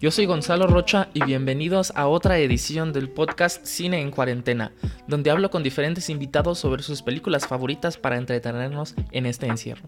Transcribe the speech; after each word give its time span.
Yo 0.00 0.10
soy 0.10 0.24
Gonzalo 0.24 0.66
Rocha 0.66 1.08
y 1.12 1.22
bienvenidos 1.24 1.92
a 1.94 2.08
otra 2.08 2.38
edición 2.38 2.94
del 2.94 3.10
podcast 3.10 3.66
Cine 3.66 4.00
en 4.00 4.10
Cuarentena, 4.10 4.72
donde 5.06 5.30
hablo 5.30 5.50
con 5.50 5.62
diferentes 5.62 6.08
invitados 6.08 6.58
sobre 6.58 6.82
sus 6.82 7.02
películas 7.02 7.46
favoritas 7.46 7.98
para 7.98 8.16
entretenernos 8.16 8.94
en 9.12 9.26
este 9.26 9.46
encierro. 9.46 9.82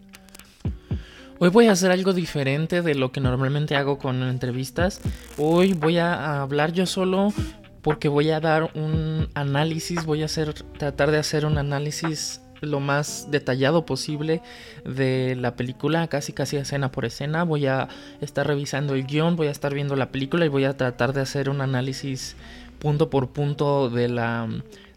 Hoy 1.38 1.48
voy 1.48 1.68
a 1.68 1.72
hacer 1.72 1.90
algo 1.90 2.12
diferente 2.12 2.82
de 2.82 2.94
lo 2.94 3.10
que 3.10 3.22
normalmente 3.22 3.74
hago 3.74 3.96
con 3.98 4.22
entrevistas. 4.22 5.00
Hoy 5.38 5.72
voy 5.72 5.96
a 5.96 6.42
hablar 6.42 6.72
yo 6.72 6.84
solo 6.84 7.32
porque 7.80 8.08
voy 8.08 8.32
a 8.32 8.40
dar 8.40 8.70
un 8.74 9.30
análisis, 9.32 10.04
voy 10.04 10.20
a 10.20 10.26
hacer, 10.26 10.52
tratar 10.76 11.10
de 11.10 11.20
hacer 11.20 11.46
un 11.46 11.56
análisis 11.56 12.41
lo 12.62 12.80
más 12.80 13.28
detallado 13.30 13.84
posible 13.84 14.40
de 14.84 15.36
la 15.36 15.56
película, 15.56 16.06
casi 16.08 16.32
casi 16.32 16.56
escena 16.56 16.90
por 16.90 17.04
escena. 17.04 17.44
Voy 17.44 17.66
a 17.66 17.88
estar 18.20 18.46
revisando 18.46 18.94
el 18.94 19.06
guion, 19.06 19.36
voy 19.36 19.48
a 19.48 19.50
estar 19.50 19.74
viendo 19.74 19.96
la 19.96 20.10
película 20.10 20.44
y 20.44 20.48
voy 20.48 20.64
a 20.64 20.76
tratar 20.76 21.12
de 21.12 21.20
hacer 21.20 21.50
un 21.50 21.60
análisis 21.60 22.36
punto 22.78 23.10
por 23.10 23.30
punto 23.30 23.90
de 23.90 24.08
la, 24.08 24.48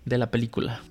de 0.06 0.18
la 0.18 0.32
película. 0.32 0.82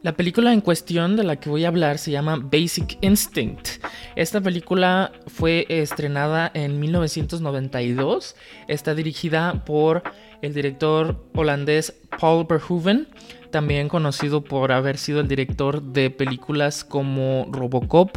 La 0.00 0.12
película 0.12 0.52
en 0.52 0.60
cuestión 0.60 1.16
de 1.16 1.24
la 1.24 1.36
que 1.36 1.50
voy 1.50 1.64
a 1.64 1.68
hablar 1.68 1.98
se 1.98 2.12
llama 2.12 2.36
Basic 2.40 2.98
Instinct. 3.00 3.84
Esta 4.14 4.40
película 4.40 5.10
fue 5.26 5.66
estrenada 5.68 6.52
en 6.54 6.78
1992. 6.78 8.36
Está 8.68 8.94
dirigida 8.94 9.64
por 9.64 10.04
el 10.40 10.54
director 10.54 11.26
holandés 11.34 11.94
Paul 12.20 12.46
Verhoeven, 12.48 13.08
también 13.50 13.88
conocido 13.88 14.42
por 14.44 14.72
haber 14.72 14.98
sido 14.98 15.20
el 15.20 15.28
director 15.28 15.82
de 15.82 16.10
películas 16.10 16.84
como 16.84 17.46
Robocop 17.50 18.16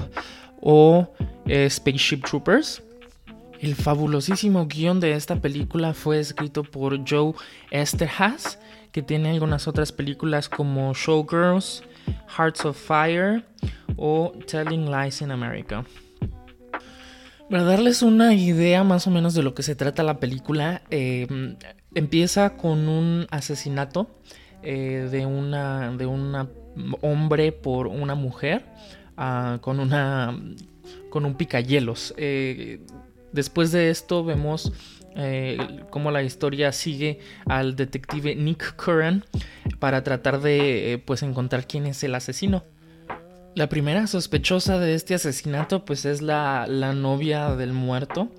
o 0.61 1.09
eh, 1.45 1.69
Spaceship 1.69 2.23
Troopers. 2.23 2.83
El 3.59 3.75
fabulosísimo 3.75 4.67
guion 4.67 4.99
de 4.99 5.13
esta 5.13 5.35
película 5.35 5.93
fue 5.93 6.19
escrito 6.19 6.63
por 6.63 6.99
Joe 7.07 7.33
Esterhaz 7.69 8.57
que 8.91 9.01
tiene 9.01 9.29
algunas 9.29 9.67
otras 9.67 9.91
películas 9.91 10.49
como 10.49 10.93
Showgirls, 10.93 11.83
Hearts 12.37 12.65
of 12.65 12.77
Fire 12.77 13.43
o 13.95 14.33
Telling 14.47 14.91
Lies 14.91 15.21
in 15.21 15.31
America. 15.31 15.85
Para 17.49 17.63
darles 17.63 18.01
una 18.01 18.33
idea 18.33 18.83
más 18.83 19.07
o 19.07 19.11
menos 19.11 19.33
de 19.33 19.43
lo 19.43 19.53
que 19.53 19.63
se 19.63 19.75
trata 19.75 20.03
la 20.03 20.19
película, 20.19 20.81
em, 20.89 21.57
empieza 21.93 22.55
con 22.55 22.87
un 22.87 23.27
asesinato 23.29 24.09
eh, 24.63 25.07
de 25.11 25.25
una 25.25 25.91
de 25.91 26.05
un 26.05 26.49
hombre 27.01 27.51
por 27.51 27.87
una 27.87 28.15
mujer 28.15 28.65
ah, 29.17 29.59
con 29.61 29.79
una 29.79 30.39
con 31.09 31.25
un 31.25 31.35
picayelos. 31.35 32.13
Eh, 32.17 32.81
después 33.31 33.71
de 33.71 33.89
esto 33.89 34.23
vemos 34.23 34.71
eh, 35.15 35.57
cómo 35.89 36.11
la 36.11 36.23
historia 36.23 36.71
sigue 36.71 37.19
al 37.45 37.75
detective 37.75 38.35
Nick 38.35 38.75
Curran 38.75 39.25
para 39.79 40.03
tratar 40.03 40.41
de 40.41 41.01
pues 41.05 41.23
encontrar 41.23 41.67
quién 41.67 41.85
es 41.85 42.03
el 42.03 42.15
asesino. 42.15 42.63
La 43.55 43.67
primera 43.67 44.07
sospechosa 44.07 44.79
de 44.79 44.93
este 44.93 45.13
asesinato 45.13 45.83
pues 45.83 46.05
es 46.05 46.21
la, 46.21 46.65
la 46.67 46.93
novia 46.93 47.55
del 47.55 47.73
muerto. 47.73 48.29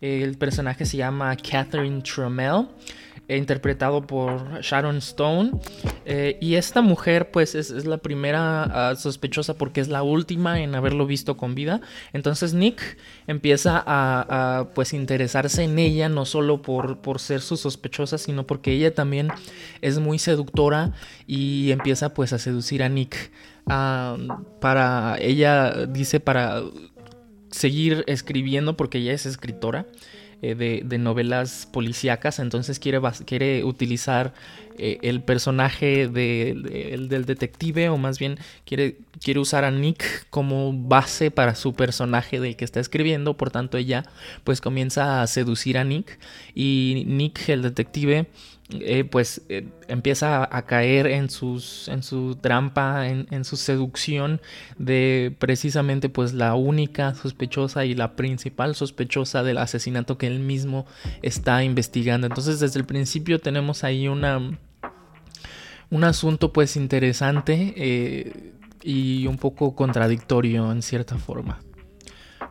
El 0.00 0.36
personaje 0.36 0.84
se 0.84 0.96
llama 0.96 1.34
Catherine 1.36 2.02
Trammell 2.02 2.68
interpretado 3.36 4.06
por 4.06 4.60
Sharon 4.62 4.96
Stone. 4.96 5.52
Eh, 6.06 6.38
y 6.40 6.54
esta 6.54 6.80
mujer, 6.80 7.30
pues, 7.30 7.54
es, 7.54 7.70
la 7.84 7.98
primera 7.98 8.62
ah, 8.90 8.96
sospechosa 8.96 9.54
porque 9.54 9.80
es 9.80 9.88
la 9.88 10.02
última 10.02 10.60
en 10.60 10.74
haberlo 10.74 11.06
visto 11.06 11.36
con 11.36 11.54
vida. 11.54 11.80
Entonces 12.12 12.54
Nick 12.54 12.96
empieza 13.26 13.82
a, 13.86 14.68
pues, 14.74 14.94
interesarse 14.94 15.64
en 15.64 15.78
ella, 15.78 16.08
no 16.08 16.24
solo 16.24 16.62
por, 16.62 16.98
por 16.98 17.18
ser 17.18 17.40
su 17.40 17.56
sospechosa, 17.56 18.16
sino 18.18 18.46
porque 18.46 18.72
ella 18.72 18.94
también 18.94 19.28
es 19.82 19.98
muy 19.98 20.18
seductora 20.18 20.92
y 21.26 21.70
empieza, 21.70 22.14
pues, 22.14 22.32
a 22.32 22.38
seducir 22.38 22.82
a 22.82 22.88
Nick. 22.88 23.30
Ah, 23.66 24.16
para 24.60 25.18
ella 25.20 25.86
dice 25.86 26.20
para 26.20 26.62
seguir 27.50 28.04
escribiendo 28.06 28.76
porque 28.76 28.98
ella 28.98 29.12
es 29.12 29.26
escritora 29.26 29.86
eh, 30.40 30.54
de, 30.54 30.98
novelas 30.98 31.68
policíacas, 31.72 32.38
entonces 32.38 32.78
quiere, 32.78 33.00
quiere 33.26 33.64
utilizar 33.64 34.34
eh, 34.78 34.98
el 35.02 35.20
personaje 35.20 36.06
del 36.06 37.08
detective, 37.26 37.88
o 37.88 37.96
más 37.96 38.20
bien 38.20 38.38
quiere, 38.64 38.98
quiere 39.20 39.40
usar 39.40 39.64
a 39.64 39.72
Nick 39.72 40.28
como 40.30 40.72
base 40.72 41.32
para 41.32 41.56
su 41.56 41.74
personaje 41.74 42.38
del 42.38 42.54
que 42.54 42.64
está 42.64 42.78
escribiendo, 42.78 43.36
por 43.36 43.50
tanto 43.50 43.78
ella 43.78 44.04
pues 44.44 44.60
comienza 44.60 45.22
a 45.22 45.26
seducir 45.26 45.76
a 45.76 45.82
Nick 45.82 46.20
y 46.54 47.02
Nick, 47.06 47.48
el 47.48 47.62
detective, 47.62 48.28
eh, 48.70 49.04
pues 49.04 49.40
eh, 49.48 49.66
empieza 49.88 50.46
a 50.54 50.66
caer 50.66 51.06
en, 51.06 51.30
sus, 51.30 51.88
en 51.88 52.02
su 52.02 52.36
trampa, 52.36 53.08
en, 53.08 53.44
su 53.44 53.56
seducción 53.56 54.42
de 54.76 55.34
precisamente 55.38 56.10
pues 56.10 56.34
la 56.34 56.54
única 56.54 57.14
sospechosa 57.14 57.86
y 57.86 57.94
la 57.94 58.14
principal 58.14 58.74
sospechosa 58.74 59.42
del 59.42 59.56
asesinato 59.56 60.18
que 60.18 60.26
él 60.26 60.40
mismo 60.40 60.84
está 61.22 61.64
investigando. 61.64 62.26
Entonces 62.26 62.60
desde 62.60 62.78
el 62.78 62.84
principio 62.84 63.38
tenemos 63.38 63.84
ahí 63.84 64.06
una, 64.06 64.38
un 65.88 66.04
asunto 66.04 66.52
pues 66.52 66.76
interesante 66.76 67.72
eh, 67.74 68.52
y 68.82 69.26
un 69.26 69.38
poco 69.38 69.74
contradictorio 69.74 70.70
en 70.70 70.82
cierta 70.82 71.16
forma. 71.16 71.58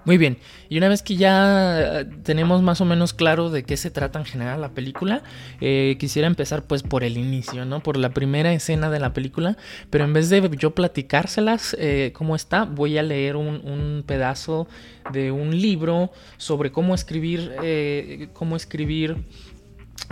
Muy 0.07 0.17
bien, 0.17 0.37
y 0.69 0.77
una 0.77 0.87
vez 0.87 1.01
que 1.01 1.17
ya 1.17 2.07
tenemos 2.23 2.61
más 2.61 2.79
o 2.79 2.85
menos 2.85 3.13
claro 3.13 3.49
de 3.49 3.63
qué 3.63 3.75
se 3.75 3.91
trata 3.91 4.19
en 4.19 4.23
general 4.23 4.61
la 4.61 4.69
película, 4.69 5.21
eh, 5.59 5.97
quisiera 5.99 6.29
empezar 6.29 6.63
pues 6.63 6.81
por 6.81 7.03
el 7.03 7.17
inicio, 7.17 7.65
¿no? 7.65 7.83
Por 7.83 7.97
la 7.97 8.11
primera 8.11 8.53
escena 8.53 8.89
de 8.89 9.01
la 9.01 9.11
película, 9.11 9.57
pero 9.89 10.05
en 10.05 10.13
vez 10.13 10.29
de 10.29 10.49
yo 10.57 10.71
platicárselas 10.71 11.75
eh, 11.77 12.13
cómo 12.15 12.37
está, 12.37 12.63
voy 12.63 12.97
a 12.97 13.03
leer 13.03 13.35
un, 13.35 14.05
pedazo 14.07 14.69
de 15.11 15.33
un 15.33 15.59
libro 15.59 16.09
sobre 16.37 16.71
cómo 16.71 16.95
escribir, 16.95 17.51
eh, 17.61 18.29
cómo 18.31 18.55
escribir 18.55 19.25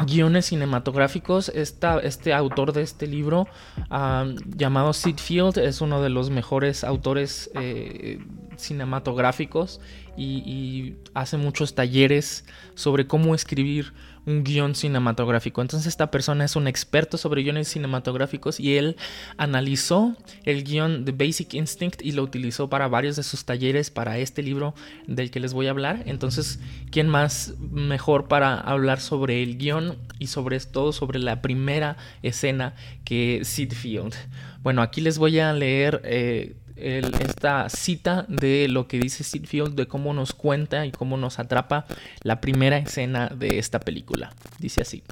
guiones 0.04 0.48
cinematográficos. 0.48 1.50
este 1.50 2.34
autor 2.34 2.74
de 2.74 2.82
este 2.82 3.08
libro, 3.08 3.48
llamado 3.90 4.94
Sid 4.94 5.18
Field, 5.18 5.58
es 5.58 5.82
uno 5.82 6.02
de 6.02 6.10
los 6.10 6.30
mejores 6.30 6.84
autores 6.84 7.50
eh, 7.56 8.20
cinematográficos 8.58 9.80
y, 10.18 10.96
hace 11.14 11.38
muchos 11.38 11.76
talleres 11.76 12.46
sobre 12.74 13.08
cómo 13.08 13.36
escribir 13.36 13.94
un 14.26 14.44
guion 14.44 14.76
cinematográfico. 14.76 15.62
Entonces 15.62 15.88
esta 15.88 16.10
persona 16.10 16.44
es 16.44 16.56
un 16.56 16.68
experto 16.68 17.18
sobre 17.18 17.44
guiones 17.44 17.68
cinematográficos 17.68 18.60
y 18.60 18.78
él 18.78 18.98
analizó 19.38 20.16
el 20.44 20.64
guion 20.64 21.06
de 21.06 21.12
Basic 21.12 21.54
Instinct 21.54 22.02
y 22.02 22.12
lo 22.12 22.24
utilizó 22.24 22.70
para 22.70 22.88
varios 22.88 23.16
de 23.16 23.24
sus 23.24 23.46
talleres 23.46 23.92
para 23.92 24.18
este 24.18 24.42
libro 24.42 24.74
del 25.08 25.32
que 25.32 25.40
les 25.40 25.54
voy 25.54 25.68
a 25.68 25.72
hablar. 25.72 26.04
Entonces, 26.06 26.60
¿quién 26.92 27.08
más 27.08 27.54
mejor 27.60 28.28
para 28.28 28.56
hablar 28.56 29.00
sobre 29.00 29.44
el 29.44 29.58
guion 29.58 29.98
y 30.18 30.28
sobre 30.28 30.60
todo 30.60 30.92
sobre 30.92 31.20
la 31.20 31.42
primera 31.42 31.98
escena 32.24 32.74
que 33.04 33.42
Sid 33.44 33.74
Field? 33.74 34.16
Bueno, 34.64 34.82
aquí 34.82 35.02
les 35.02 35.18
voy 35.18 35.40
a 35.40 35.54
leer... 35.54 36.02
Eh, 36.04 36.56
esta 36.76 37.70
cita 37.70 38.26
de 38.28 38.68
lo 38.68 38.88
que 38.88 39.00
dice 39.00 39.24
Sid 39.24 39.46
Field, 39.46 39.76
de 39.76 39.88
cómo 39.88 40.14
nos 40.14 40.34
cuenta 40.34 40.86
y 40.86 40.92
cómo 40.92 41.18
nos 41.18 41.40
atrapa 41.40 41.86
la 42.22 42.42
primera 42.42 42.78
escena 42.78 43.30
de 43.30 43.60
esta 43.60 43.80
película. 43.80 44.34
Dice 44.60 44.82
así. 44.82 45.04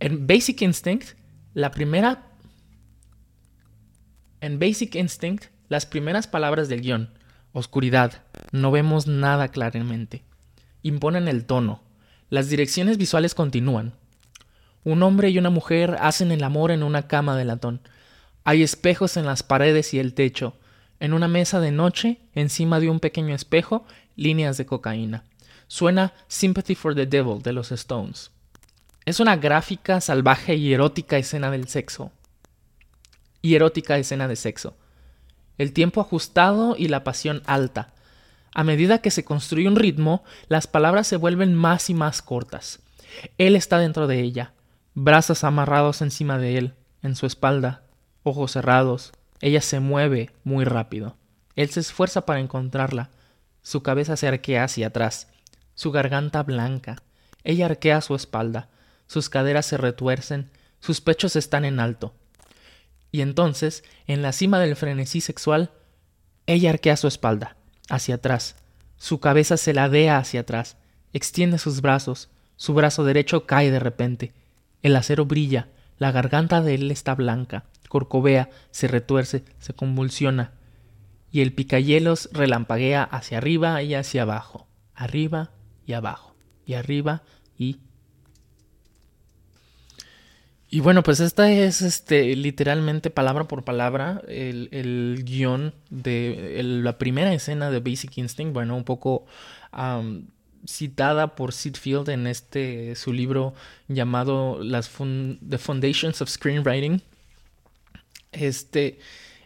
En 0.00 0.26
Basic 0.26 0.62
Instinct, 0.62 1.16
la 1.54 1.70
primera... 1.70 2.30
En 4.40 4.58
Basic 4.58 4.94
Instinct, 4.96 5.46
las 5.68 5.86
primeras 5.86 6.26
palabras 6.26 6.68
del 6.68 6.82
guion, 6.82 7.10
oscuridad, 7.52 8.22
no 8.52 8.70
vemos 8.70 9.06
nada 9.06 9.48
claramente, 9.48 10.22
imponen 10.82 11.28
el 11.28 11.46
tono. 11.46 11.82
Las 12.28 12.50
direcciones 12.50 12.98
visuales 12.98 13.34
continúan. 13.34 13.94
Un 14.82 15.02
hombre 15.02 15.30
y 15.30 15.38
una 15.38 15.48
mujer 15.48 15.96
hacen 16.00 16.30
el 16.30 16.44
amor 16.44 16.70
en 16.70 16.82
una 16.82 17.06
cama 17.06 17.36
de 17.36 17.46
latón. 17.46 17.80
Hay 18.44 18.62
espejos 18.62 19.16
en 19.16 19.24
las 19.24 19.42
paredes 19.42 19.94
y 19.94 19.98
el 19.98 20.12
techo. 20.12 20.58
En 21.00 21.14
una 21.14 21.28
mesa 21.28 21.60
de 21.60 21.70
noche, 21.70 22.20
encima 22.34 22.78
de 22.78 22.90
un 22.90 23.00
pequeño 23.00 23.34
espejo, 23.34 23.86
líneas 24.16 24.58
de 24.58 24.66
cocaína. 24.66 25.24
Suena 25.66 26.12
Sympathy 26.28 26.74
for 26.74 26.94
the 26.94 27.06
Devil 27.06 27.42
de 27.42 27.54
los 27.54 27.72
Stones. 27.72 28.30
Es 29.06 29.18
una 29.18 29.36
gráfica, 29.36 30.00
salvaje 30.02 30.56
y 30.56 30.72
erótica 30.74 31.16
escena 31.16 31.50
del 31.50 31.68
sexo. 31.68 32.12
Y 33.40 33.54
erótica 33.54 33.96
escena 33.96 34.28
de 34.28 34.36
sexo. 34.36 34.76
El 35.56 35.72
tiempo 35.72 36.02
ajustado 36.02 36.76
y 36.78 36.88
la 36.88 37.02
pasión 37.02 37.42
alta. 37.46 37.94
A 38.52 38.62
medida 38.62 38.98
que 38.98 39.10
se 39.10 39.24
construye 39.24 39.68
un 39.68 39.76
ritmo, 39.76 40.22
las 40.48 40.66
palabras 40.66 41.06
se 41.06 41.16
vuelven 41.16 41.54
más 41.54 41.88
y 41.88 41.94
más 41.94 42.20
cortas. 42.20 42.80
Él 43.38 43.56
está 43.56 43.78
dentro 43.78 44.06
de 44.06 44.20
ella, 44.20 44.52
brazos 44.94 45.44
amarrados 45.44 46.02
encima 46.02 46.38
de 46.38 46.58
él, 46.58 46.74
en 47.02 47.16
su 47.16 47.26
espalda, 47.26 47.83
ojos 48.24 48.52
cerrados. 48.52 49.12
Ella 49.40 49.60
se 49.60 49.78
mueve 49.78 50.30
muy 50.42 50.64
rápido. 50.64 51.16
Él 51.54 51.70
se 51.70 51.78
esfuerza 51.78 52.26
para 52.26 52.40
encontrarla. 52.40 53.10
Su 53.62 53.82
cabeza 53.82 54.16
se 54.16 54.26
arquea 54.26 54.64
hacia 54.64 54.88
atrás. 54.88 55.28
su 55.76 55.90
garganta 55.90 56.42
blanca. 56.42 56.96
Ella 57.44 57.66
arquea 57.66 58.00
su 58.00 58.14
espalda, 58.14 58.68
sus 59.06 59.28
caderas 59.28 59.66
se 59.66 59.76
retuercen, 59.76 60.50
sus 60.80 61.00
pechos 61.00 61.36
están 61.36 61.64
en 61.64 61.78
alto. 61.78 62.14
Y 63.12 63.20
entonces, 63.20 63.84
en 64.06 64.22
la 64.22 64.32
cima 64.32 64.58
del 64.58 64.76
frenesí 64.76 65.20
sexual, 65.20 65.70
ella 66.46 66.70
arquea 66.70 66.96
su 66.96 67.06
espalda, 67.06 67.56
hacia 67.88 68.16
atrás, 68.16 68.56
su 68.96 69.20
cabeza 69.20 69.56
se 69.56 69.74
ladea 69.74 70.18
hacia 70.18 70.40
atrás, 70.40 70.76
extiende 71.12 71.58
sus 71.58 71.80
brazos, 71.80 72.30
su 72.56 72.74
brazo 72.74 73.04
derecho 73.04 73.46
cae 73.46 73.70
de 73.70 73.78
repente, 73.78 74.32
el 74.82 74.96
acero 74.96 75.26
brilla, 75.26 75.68
la 75.98 76.12
garganta 76.12 76.60
de 76.60 76.74
él 76.74 76.90
está 76.90 77.14
blanca, 77.14 77.64
corcovea, 77.94 78.50
se 78.72 78.88
retuerce, 78.88 79.44
se 79.60 79.72
convulsiona, 79.72 80.50
y 81.30 81.42
el 81.42 81.52
picayelos 81.52 82.28
relampaguea 82.32 83.04
hacia 83.04 83.38
arriba 83.38 83.80
y 83.84 83.94
hacia 83.94 84.22
abajo, 84.22 84.66
arriba 84.96 85.52
y 85.86 85.92
abajo, 85.92 86.34
y 86.66 86.74
arriba 86.74 87.22
y 87.56 87.76
y 90.68 90.80
bueno, 90.80 91.04
pues 91.04 91.20
esta 91.20 91.52
es 91.52 91.82
este, 91.82 92.34
literalmente 92.34 93.08
palabra 93.08 93.44
por 93.44 93.62
palabra 93.62 94.22
el, 94.26 94.68
el 94.72 95.22
guion 95.24 95.72
de 95.88 96.60
la 96.64 96.98
primera 96.98 97.32
escena 97.32 97.70
de 97.70 97.78
Basic 97.78 98.18
Instinct. 98.18 98.52
Bueno, 98.52 98.76
un 98.76 98.82
poco 98.82 99.24
citada 100.66 101.36
por 101.36 101.52
Sid 101.52 101.76
Field 101.76 102.08
en 102.08 102.26
este 102.26 102.96
su 102.96 103.12
libro 103.12 103.54
llamado 103.86 104.58
Las 104.64 104.90
The 105.48 105.58
Foundations 105.58 106.20
of 106.20 106.28
Screenwriting. 106.28 107.00
Este, 108.34 108.98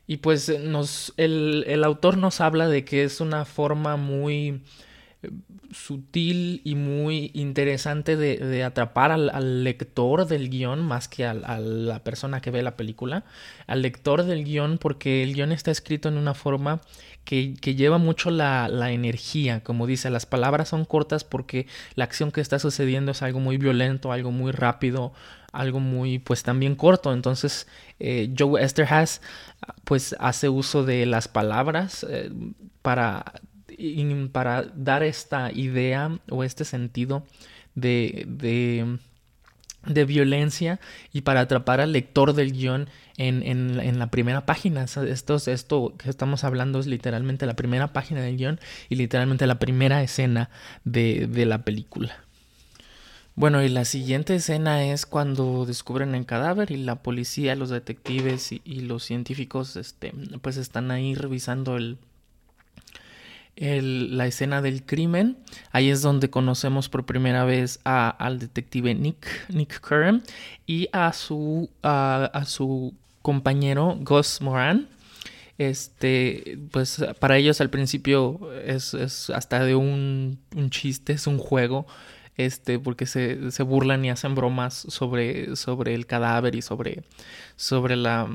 y 0.07 0.19
pues 0.19 0.49
nos, 0.61 1.13
el, 1.17 1.65
el 1.67 1.85
autor 1.85 2.17
nos 2.17 2.41
habla 2.41 2.69
de 2.69 2.85
que 2.85 3.05
es 3.05 3.21
una 3.21 3.45
forma 3.45 3.97
muy 3.97 4.63
sutil 5.73 6.61
y 6.65 6.75
muy 6.77 7.31
interesante 7.35 8.17
de, 8.17 8.65
atrapar 8.65 9.11
al, 9.11 9.65
lector 9.65 10.27
del 10.27 10.49
guion 10.49 10.81
más 10.81 11.09
que 11.09 11.27
a 11.27 11.35
la 11.35 12.05
persona 12.05 12.41
que 12.41 12.51
ve 12.51 12.63
la 12.63 12.77
película, 12.77 13.25
al 13.67 13.83
lector 13.83 14.23
del 14.23 14.45
guion 14.45 14.79
porque 14.79 15.23
el 15.23 15.35
guion 15.35 15.53
está 15.53 15.71
escrito 15.71 16.09
en 16.09 16.17
una 16.17 16.35
forma 16.35 16.81
que, 17.29 17.75
lleva 17.75 17.99
mucho 17.99 18.31
la, 18.31 18.91
energía, 18.91 19.63
como 19.63 19.87
dice, 19.87 20.09
las 20.09 20.25
palabras 20.25 20.71
son 20.71 20.87
cortas 20.87 21.25
porque 21.25 21.67
la 21.95 22.05
acción 22.05 22.33
que 22.33 22.41
está 22.41 22.59
sucediendo 22.59 23.13
es 23.13 23.21
algo 23.21 23.39
muy 23.39 23.59
violento, 23.59 24.13
algo 24.13 24.31
muy 24.31 24.51
rápido, 24.51 25.13
algo 25.53 25.79
muy 25.79 26.19
pues 26.19 26.43
también 26.43 26.75
corto. 26.75 27.13
Entonces 27.13 27.67
eh, 28.01 28.33
Joe 28.37 28.63
Esterhaz 28.65 29.21
pues 29.85 30.17
hace 30.19 30.49
uso 30.49 30.85
de 30.85 31.05
las 31.05 31.29
palabras 31.29 32.07
eh, 32.09 32.31
para 32.81 33.25
para 34.33 34.63
dar 34.75 35.03
esta 35.05 35.53
idea 35.53 36.19
o 36.31 36.43
este 36.43 36.65
sentido 36.65 37.25
de, 37.77 38.25
de, 39.87 40.05
violencia 40.05 40.81
y 41.13 41.21
para 41.21 41.41
atrapar 41.41 41.81
al 41.81 41.93
lector 41.93 42.33
del 42.33 42.53
guion 42.53 42.89
en, 43.19 43.99
la 43.99 44.07
primera 44.07 44.47
página. 44.47 44.85
Esto, 44.85 45.37
esto 45.37 45.95
que 45.99 46.09
estamos 46.09 46.45
hablando 46.45 46.79
es 46.79 46.87
literalmente 46.87 47.47
la 47.47 47.55
primera 47.55 47.93
página 47.93 48.23
del 48.23 48.37
guion 48.37 48.61
y 48.89 48.95
literalmente 48.95 49.47
la 49.47 49.59
primera 49.59 50.03
escena 50.03 50.51
de, 50.85 51.29
la 51.47 51.65
película. 51.65 52.17
Bueno, 53.35 53.63
y 53.63 53.69
la 53.69 53.85
siguiente 53.85 54.35
escena 54.35 54.85
es 54.85 55.07
cuando 55.07 55.65
descubren 55.67 56.15
el 56.15 56.27
cadáver 56.27 56.71
y 56.71 56.77
la 56.77 57.03
policía, 57.03 57.55
los 57.55 57.71
detectives 57.71 58.53
y, 58.53 58.81
los 58.81 59.05
científicos 59.05 59.77
este, 59.77 60.13
pues 60.41 60.57
están 60.57 60.91
ahí 60.91 61.15
revisando 61.15 61.77
el, 61.77 61.99
la 63.61 64.27
escena 64.27 64.63
del 64.63 64.85
crimen. 64.85 65.39
Ahí 65.73 65.91
es 65.91 66.03
donde 66.03 66.31
conocemos 66.31 66.89
por 66.89 67.05
primera 67.07 67.45
vez 67.45 67.81
a, 67.85 68.09
al 68.09 68.39
detective 68.39 68.95
Nick, 68.95 69.27
Nick 69.49 69.81
Curran 69.81 70.23
y 70.67 70.89
a 70.93 71.13
su, 71.13 71.71
a, 71.83 72.45
su 72.47 72.95
compañero 73.29 73.99
Gus 74.01 74.41
Moran. 74.41 74.89
Este, 75.59 76.59
pues 76.71 77.05
para 77.21 77.37
ellos 77.37 77.61
al 77.61 77.69
principio 77.69 78.41
es, 78.65 78.95
hasta 79.29 79.67
de 79.67 79.75
un, 79.75 80.39
chiste, 80.71 81.13
es 81.13 81.27
un 81.27 81.37
juego. 81.37 81.87
Este, 82.39 82.79
porque 82.79 83.05
se, 83.05 83.51
se 83.51 83.63
burlan 83.65 84.03
y 84.03 84.09
hacen 84.09 84.35
bromas 84.35 84.73
sobre, 84.73 85.57
sobre 85.57 85.95
el 85.95 86.07
cadáver 86.07 86.55
y 86.55 86.63
sobre, 86.63 87.03
sobre 87.57 87.97
la 87.97 88.31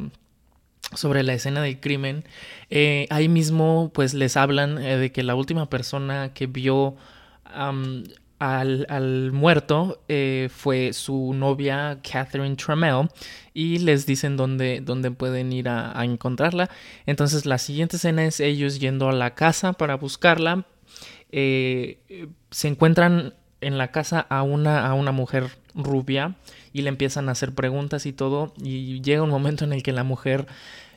sobre 0.94 1.24
la 1.24 1.34
escena 1.34 1.64
del 1.64 1.80
crimen. 1.80 2.24
Eh, 2.70 3.08
ahí 3.10 3.30
mismo 3.30 3.90
pues 3.96 4.14
les 4.14 4.38
hablan 4.38 4.78
eh, 4.78 4.98
de 4.98 5.12
que 5.12 5.24
la 5.24 5.34
última 5.34 5.72
persona 5.72 6.34
que 6.36 6.46
vio 6.46 6.96
al, 8.40 9.32
muerto 9.32 10.02
eh, 10.08 10.50
fue 10.54 10.94
su 10.94 11.34
novia 11.34 12.00
Catherine 12.04 12.56
Trammell 12.56 13.10
y 13.54 13.80
les 13.80 14.06
dicen 14.06 14.36
dónde, 14.36 14.82
dónde 14.82 15.12
pueden 15.12 15.54
ir 15.54 15.70
a, 15.70 15.94
encontrarla. 16.04 16.70
Entonces 17.06 17.46
la 17.46 17.58
siguiente 17.58 17.96
escena 17.96 18.26
es 18.26 18.40
ellos 18.40 18.80
yendo 18.80 19.10
a 19.10 19.14
la 19.14 19.34
casa 19.36 19.74
para 19.74 19.96
buscarla. 19.96 20.66
se 21.32 21.98
encuentran 22.68 23.34
en 23.62 23.78
la 23.78 23.92
casa 23.92 24.20
a 24.20 24.44
una, 24.44 24.86
a 24.86 24.94
una 24.94 25.12
mujer 25.12 25.50
rubia 25.74 26.36
y 26.74 26.82
le 26.82 26.90
empiezan 26.90 27.30
a 27.30 27.32
hacer 27.32 27.54
preguntas 27.54 28.06
y 28.06 28.14
todo 28.14 28.54
y 28.62 29.02
llega 29.02 29.24
un 29.24 29.30
momento 29.30 29.64
en 29.64 29.74
el 29.74 29.84
que 29.84 29.94
la 29.94 30.04
mujer 30.04 30.48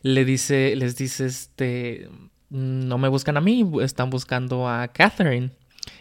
le 0.03 0.25
dice, 0.25 0.77
les 0.77 0.97
dice, 0.97 1.27
este, 1.27 2.09
no 2.51 2.99
me 2.99 3.09
buscan 3.09 3.37
a 3.37 3.41
mí, 3.41 3.69
están 3.83 4.11
buscando 4.11 4.69
a 4.69 4.89
Catherine. 4.89 5.51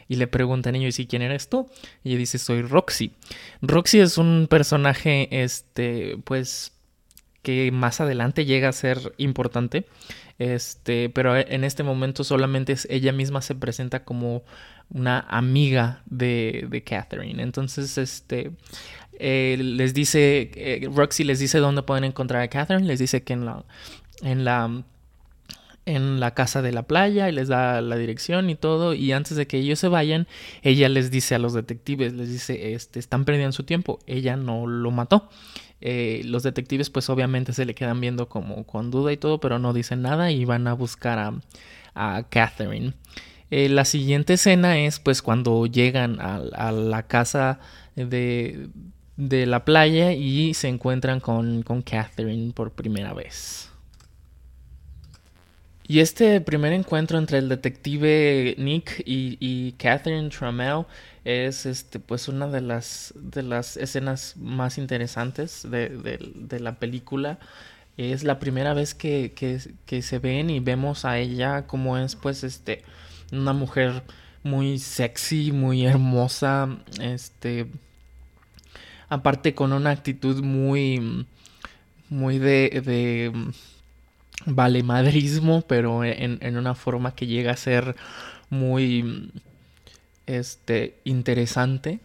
Y 0.08 0.18
le 0.18 0.28
preguntan 0.28 0.76
ellos, 0.76 1.00
¿y 1.00 1.08
quién 1.08 1.22
eres 1.22 1.50
tú? 1.50 1.70
Y 2.04 2.10
ella 2.10 2.20
dice, 2.20 2.38
soy 2.38 2.62
Roxy. 2.62 3.14
Roxy 3.62 4.00
es 4.00 4.18
un 4.18 4.48
personaje, 4.50 5.28
este, 5.44 6.18
pues, 6.24 6.74
que 7.42 7.72
más 7.72 8.02
adelante 8.02 8.46
llega 8.46 8.70
a 8.70 8.74
ser 8.74 9.14
importante. 9.18 9.86
Este, 10.38 11.10
pero 11.10 11.38
en 11.38 11.64
este 11.64 11.84
momento 11.84 12.26
solamente 12.26 12.76
ella 12.90 13.14
misma 13.14 13.42
se 13.42 13.56
presenta 13.56 14.04
como 14.04 14.44
una 14.90 15.22
amiga 15.30 16.04
de, 16.06 16.68
de 16.70 16.84
Catherine. 16.84 17.42
Entonces, 17.42 17.98
este, 17.98 18.52
eh, 19.20 19.58
les 19.60 19.94
dice, 19.94 20.52
eh, 20.56 20.90
Roxy 20.94 21.24
les 21.24 21.40
dice 21.40 21.60
dónde 21.60 21.84
pueden 21.84 22.04
encontrar 22.04 22.42
a 22.42 22.48
Catherine, 22.50 22.86
les 22.86 23.00
dice 23.00 23.24
que 23.24 23.34
en 23.34 23.46
la, 23.46 23.64
en 24.22 24.44
la, 24.44 24.84
en 25.86 26.20
la 26.20 26.34
casa 26.34 26.62
de 26.62 26.72
la 26.72 26.84
playa 26.84 27.30
y 27.30 27.32
les 27.32 27.48
da 27.48 27.82
la 27.82 27.96
dirección 27.96 28.50
y 28.50 28.56
todo 28.56 28.94
y 28.94 29.12
antes 29.12 29.38
de 29.38 29.48
que 29.48 29.58
ellos 29.58 29.80
se 29.80 29.88
vayan, 29.88 30.28
ella 30.62 30.90
les 30.90 31.12
dice 31.12 31.36
a 31.36 31.40
los 31.40 31.54
detectives, 31.54 32.14
les 32.14 32.30
dice, 32.30 32.74
este, 32.74 33.00
están 33.00 33.26
perdiendo 33.26 33.52
su 33.52 33.64
tiempo, 33.64 34.00
ella 34.08 34.36
no 34.36 34.68
lo 34.68 34.92
mató. 34.92 35.30
Eh, 35.82 36.22
los 36.26 36.44
detectives 36.44 36.90
pues 36.90 37.10
obviamente 37.10 37.54
se 37.54 37.66
le 37.66 37.76
quedan 37.76 38.02
viendo 38.02 38.28
como 38.30 38.66
con 38.66 38.92
duda 38.92 39.12
y 39.12 39.18
todo, 39.18 39.40
pero 39.40 39.60
no 39.60 39.74
dicen 39.74 40.02
nada 40.02 40.32
y 40.32 40.46
van 40.46 40.68
a 40.68 40.74
buscar 40.74 41.20
a, 41.20 41.34
a 41.94 42.24
Catherine. 42.30 42.94
la 43.50 43.86
siguiente 43.86 44.34
escena 44.34 44.80
es 44.80 45.00
pues 45.00 45.22
cuando 45.22 45.66
llegan 45.68 46.20
a 46.20 46.72
la 46.72 47.04
casa 47.08 47.60
de, 47.96 48.70
de 49.18 49.46
la 49.46 49.66
playa 49.66 50.14
y 50.14 50.54
se 50.54 50.68
encuentran 50.68 51.20
con, 51.20 51.64
con 51.64 51.82
Catherine 51.82 52.52
por 52.54 52.72
primera 52.72 53.14
vez. 53.14 53.70
Y 55.88 56.00
este 56.00 56.42
primer 56.42 56.74
encuentro 56.74 57.20
entre 57.20 57.38
el 57.38 57.48
detective 57.48 58.56
Nick 58.58 59.04
y, 59.06 59.74
Catherine 59.74 60.30
Trammell 60.30 60.86
es 61.24 61.68
este, 61.68 62.00
pues 62.00 62.28
una 62.28 62.48
de 62.48 62.62
las, 62.62 63.14
de 63.16 63.44
las 63.44 63.78
escenas 63.78 64.36
más 64.38 64.80
interesantes 64.80 65.68
de, 65.70 66.60
la 66.60 66.80
película. 66.80 67.38
Es 67.98 68.24
la 68.24 68.40
primera 68.40 68.74
vez 68.74 68.96
que, 68.96 69.34
que, 69.86 70.02
se 70.02 70.20
ven 70.20 70.50
y 70.50 70.60
vemos 70.60 71.06
a 71.06 71.20
ella 71.20 71.68
como 71.68 71.98
es 71.98 72.16
pues 72.16 72.44
este, 72.44 72.84
una 73.32 73.54
mujer 73.54 74.04
muy 74.44 74.80
sexy, 74.80 75.52
muy 75.52 75.86
hermosa, 75.86 76.78
este, 77.00 77.68
aparte 79.08 79.54
con 79.54 79.72
una 79.72 79.92
actitud 79.92 80.44
muy, 80.44 81.28
muy 82.10 82.40
de, 82.40 82.82
de 82.84 83.32
valemadrismo, 84.46 85.62
pero 85.68 86.04
en, 86.04 86.38
en, 86.42 86.58
una 86.58 86.76
forma 86.76 87.16
que 87.16 87.28
llega 87.28 87.52
a 87.52 87.58
ser 87.58 87.96
muy 88.50 89.32
este, 90.26 90.96
interesante. 91.04 92.00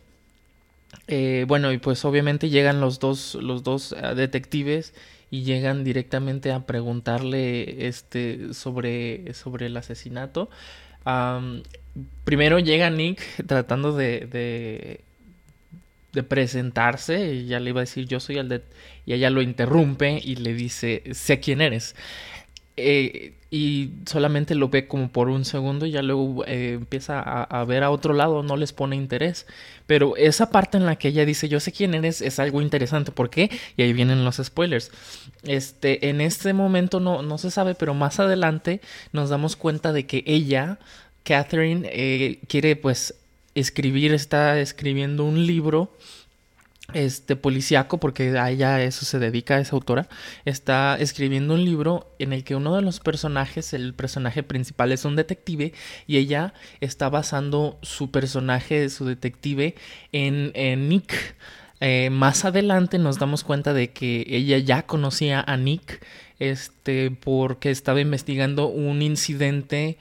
Eh, 1.06 1.44
bueno, 1.48 1.72
y 1.72 1.78
pues 1.78 2.04
obviamente 2.04 2.48
llegan 2.50 2.80
los 2.80 2.98
dos, 2.98 3.34
los 3.36 3.62
dos 3.62 3.92
eh, 3.92 4.14
detectives 4.14 4.94
y 5.30 5.42
llegan 5.42 5.84
directamente 5.84 6.52
a 6.52 6.66
preguntarle 6.66 7.86
este, 7.86 8.54
sobre, 8.54 9.32
sobre 9.34 9.66
el 9.66 9.76
asesinato. 9.76 10.50
primero 12.24 12.58
llega 12.58 12.90
Nick 12.90 13.20
tratando 13.46 13.92
de 13.96 14.26
de 14.26 15.00
presentarse, 16.28 17.30
ella 17.30 17.60
le 17.60 17.70
iba 17.70 17.80
a 17.80 17.84
decir 17.84 18.06
yo 18.06 18.20
soy 18.20 18.38
el 18.38 18.48
de... 18.48 18.62
Y 19.06 19.14
ella 19.14 19.30
lo 19.30 19.42
interrumpe 19.42 20.20
y 20.22 20.36
le 20.36 20.54
dice, 20.54 21.02
sé 21.12 21.40
quién 21.40 21.60
eres. 21.60 21.94
Eh, 22.76 23.34
y 23.50 23.90
solamente 24.06 24.54
lo 24.54 24.68
ve 24.68 24.86
como 24.86 25.10
por 25.10 25.28
un 25.28 25.44
segundo 25.44 25.84
y 25.84 25.90
ya 25.90 26.02
luego 26.02 26.44
eh, 26.46 26.74
empieza 26.74 27.20
a, 27.20 27.64
ver 27.64 27.82
a 27.82 27.90
otro 27.90 28.14
lado, 28.14 28.44
no 28.44 28.56
les 28.56 28.72
pone 28.72 28.94
interés. 28.94 29.46
Pero 29.86 30.16
esa 30.16 30.50
parte 30.50 30.76
en 30.78 30.86
la 30.86 30.96
que 30.96 31.08
ella 31.08 31.24
dice 31.24 31.48
yo 31.48 31.58
sé 31.58 31.72
quién 31.72 31.94
eres 31.94 32.20
es 32.20 32.38
algo 32.38 32.62
interesante. 32.62 33.10
¿Por 33.10 33.28
qué? 33.28 33.50
Y 33.76 33.82
ahí 33.82 33.92
vienen 33.92 34.24
los 34.24 34.36
spoilers. 34.36 34.92
Este, 35.42 36.08
en 36.08 36.20
este 36.20 36.52
momento 36.52 37.00
no, 37.00 37.22
no 37.22 37.38
se 37.38 37.50
sabe, 37.50 37.74
pero 37.74 37.92
más 37.92 38.20
adelante 38.20 38.80
nos 39.12 39.30
damos 39.30 39.56
cuenta 39.56 39.92
de 39.92 40.06
que 40.06 40.22
ella, 40.26 40.78
Catherine, 41.24 41.88
eh, 41.92 42.38
quiere 42.46 42.76
pues 42.76 43.16
escribir, 43.54 44.12
está 44.14 44.58
escribiendo 44.60 45.24
un 45.24 45.46
libro 45.46 45.90
este 46.94 47.36
policíaco, 47.36 47.98
porque 47.98 48.36
a 48.38 48.50
ella 48.50 48.82
eso 48.82 49.04
se 49.04 49.18
dedica, 49.18 49.58
esa 49.58 49.76
autora, 49.76 50.08
está 50.44 50.96
escribiendo 50.98 51.54
un 51.54 51.64
libro 51.64 52.12
en 52.18 52.32
el 52.32 52.44
que 52.44 52.56
uno 52.56 52.74
de 52.74 52.82
los 52.82 53.00
personajes, 53.00 53.72
el 53.72 53.94
personaje 53.94 54.42
principal 54.42 54.92
es 54.92 55.04
un 55.04 55.16
detective 55.16 55.72
y 56.06 56.16
ella 56.16 56.54
está 56.80 57.08
basando 57.08 57.78
su 57.82 58.10
personaje, 58.10 58.88
su 58.88 59.04
detective, 59.04 59.74
en, 60.12 60.88
Nick. 60.88 61.36
Eh, 61.80 62.10
más 62.10 62.44
adelante 62.44 62.98
nos 62.98 63.18
damos 63.18 63.42
cuenta 63.42 63.72
de 63.72 63.90
que 63.90 64.26
ella 64.28 64.58
ya 64.58 64.82
conocía 64.82 65.40
a 65.40 65.56
Nick, 65.56 66.04
este, 66.38 67.10
porque 67.10 67.70
estaba 67.70 68.00
investigando 68.00 68.66
un 68.66 69.02
incidente 69.02 69.96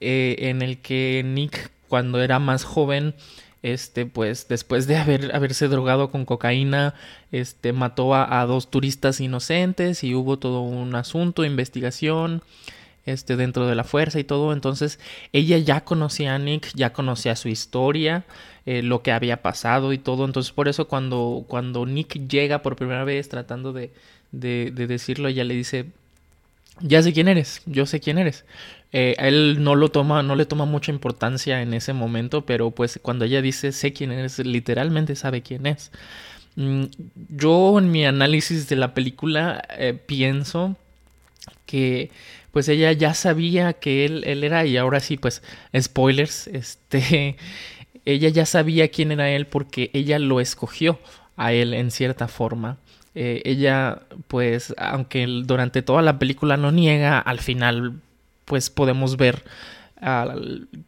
eh, 0.00 0.36
en 0.38 0.62
el 0.62 0.78
que 0.78 1.22
Nick, 1.24 1.70
cuando 1.90 2.22
era 2.22 2.38
más 2.38 2.64
joven, 2.64 3.14
este, 3.62 4.06
pues 4.06 4.48
después 4.48 4.86
de 4.86 4.96
haber, 4.96 5.34
haberse 5.34 5.68
drogado 5.68 6.10
con 6.10 6.24
cocaína, 6.24 6.94
este, 7.32 7.72
mató 7.72 8.14
a, 8.14 8.46
dos 8.46 8.70
turistas 8.70 9.20
inocentes 9.20 10.02
y 10.04 10.14
hubo 10.14 10.38
todo 10.38 10.62
un 10.62 10.94
asunto, 10.94 11.44
investigación, 11.44 12.42
este, 13.06 13.36
dentro 13.36 13.66
de 13.66 13.74
la 13.74 13.84
fuerza 13.84 14.20
y 14.20 14.24
todo. 14.24 14.52
Entonces, 14.52 15.00
ella 15.32 15.58
ya 15.58 15.82
conocía 15.82 16.36
a 16.36 16.38
Nick, 16.38 16.70
ya 16.74 16.92
conocía 16.92 17.36
su 17.36 17.48
historia, 17.48 18.24
eh, 18.66 18.82
lo 18.82 19.02
que 19.02 19.12
había 19.12 19.42
pasado 19.42 19.92
y 19.92 19.98
todo. 19.98 20.24
Entonces, 20.24 20.52
por 20.52 20.68
eso 20.68 20.86
cuando, 20.88 21.44
cuando 21.48 21.86
Nick 21.86 22.28
llega 22.28 22.62
por 22.62 22.76
primera 22.76 23.04
vez 23.04 23.28
tratando 23.28 23.72
de, 23.72 23.90
de, 24.32 24.70
de 24.72 24.86
decirlo, 24.86 25.28
ella 25.28 25.44
le 25.44 25.54
dice, 25.54 25.86
ya 26.80 27.02
sé 27.02 27.12
quién 27.12 27.28
eres, 27.28 27.62
yo 27.66 27.84
sé 27.86 28.00
quién 28.00 28.18
eres. 28.18 28.44
Eh, 28.92 29.14
él 29.18 29.62
no 29.62 29.76
lo 29.76 29.90
toma, 29.90 30.22
no 30.22 30.34
le 30.34 30.46
toma 30.46 30.64
mucha 30.64 30.90
importancia 30.92 31.62
en 31.62 31.74
ese 31.74 31.92
momento, 31.92 32.44
pero 32.44 32.72
pues 32.72 32.98
cuando 33.02 33.24
ella 33.24 33.40
dice 33.42 33.72
sé 33.72 33.92
quién 33.92 34.12
es, 34.12 34.38
literalmente 34.40 35.14
sabe 35.16 35.42
quién 35.42 35.66
es. 35.66 35.92
Mm, 36.56 36.84
yo 37.28 37.78
en 37.78 37.90
mi 37.92 38.04
análisis 38.06 38.68
de 38.68 38.76
la 38.76 38.94
película 38.94 39.62
eh, 39.78 39.94
pienso 39.94 40.76
que 41.66 42.10
pues 42.52 42.68
ella 42.68 42.92
ya 42.92 43.14
sabía 43.14 43.74
que 43.74 44.04
él, 44.04 44.24
él 44.26 44.44
era 44.44 44.66
y 44.66 44.76
ahora 44.76 45.00
sí 45.00 45.16
pues 45.16 45.42
spoilers, 45.78 46.46
este, 46.52 47.36
ella 48.04 48.28
ya 48.28 48.46
sabía 48.46 48.88
quién 48.88 49.12
era 49.12 49.30
él 49.30 49.46
porque 49.46 49.90
ella 49.94 50.18
lo 50.18 50.40
escogió 50.40 50.98
a 51.36 51.52
él 51.52 51.74
en 51.74 51.90
cierta 51.90 52.28
forma. 52.28 52.78
Eh, 53.14 53.42
ella, 53.44 54.02
pues, 54.28 54.74
aunque 54.78 55.26
durante 55.26 55.82
toda 55.82 56.02
la 56.02 56.18
película 56.18 56.56
no 56.56 56.70
niega, 56.70 57.18
al 57.18 57.40
final 57.40 58.00
pues 58.50 58.68
podemos 58.68 59.16
ver 59.16 59.44
ah, 60.02 60.34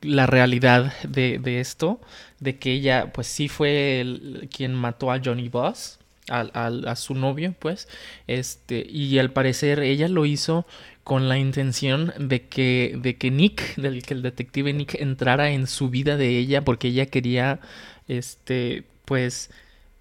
la 0.00 0.26
realidad 0.26 0.92
de, 1.04 1.60
esto, 1.60 2.00
de 2.40 2.58
que 2.58 2.72
ella 2.72 3.12
pues 3.12 3.28
sí 3.28 3.46
fue 3.46 4.04
quien 4.50 4.74
mató 4.74 5.12
a 5.12 5.20
Johnny 5.24 5.48
Boss, 5.48 6.00
a, 6.28 6.96
su 6.96 7.14
novio 7.14 7.54
pues, 7.56 7.86
este, 8.26 8.84
y 8.90 9.16
al 9.20 9.30
parecer 9.30 9.78
ella 9.78 10.08
lo 10.08 10.26
hizo 10.26 10.66
con 11.04 11.28
la 11.28 11.38
intención 11.38 12.12
de 12.18 12.48
que, 12.48 12.98
de 13.00 13.16
que 13.16 13.30
Nick, 13.30 13.76
del 13.76 14.02
que 14.02 14.14
el 14.14 14.22
detective 14.22 14.72
Nick 14.72 14.96
entrara 14.96 15.52
en 15.52 15.68
su 15.68 15.88
vida 15.88 16.16
de 16.16 16.36
ella 16.38 16.64
porque 16.64 16.88
ella 16.88 17.06
quería, 17.06 17.60
este, 18.08 18.82
pues, 19.04 19.50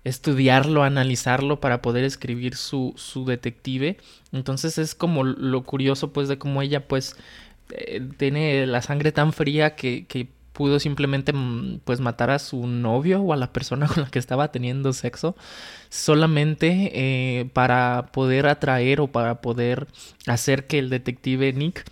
estudiarlo, 0.03 0.83
analizarlo 0.83 1.59
para 1.59 1.81
poder 1.81 2.03
escribir 2.03 2.55
su, 2.55 2.93
su 2.97 3.25
detective. 3.25 3.97
Entonces 4.31 4.77
es 4.77 4.95
como 4.95 5.23
lo 5.23 5.63
curioso 5.63 6.11
pues 6.11 6.27
de 6.27 6.37
cómo 6.37 6.61
ella 6.61 6.87
pues 6.87 7.15
eh, 7.71 8.01
tiene 8.17 8.65
la 8.67 8.81
sangre 8.81 9.11
tan 9.11 9.33
fría 9.33 9.75
que, 9.75 10.05
pudo 10.53 10.81
simplemente 10.81 11.31
mm, 11.31 11.79
pues 11.85 12.01
matar 12.01 12.29
a 12.29 12.37
su 12.37 12.67
novio 12.67 13.21
o 13.21 13.31
a 13.31 13.37
la 13.37 13.53
persona 13.53 13.87
con 13.93 14.03
la 14.03 14.09
que 14.09 14.19
estaba 14.19 14.51
teniendo 14.51 14.91
sexo 14.93 15.35
solamente 15.89 16.91
eh, 16.93 17.45
para 17.53 18.07
poder 18.11 18.47
atraer 18.47 18.99
o 18.99 19.07
para 19.07 19.41
poder 19.41 19.87
hacer 20.27 20.67
que 20.67 20.79
el 20.79 20.89
detective 20.89 21.53
Nick 21.53 21.85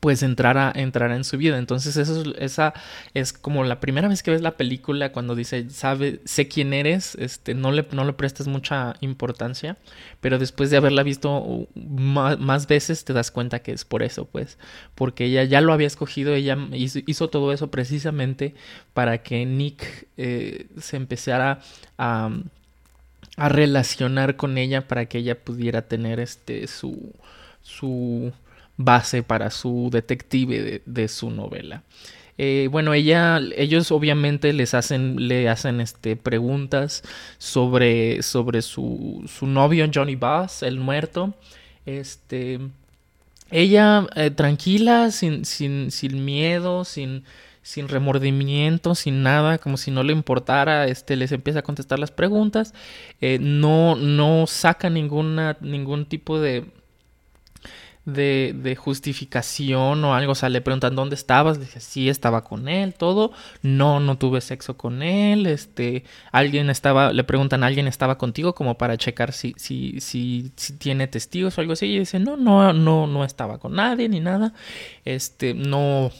pues 0.00 0.22
entrara, 0.22 0.72
entrara 0.74 1.16
en 1.16 1.24
su 1.24 1.36
vida. 1.36 1.58
Entonces 1.58 1.96
eso 1.96 2.22
es, 2.22 2.28
esa 2.38 2.74
es 3.14 3.32
como 3.32 3.64
la 3.64 3.80
primera 3.80 4.08
vez 4.08 4.22
que 4.22 4.30
ves 4.30 4.42
la 4.42 4.56
película 4.56 5.12
cuando 5.12 5.34
dice, 5.34 5.68
sabe, 5.70 6.20
sé 6.24 6.48
quién 6.48 6.72
eres, 6.72 7.14
este, 7.16 7.54
no 7.54 7.72
le, 7.72 7.86
no 7.92 8.04
le 8.04 8.12
prestas 8.12 8.48
mucha 8.48 8.94
importancia, 9.00 9.76
pero 10.20 10.38
después 10.38 10.70
de 10.70 10.76
haberla 10.76 11.02
visto 11.02 11.68
más, 11.74 12.66
veces 12.66 13.04
te 13.04 13.12
das 13.12 13.30
cuenta 13.30 13.60
que 13.60 13.72
es 13.72 13.84
por 13.84 14.02
eso, 14.02 14.26
pues, 14.26 14.58
porque 14.94 15.24
ella 15.26 15.44
ya 15.44 15.60
lo 15.60 15.72
había 15.72 15.86
escogido, 15.86 16.34
ella 16.34 16.58
hizo, 16.72 17.28
todo 17.28 17.52
eso 17.52 17.70
precisamente 17.70 18.54
para 18.94 19.22
que 19.22 19.44
Nick 19.46 20.08
eh, 20.16 20.66
se 20.78 20.96
empezara 20.96 21.60
a, 21.98 22.30
a 23.36 23.48
relacionar 23.48 24.36
con 24.36 24.58
ella 24.58 24.88
para 24.88 25.06
que 25.06 25.18
ella 25.18 25.38
pudiera 25.42 25.82
tener 25.82 26.20
este 26.20 26.66
su 26.66 27.12
su 27.62 28.32
base 28.76 29.22
para 29.22 29.50
su 29.50 29.88
detective 29.90 30.82
de, 30.84 31.08
su 31.08 31.30
novela. 31.30 31.82
Eh, 32.38 32.68
bueno, 32.70 32.92
ella, 32.92 33.40
ellos 33.56 33.90
obviamente 33.90 34.52
les 34.52 34.74
hacen, 34.74 35.28
le 35.28 35.48
hacen 35.48 35.80
este, 35.80 36.16
preguntas 36.16 37.02
sobre, 37.38 38.22
sobre 38.22 38.60
su, 38.60 39.24
su 39.26 39.46
novio 39.46 39.88
Johnny 39.92 40.16
Bass, 40.16 40.62
el 40.62 40.78
muerto. 40.78 41.34
Este, 41.86 42.60
ella 43.50 44.06
eh, 44.16 44.30
tranquila, 44.30 45.10
sin, 45.10 45.44
sin, 45.44 45.90
sin 45.90 46.24
miedo, 46.24 46.84
sin, 46.84 47.24
sin 47.62 47.88
remordimiento, 47.88 48.94
sin 48.94 49.22
nada, 49.22 49.58
como 49.58 49.76
si 49.76 49.90
no 49.90 50.02
le 50.02 50.12
importara, 50.12 50.86
este, 50.86 51.16
les 51.16 51.32
empieza 51.32 51.60
a 51.60 51.62
contestar 51.62 51.98
las 51.98 52.10
preguntas. 52.10 52.74
Eh, 53.20 53.38
no, 53.40 53.96
no 53.96 54.46
saca 54.46 54.90
ninguna, 54.90 55.56
ningún 55.60 56.06
tipo 56.06 56.38
de, 56.38 56.66
de, 58.06 58.54
de, 58.56 58.76
justificación 58.76 60.02
o 60.04 60.14
algo. 60.14 60.32
O 60.32 60.34
sea, 60.34 60.48
le 60.48 60.62
preguntan 60.62 60.96
dónde 60.96 61.14
estabas. 61.14 61.60
Dice, 61.60 61.80
sí, 61.80 62.08
estaba 62.08 62.44
con 62.44 62.68
él, 62.68 62.94
todo. 62.94 63.32
No, 63.62 64.00
no 64.00 64.16
tuve 64.16 64.40
sexo 64.40 64.76
con 64.76 65.02
él. 65.02 65.46
Este, 65.46 66.04
alguien 66.32 66.70
estaba, 66.70 67.12
le 67.12 67.24
preguntan, 67.24 67.64
¿alguien 67.64 67.88
estaba 67.88 68.16
contigo? 68.16 68.54
Como 68.54 68.78
para 68.78 68.96
checar 68.96 69.32
si, 69.32 69.54
si, 69.58 70.00
si, 70.00 70.52
si 70.56 70.74
tiene 70.78 71.08
testigos 71.08 71.58
o 71.58 71.60
algo 71.60 71.74
así. 71.74 71.86
Y 71.86 71.98
dice, 71.98 72.18
no, 72.18 72.36
no, 72.36 72.72
no, 72.72 73.06
no 73.06 73.24
estaba 73.24 73.58
con 73.58 73.74
nadie 73.74 74.08
ni 74.08 74.20
nada. 74.20 74.54
Este, 75.04 75.52
no, 75.52 76.10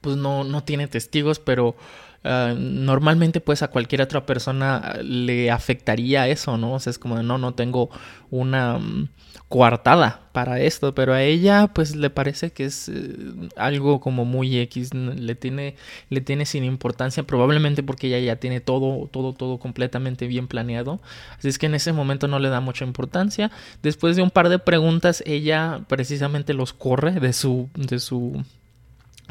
pues 0.00 0.16
no, 0.16 0.44
no 0.44 0.62
tiene 0.62 0.86
testigos, 0.86 1.38
pero 1.40 1.76
Ah, 2.22 2.54
normalmente 2.54 3.40
pues 3.40 3.62
a 3.62 3.68
cualquier 3.68 4.02
otra 4.02 4.26
persona 4.26 4.98
le 5.02 5.50
afectaría 5.50 6.28
eso, 6.28 6.58
¿no? 6.58 6.74
O 6.74 6.80
sea, 6.80 6.90
es 6.90 6.98
como, 6.98 7.22
no, 7.22 7.38
no 7.38 7.54
tengo 7.54 7.88
una 8.30 8.78
mm, 8.78 9.08
coartada 9.48 10.28
para 10.32 10.60
esto, 10.60 10.94
pero 10.94 11.14
a 11.14 11.22
ella 11.22 11.68
pues 11.68 11.96
le 11.96 12.10
parece 12.10 12.52
que 12.52 12.66
es 12.66 12.90
eh, 12.90 13.16
algo 13.56 14.00
como 14.00 14.26
muy 14.26 14.58
X, 14.58 14.92
le 14.92 15.34
tiene, 15.34 15.76
le 16.10 16.20
tiene 16.20 16.44
sin 16.44 16.62
importancia, 16.64 17.22
probablemente 17.22 17.82
porque 17.82 18.08
ella 18.08 18.18
ya 18.18 18.36
tiene 18.36 18.60
todo, 18.60 19.08
todo, 19.08 19.32
todo 19.32 19.58
completamente 19.58 20.26
bien 20.26 20.46
planeado, 20.46 21.00
así 21.38 21.48
es 21.48 21.58
que 21.58 21.66
en 21.66 21.74
ese 21.74 21.94
momento 21.94 22.28
no 22.28 22.38
le 22.38 22.50
da 22.50 22.60
mucha 22.60 22.84
importancia. 22.84 23.50
Después 23.82 24.14
de 24.16 24.22
un 24.22 24.30
par 24.30 24.50
de 24.50 24.58
preguntas, 24.58 25.22
ella 25.26 25.84
precisamente 25.88 26.52
los 26.52 26.74
corre 26.74 27.12
de 27.12 27.32
su, 27.32 27.70
de 27.74 27.98
su 27.98 28.44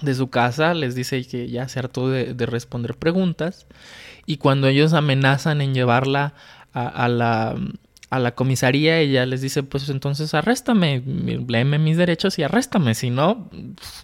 de 0.01 0.15
su 0.15 0.29
casa, 0.29 0.73
les 0.73 0.95
dice 0.95 1.23
que 1.25 1.49
ya 1.49 1.67
se 1.67 1.79
hartó 1.79 2.09
de, 2.09 2.33
responder 2.45 2.95
preguntas. 2.95 3.67
Y 4.25 4.37
cuando 4.37 4.67
ellos 4.67 4.93
amenazan 4.93 5.61
en 5.61 5.73
llevarla 5.73 6.33
a, 6.73 7.07
la, 7.07 7.55
a 8.09 8.17
la 8.17 8.33
comisaría, 8.33 8.99
ella 8.99 9.25
les 9.27 9.41
dice, 9.41 9.61
pues 9.61 9.87
entonces 9.89 10.33
arréstame, 10.33 11.03
léeme 11.47 11.77
mis 11.77 11.95
derechos 11.95 12.39
y 12.39 12.43
arréstame, 12.43 12.95
si 12.95 13.11
no, 13.11 13.51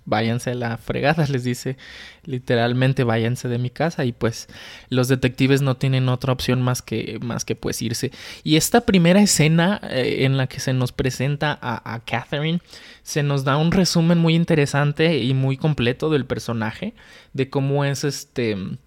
váyanse 0.06 0.52
a 0.52 0.56
la 0.56 0.78
fregada, 0.78 1.26
les 1.30 1.44
dice 1.44 1.78
literalmente 2.24 3.04
váyanse 3.04 3.48
de 3.48 3.58
mi 3.58 3.70
casa 3.70 4.06
y 4.06 4.12
pues 4.12 4.48
los 4.90 5.08
detectives 5.08 5.62
no 5.62 5.78
tienen 5.78 6.10
otra 6.10 6.34
opción 6.34 6.62
más 6.62 6.82
que, 6.82 7.20
más 7.22 7.46
que 7.46 7.56
pues 7.56 7.82
irse. 7.82 8.12
Y 8.44 8.58
esta 8.58 8.82
primera 8.82 9.22
escena 9.22 9.80
eh, 9.90 10.26
en 10.26 10.38
la 10.38 10.48
que 10.48 10.60
se 10.60 10.74
nos 10.74 10.92
presenta 10.92 11.58
a, 11.60 11.94
a 11.94 12.00
Catherine, 12.02 12.62
se 13.02 13.24
nos 13.24 13.44
da 13.44 13.58
un 13.58 13.72
resumen 13.72 14.20
muy 14.20 14.36
interesante 14.36 15.18
y 15.18 15.34
muy 15.34 15.58
completo 15.58 16.10
del 16.10 16.26
personaje, 16.26 16.94
de 17.34 17.50
cómo 17.50 17.86
es 17.86 18.04
este 18.04 18.78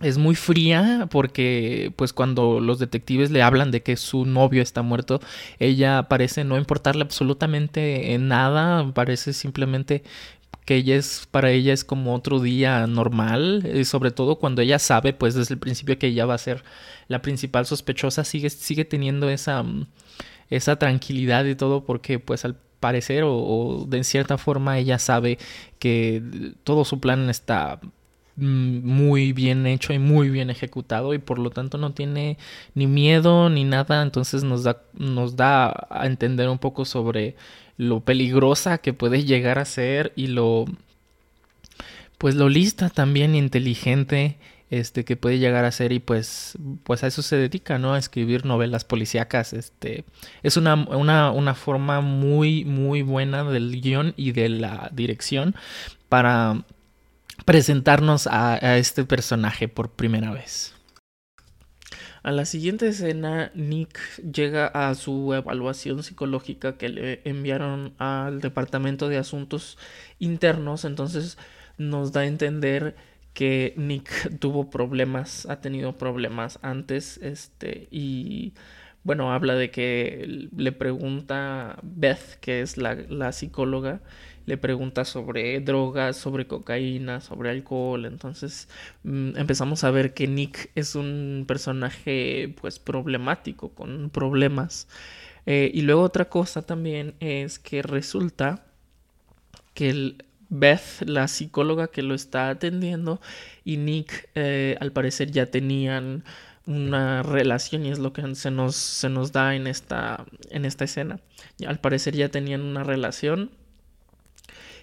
es 0.00 0.18
muy 0.18 0.34
fría 0.34 1.08
porque 1.10 1.92
pues 1.96 2.12
cuando 2.12 2.60
los 2.60 2.78
detectives 2.78 3.30
le 3.30 3.42
hablan 3.42 3.70
de 3.70 3.82
que 3.82 3.96
su 3.96 4.24
novio 4.24 4.62
está 4.62 4.82
muerto, 4.82 5.20
ella 5.58 6.04
parece 6.08 6.44
no 6.44 6.56
importarle 6.58 7.02
absolutamente 7.02 8.16
nada, 8.18 8.92
parece 8.94 9.32
simplemente 9.32 10.02
que 10.64 10.76
ella 10.76 10.96
es 10.96 11.26
para 11.30 11.50
ella 11.50 11.72
es 11.72 11.84
como 11.84 12.14
otro 12.14 12.40
día 12.40 12.86
normal, 12.86 13.70
y 13.74 13.84
sobre 13.84 14.10
todo 14.10 14.36
cuando 14.38 14.62
ella 14.62 14.78
sabe 14.78 15.12
pues 15.14 15.34
desde 15.34 15.54
el 15.54 15.60
principio 15.60 15.98
que 15.98 16.08
ella 16.08 16.26
va 16.26 16.34
a 16.34 16.38
ser 16.38 16.62
la 17.08 17.22
principal 17.22 17.66
sospechosa, 17.66 18.24
sigue 18.24 18.50
sigue 18.50 18.84
teniendo 18.84 19.30
esa 19.30 19.64
esa 20.50 20.78
tranquilidad 20.78 21.44
y 21.46 21.54
todo 21.54 21.84
porque 21.84 22.18
pues 22.18 22.44
al 22.44 22.56
parecer 22.80 23.24
o, 23.24 23.34
o 23.34 23.86
de 23.86 24.04
cierta 24.04 24.38
forma 24.38 24.78
ella 24.78 24.98
sabe 24.98 25.38
que 25.78 26.22
todo 26.64 26.84
su 26.84 27.00
plan 27.00 27.28
está 27.30 27.80
Mm, 27.80 27.97
muy 28.38 29.32
bien 29.32 29.66
hecho 29.66 29.92
y 29.92 29.98
muy 29.98 30.30
bien 30.30 30.50
ejecutado 30.50 31.14
y 31.14 31.18
por 31.18 31.38
lo 31.38 31.50
tanto 31.50 31.78
no 31.78 31.92
tiene 31.92 32.38
ni 32.74 32.86
miedo 32.86 33.50
ni 33.50 33.64
nada. 33.64 34.02
Entonces 34.02 34.44
nos 34.44 34.62
da 34.62 34.82
nos 34.94 35.36
da 35.36 35.86
a 35.90 36.06
entender 36.06 36.48
un 36.48 36.58
poco 36.58 36.84
sobre 36.84 37.36
lo 37.76 38.00
peligrosa 38.00 38.78
que 38.78 38.92
puede 38.92 39.24
llegar 39.24 39.58
a 39.58 39.64
ser 39.64 40.12
y 40.16 40.28
lo 40.28 40.66
pues 42.18 42.34
lo 42.34 42.48
lista 42.48 42.90
también 42.90 43.34
inteligente 43.34 44.36
este 44.70 45.04
que 45.04 45.16
puede 45.16 45.38
llegar 45.38 45.64
a 45.64 45.72
ser 45.72 45.92
y 45.92 46.00
pues 46.00 46.58
pues 46.82 47.02
a 47.04 47.06
eso 47.06 47.22
se 47.22 47.36
dedica 47.36 47.78
no 47.78 47.94
a 47.94 47.98
escribir 47.98 48.44
novelas 48.44 48.84
policíacas 48.84 49.52
este 49.52 50.04
es 50.42 50.56
una, 50.56 50.74
una, 50.74 51.30
una 51.30 51.54
forma 51.54 52.00
muy 52.00 52.64
muy 52.64 53.02
buena 53.02 53.44
del 53.44 53.80
guion 53.80 54.12
y 54.16 54.32
de 54.32 54.48
la 54.48 54.90
dirección 54.92 55.54
para 56.08 56.64
presentarnos 57.48 58.28
a, 58.30 58.76
este 58.76 59.06
personaje 59.06 59.68
por 59.68 59.92
primera 59.92 60.32
vez. 60.32 60.74
A 62.22 62.30
la 62.30 62.44
siguiente 62.44 62.88
escena, 62.88 63.52
Nick 63.54 63.98
llega 64.20 64.66
a 64.66 64.94
su 64.94 65.32
evaluación 65.32 66.02
psicológica 66.02 66.76
que 66.76 66.90
le 66.90 67.22
enviaron 67.24 67.94
al 67.96 68.42
Departamento 68.42 69.08
de 69.08 69.16
Asuntos 69.16 69.78
Internos, 70.18 70.84
entonces 70.84 71.38
nos 71.78 72.12
da 72.12 72.20
a 72.20 72.26
entender 72.26 72.96
que 73.32 73.72
Nick 73.78 74.38
tuvo 74.40 74.68
problemas, 74.68 75.46
ha 75.46 75.62
tenido 75.62 75.96
problemas 75.96 76.58
antes, 76.60 77.16
este, 77.22 77.88
y 77.90 78.52
bueno, 79.04 79.32
habla 79.32 79.54
de 79.54 79.70
que 79.70 80.50
le 80.54 80.72
pregunta 80.72 81.78
Beth, 81.82 82.40
que 82.42 82.60
es 82.60 82.76
la, 82.76 82.94
la 83.08 83.32
psicóloga, 83.32 84.02
le 84.48 84.56
pregunta 84.56 85.04
sobre 85.04 85.60
drogas, 85.60 86.16
sobre 86.16 86.46
cocaína, 86.46 87.20
sobre 87.20 87.50
alcohol. 87.50 88.06
Entonces 88.06 88.68
mm, 89.04 89.36
empezamos 89.36 89.84
a 89.84 89.90
ver 89.90 90.14
que 90.14 90.26
Nick 90.26 90.70
es 90.74 90.94
un 90.94 91.44
personaje 91.46 92.54
pues 92.60 92.78
problemático, 92.78 93.68
con 93.74 94.08
problemas. 94.08 94.88
Eh, 95.44 95.70
y 95.74 95.82
luego 95.82 96.02
otra 96.02 96.30
cosa 96.30 96.62
también 96.62 97.14
es 97.20 97.58
que 97.58 97.82
resulta 97.82 98.64
que 99.74 100.16
Beth, 100.48 101.02
la 101.06 101.28
psicóloga 101.28 101.88
que 101.88 102.02
lo 102.02 102.14
está 102.14 102.48
atendiendo, 102.48 103.20
y 103.64 103.76
Nick 103.76 104.30
eh, 104.34 104.78
al 104.80 104.92
parecer 104.92 105.30
ya 105.30 105.46
tenían 105.46 106.24
una 106.66 107.22
relación 107.22 107.84
y 107.84 107.90
es 107.90 107.98
lo 107.98 108.14
que 108.14 108.34
se 108.34 108.50
nos, 108.50 108.76
se 108.76 109.10
nos 109.10 109.32
da 109.32 109.54
en 109.54 109.66
esta, 109.66 110.24
en 110.50 110.64
esta 110.64 110.84
escena. 110.84 111.20
al 111.66 111.80
parecer 111.80 112.14
ya 112.16 112.30
tenían 112.30 112.62
una 112.62 112.82
relación 112.82 113.50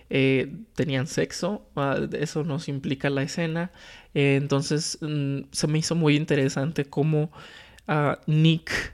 eh, 0.10 0.54
tenían 0.76 1.08
sexo, 1.08 1.68
ah, 1.76 1.98
eso 2.14 2.44
nos 2.44 2.68
implica 2.68 3.10
la 3.10 3.24
escena, 3.24 3.72
eh, 4.14 4.36
entonces 4.36 5.00
mm, 5.02 5.46
se 5.52 5.68
me 5.68 5.80
hizo 5.80 5.96
muy 5.96 6.16
interesante 6.16 6.86
cómo 6.86 7.32
ah, 7.88 8.20
Nick 8.28 8.94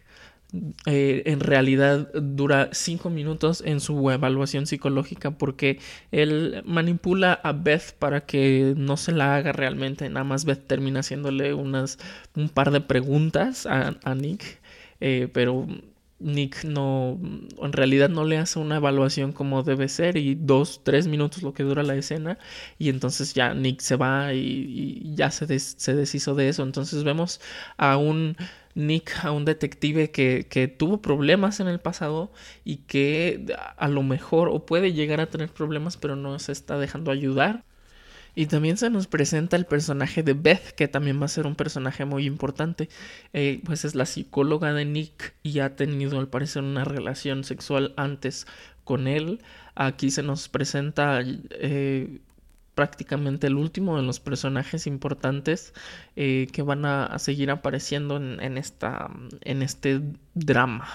eh, 0.86 1.24
en 1.26 1.40
realidad 1.42 2.14
dura 2.14 2.70
cinco 2.74 3.10
minutos 3.10 3.62
en 3.66 3.80
su 3.80 4.10
evaluación 4.10 4.68
psicológica 4.68 5.32
porque 5.32 5.80
él 6.12 6.62
manipula 6.66 7.34
a 7.34 7.54
Beth 7.54 7.94
para 8.00 8.26
que 8.26 8.74
no 8.78 8.98
se 8.98 9.12
la 9.12 9.36
haga 9.36 9.52
realmente, 9.52 10.10
nada 10.10 10.24
más 10.24 10.46
Beth 10.46 10.66
termina 10.68 11.02
haciéndole 11.02 11.54
unas 11.54 12.00
un 12.36 12.50
par 12.50 12.72
de 12.72 12.82
preguntas 12.82 13.66
a, 13.66 13.96
a 14.04 14.16
Nick, 14.16 14.60
pero 15.34 15.68
Nick 16.22 16.64
no, 16.64 17.20
en 17.62 17.74
realidad 17.74 18.10
no 18.10 18.26
le 18.26 18.38
hace 18.38 18.60
una 18.60 18.78
evaluación 18.78 19.32
como 19.34 19.64
debe 19.64 19.88
ser 19.90 20.18
y 20.18 20.36
dos, 20.36 20.82
tres 20.84 21.08
minutos 21.08 21.44
lo 21.44 21.54
que 21.54 21.64
dura 21.64 21.84
la 21.84 21.96
escena 21.96 22.38
y 22.78 22.90
entonces 22.90 23.34
ya 23.34 23.54
Nick 23.54 23.82
se 23.82 23.96
va 23.96 24.34
y, 24.34 25.14
ya 25.16 25.32
se, 25.32 25.60
se 25.60 25.96
deshizo 25.96 26.36
de 26.36 26.50
eso. 26.50 26.64
Entonces 26.64 27.04
vemos 27.04 27.42
a 27.78 27.98
un 27.98 28.38
Nick, 28.76 29.14
a 29.24 29.32
un 29.32 29.46
detective 29.46 30.12
que, 30.12 30.48
que, 30.50 30.68
tuvo 30.68 31.02
problemas 31.02 31.60
en 31.60 31.68
el 31.68 31.80
pasado 31.80 32.32
y 32.64 32.78
que 32.78 33.46
a 33.78 33.88
lo 33.88 34.04
mejor 34.04 34.50
o 34.50 34.66
puede 34.66 34.94
llegar 34.94 35.20
a 35.22 35.30
tener 35.30 35.50
problemas 35.50 35.98
pero 35.98 36.16
no 36.16 36.38
se 36.40 36.52
está 36.52 36.78
dejando 36.78 37.12
ayudar 37.12 37.66
y 38.36 38.46
también 38.46 38.78
se 38.78 38.90
nos 38.90 39.08
presenta 39.08 39.58
el 39.58 39.66
personaje 39.66 40.24
de 40.24 40.34
Beth, 40.34 40.72
que 40.76 40.88
también 40.88 41.20
va 41.20 41.26
a 41.26 41.30
ser 41.30 41.48
un 41.48 41.56
personaje 41.56 42.06
muy 42.06 42.26
importante. 42.26 42.90
Eh, 43.34 43.62
pues 43.66 43.86
es 43.86 43.96
la 43.96 44.06
psicóloga 44.06 44.74
de 44.74 44.86
Nick 44.86 45.34
y 45.44 45.60
ha 45.60 45.76
tenido 45.76 46.20
al 46.20 46.30
parecer 46.30 46.64
una 46.64 46.86
relación 46.86 47.44
sexual 47.44 47.94
antes 47.98 48.48
con 48.84 49.08
él. 49.08 49.42
Aquí 49.76 50.12
se 50.12 50.24
nos 50.24 50.50
presenta 50.50 51.22
eh, 51.24 52.20
prácticamente 52.76 53.48
el 53.48 53.56
último 53.56 53.98
de 53.98 54.04
los 54.04 54.20
personajes 54.20 54.88
importantes 54.88 55.74
eh, 56.16 56.48
que 56.52 56.62
van 56.62 56.86
a, 56.86 57.20
seguir 57.20 57.52
apareciendo 57.52 58.18
en, 58.18 58.58
esta, 58.58 59.10
en 59.42 59.62
este 59.62 60.02
drama. 60.34 60.88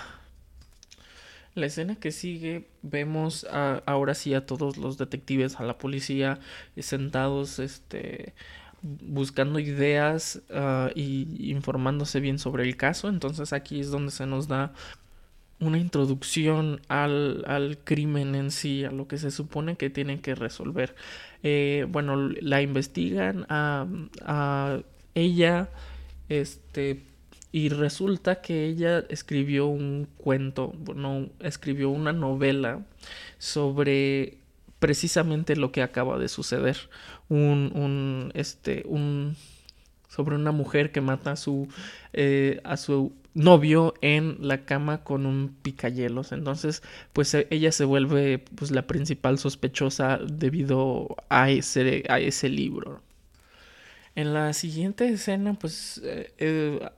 La 1.57 1.67
escena 1.67 1.97
que 1.97 2.13
sigue 2.13 2.69
vemos 2.83 3.47
ahora 3.87 4.15
sí 4.15 4.35
a 4.35 4.45
todos 4.45 4.77
los 4.77 4.99
detectives, 4.99 5.59
a 5.59 5.65
la 5.65 5.79
policía 5.79 6.39
eh, 6.77 6.83
sentados, 6.83 7.59
este, 7.59 8.35
buscando 8.83 9.59
ideas 9.59 10.43
uh, 10.51 10.91
y 10.95 11.51
informándose 11.51 12.21
bien 12.21 12.39
sobre 12.39 12.65
el 12.65 12.77
caso. 12.77 13.09
Entonces 13.09 13.55
aquí 13.55 13.81
es 13.81 13.91
donde 13.91 14.13
se 14.13 14.27
nos 14.27 14.49
da 14.49 14.75
una 15.59 15.79
introducción 15.79 16.83
al, 16.89 17.43
al 17.47 17.79
crimen 17.79 18.35
en 18.35 18.51
sí, 18.51 18.85
a 18.85 18.91
lo 18.91 19.09
que 19.09 19.17
se 19.17 19.31
supone 19.31 19.77
que 19.77 19.89
tienen 19.89 20.21
que 20.21 20.35
resolver. 20.35 20.95
Eh, 21.43 21.87
bueno, 21.89 22.17
la 22.17 22.61
investigan 22.61 23.47
a, 23.49 23.87
a 24.21 24.81
ella, 25.15 25.71
este 26.29 27.03
y 27.53 27.69
resulta 27.69 28.41
que 28.43 28.67
ella 28.67 29.05
escribió 29.09 29.67
un 29.67 30.09
cuento, 30.17 30.73
bueno, 30.79 31.29
escribió 31.41 31.91
una 31.91 32.13
novela 32.13 32.85
sobre 33.39 34.39
precisamente 34.79 35.57
lo 35.57 35.73
que 35.73 35.83
acaba 35.83 36.19
de 36.19 36.29
suceder. 36.29 36.77
Un, 37.29 37.73
un, 37.75 38.31
este, 38.35 38.85
un, 38.87 39.37
sobre 40.09 40.37
una 40.37 40.53
mujer 40.53 40.93
que 40.93 41.01
mata 41.01 41.33
a 41.33 41.37
su, 41.37 41.69
eh, 42.13 42.61
a 42.65 42.77
su 42.77 43.13
novio 43.35 43.95
en 44.01 44.39
la 44.41 44.65
cama 44.65 45.05
con 45.05 45.27
un 45.27 45.55
picayelos. 45.63 46.33
Entonces, 46.33 46.83
pues 47.13 47.35
e, 47.35 47.47
ella 47.51 47.71
se 47.73 47.85
vuelve 47.85 48.39
pues 48.39 48.71
la 48.71 48.87
principal 48.87 49.39
sospechosa 49.39 50.19
debido 50.19 51.17
a 51.29 51.51
ese, 51.51 52.05
a 52.09 52.19
ese 52.19 52.49
libro. 52.49 53.03
En 54.15 54.33
la 54.33 54.55
siguiente 54.55 55.07
escena, 55.09 55.55
pues 55.55 56.01
eh, 56.03 56.33
eh, 56.39 56.89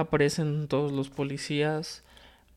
aparecen 0.00 0.68
todos 0.68 0.92
los 0.92 1.08
policías 1.10 2.02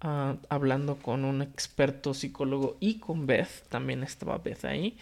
ah, 0.01 0.35
hablando 0.49 0.97
con 0.97 1.25
un 1.25 1.41
experto 1.41 2.13
psicólogo 2.13 2.77
y 2.79 2.99
con 2.99 3.25
Beth, 3.27 3.67
también 3.69 4.03
estaba 4.03 4.37
Beth 4.37 4.65
ahí, 4.65 4.97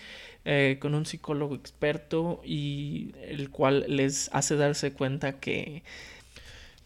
eh, 0.45 0.77
con 0.80 0.95
un 0.95 1.06
psicólogo 1.06 1.56
experto 1.56 2.41
y 2.43 3.13
el 3.21 3.49
cual 3.49 3.86
les 3.88 4.30
hace 4.34 4.56
darse 4.56 4.93
cuenta 4.93 5.39
que, 5.39 5.84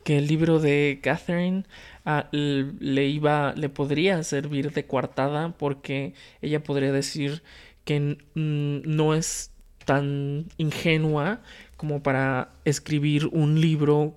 que 0.03 0.17
el 0.17 0.27
libro 0.27 0.59
de 0.59 0.99
Catherine 1.01 1.63
ah, 2.05 2.27
le 2.31 3.07
iba, 3.07 3.53
le 3.55 3.69
podría 3.69 4.23
servir 4.23 4.71
de 4.71 4.85
coartada 4.85 5.53
porque 5.57 6.13
ella 6.41 6.63
podría 6.63 6.91
decir 6.91 7.43
que 7.85 8.17
no 8.33 9.13
es 9.13 9.51
tan 9.85 10.47
ingenua 10.57 11.41
como 11.77 12.01
para 12.01 12.49
escribir 12.65 13.27
un 13.27 13.61
libro 13.61 14.15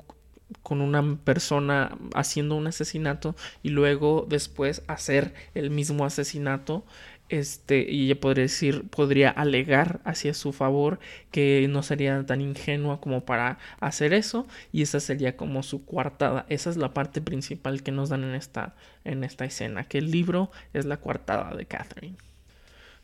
con 0.62 0.80
una 0.80 1.16
persona 1.24 1.96
haciendo 2.14 2.56
un 2.56 2.66
asesinato 2.66 3.36
y 3.62 3.70
luego 3.70 4.26
después 4.28 4.82
hacer 4.86 5.34
el 5.54 5.70
mismo 5.70 6.04
asesinato 6.04 6.84
este 7.28 7.90
y 7.90 8.06
ella 8.06 8.20
podría 8.20 8.42
decir 8.42 8.88
podría 8.88 9.30
alegar 9.30 10.00
hacia 10.04 10.32
su 10.32 10.52
favor 10.52 10.98
que 11.30 11.66
no 11.68 11.82
sería 11.82 12.24
tan 12.24 12.40
ingenua 12.40 13.00
como 13.00 13.24
para 13.24 13.58
hacer 13.80 14.14
eso 14.14 14.46
y 14.72 14.82
esa 14.82 15.00
sería 15.00 15.36
como 15.36 15.62
su 15.62 15.84
coartada. 15.84 16.46
Esa 16.48 16.70
es 16.70 16.76
la 16.76 16.94
parte 16.94 17.20
principal 17.20 17.82
que 17.82 17.92
nos 17.92 18.08
dan 18.08 18.24
en 18.24 18.34
esta 18.34 18.74
en 19.04 19.24
esta 19.24 19.44
escena 19.44 19.84
que 19.84 19.98
el 19.98 20.10
libro 20.10 20.50
es 20.72 20.86
la 20.86 20.98
coartada 20.98 21.54
de 21.54 21.66
Catherine. 21.66 22.16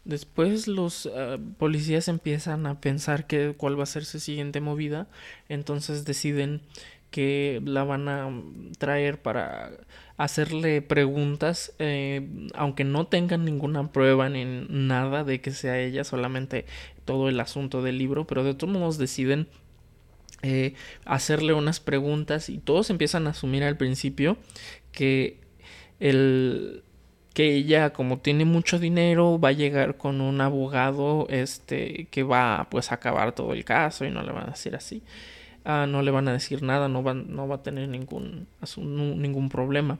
Después 0.05 0.69
los 0.69 1.07
ah, 1.07 1.39
policías 1.59 2.09
empiezan 2.09 2.67
a 2.67 2.81
pensar 2.81 3.27
que 3.27 3.55
cuál 3.57 3.79
va 3.79 3.85
a 3.85 3.87
ser 3.87 4.05
su 4.05 4.21
siguiente 4.21 4.61
movida, 4.61 5.07
entonces 5.49 6.05
deciden 6.05 6.61
que 7.15 7.63
la 7.65 7.85
van 7.85 8.09
a 8.09 8.29
traer 8.77 9.23
para 9.23 9.71
hacerle 10.17 10.83
preguntas, 10.83 11.73
eh, 11.79 12.29
aunque 12.55 12.83
no 12.83 13.07
tengan 13.07 13.45
ninguna 13.45 13.93
prueba 13.93 14.29
ni 14.29 14.45
nada 14.45 15.23
de 15.23 15.41
que 15.41 15.53
sea 15.53 15.79
ella, 15.79 16.03
solamente 16.03 16.67
todo 17.05 17.29
el 17.29 17.39
asunto 17.39 17.83
del 17.83 17.99
libro, 17.99 18.27
pero 18.27 18.43
de 18.43 18.55
todos 18.55 18.75
modos 18.75 18.99
deciden 18.99 19.47
eh, 20.43 20.75
hacerle 21.05 21.53
unas 21.55 21.79
preguntas 21.79 22.49
y 22.49 22.59
todos 22.59 22.91
empiezan 22.91 23.29
a 23.29 23.31
asumir 23.31 23.63
al 23.63 23.77
principio 23.77 24.37
que 24.91 25.39
el 26.01 26.83
que 27.33 27.55
ella 27.55 27.93
como 27.93 28.19
tiene 28.19 28.45
mucho 28.45 28.81
dinero 28.81 29.39
va 29.39 29.51
a 29.51 29.53
llegar 29.53 29.97
con 29.97 30.21
un 30.21 30.41
abogado 30.41 31.29
este 31.31 32.09
que 32.11 32.25
va 32.25 32.67
pues 32.71 32.91
a 32.91 32.97
acabar 32.97 33.37
todo 33.37 33.53
el 33.53 33.65
caso 33.65 34.05
y 34.05 34.11
no 34.11 34.23
le 34.25 34.33
van 34.33 34.49
a 34.49 34.51
decir 34.51 34.75
así 34.75 35.03
Ah, 35.65 35.87
no 35.89 36.03
le 36.03 36.11
van 36.11 36.29
a 36.29 36.33
decir 36.33 36.63
nada, 36.63 36.89
no, 36.89 37.03
van, 37.03 37.35
no 37.35 37.49
va 37.49 37.57
a 37.57 37.63
tener 37.63 37.89
ningún, 37.89 38.47
ningún 38.77 39.49
problema. 39.49 39.99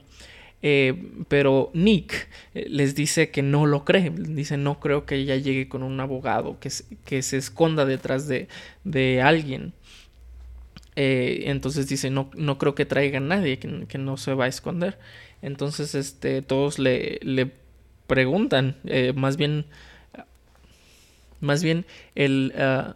Eh, 0.61 1.11
pero 1.27 1.69
Nick 1.73 2.27
eh, 2.53 2.65
les 2.69 2.95
dice 2.95 3.29
que 3.29 3.41
no 3.41 3.65
lo 3.65 3.85
cree, 3.85 4.09
dice 4.09 4.57
no 4.57 4.79
creo 4.79 5.05
que 5.05 5.15
ella 5.15 5.35
llegue 5.35 5.67
con 5.69 5.83
un 5.83 5.99
abogado, 5.99 6.59
que, 6.59 6.71
que 7.05 7.21
se 7.21 7.37
esconda 7.37 7.85
detrás 7.85 8.27
de, 8.27 8.47
de 8.83 9.21
alguien. 9.21 9.73
Eh, 10.95 11.43
entonces 11.47 11.87
dice 11.87 12.09
no, 12.09 12.31
no 12.35 12.57
creo 12.57 12.73
que 12.73 12.85
traiga 12.85 13.17
a 13.17 13.21
nadie, 13.21 13.59
que, 13.59 13.97
no 13.97 14.17
se 14.17 14.33
va 14.33 14.45
a 14.45 14.47
esconder. 14.47 14.97
Entonces 15.41 15.93
este, 15.93 16.41
todos 16.41 16.79
le, 16.79 17.19
le 17.21 17.51
preguntan, 18.07 18.75
más 19.15 19.37
bien, 19.37 19.65
más 21.41 21.63
bien 21.63 21.85
el... 22.15 22.53
Ah, 22.57 22.95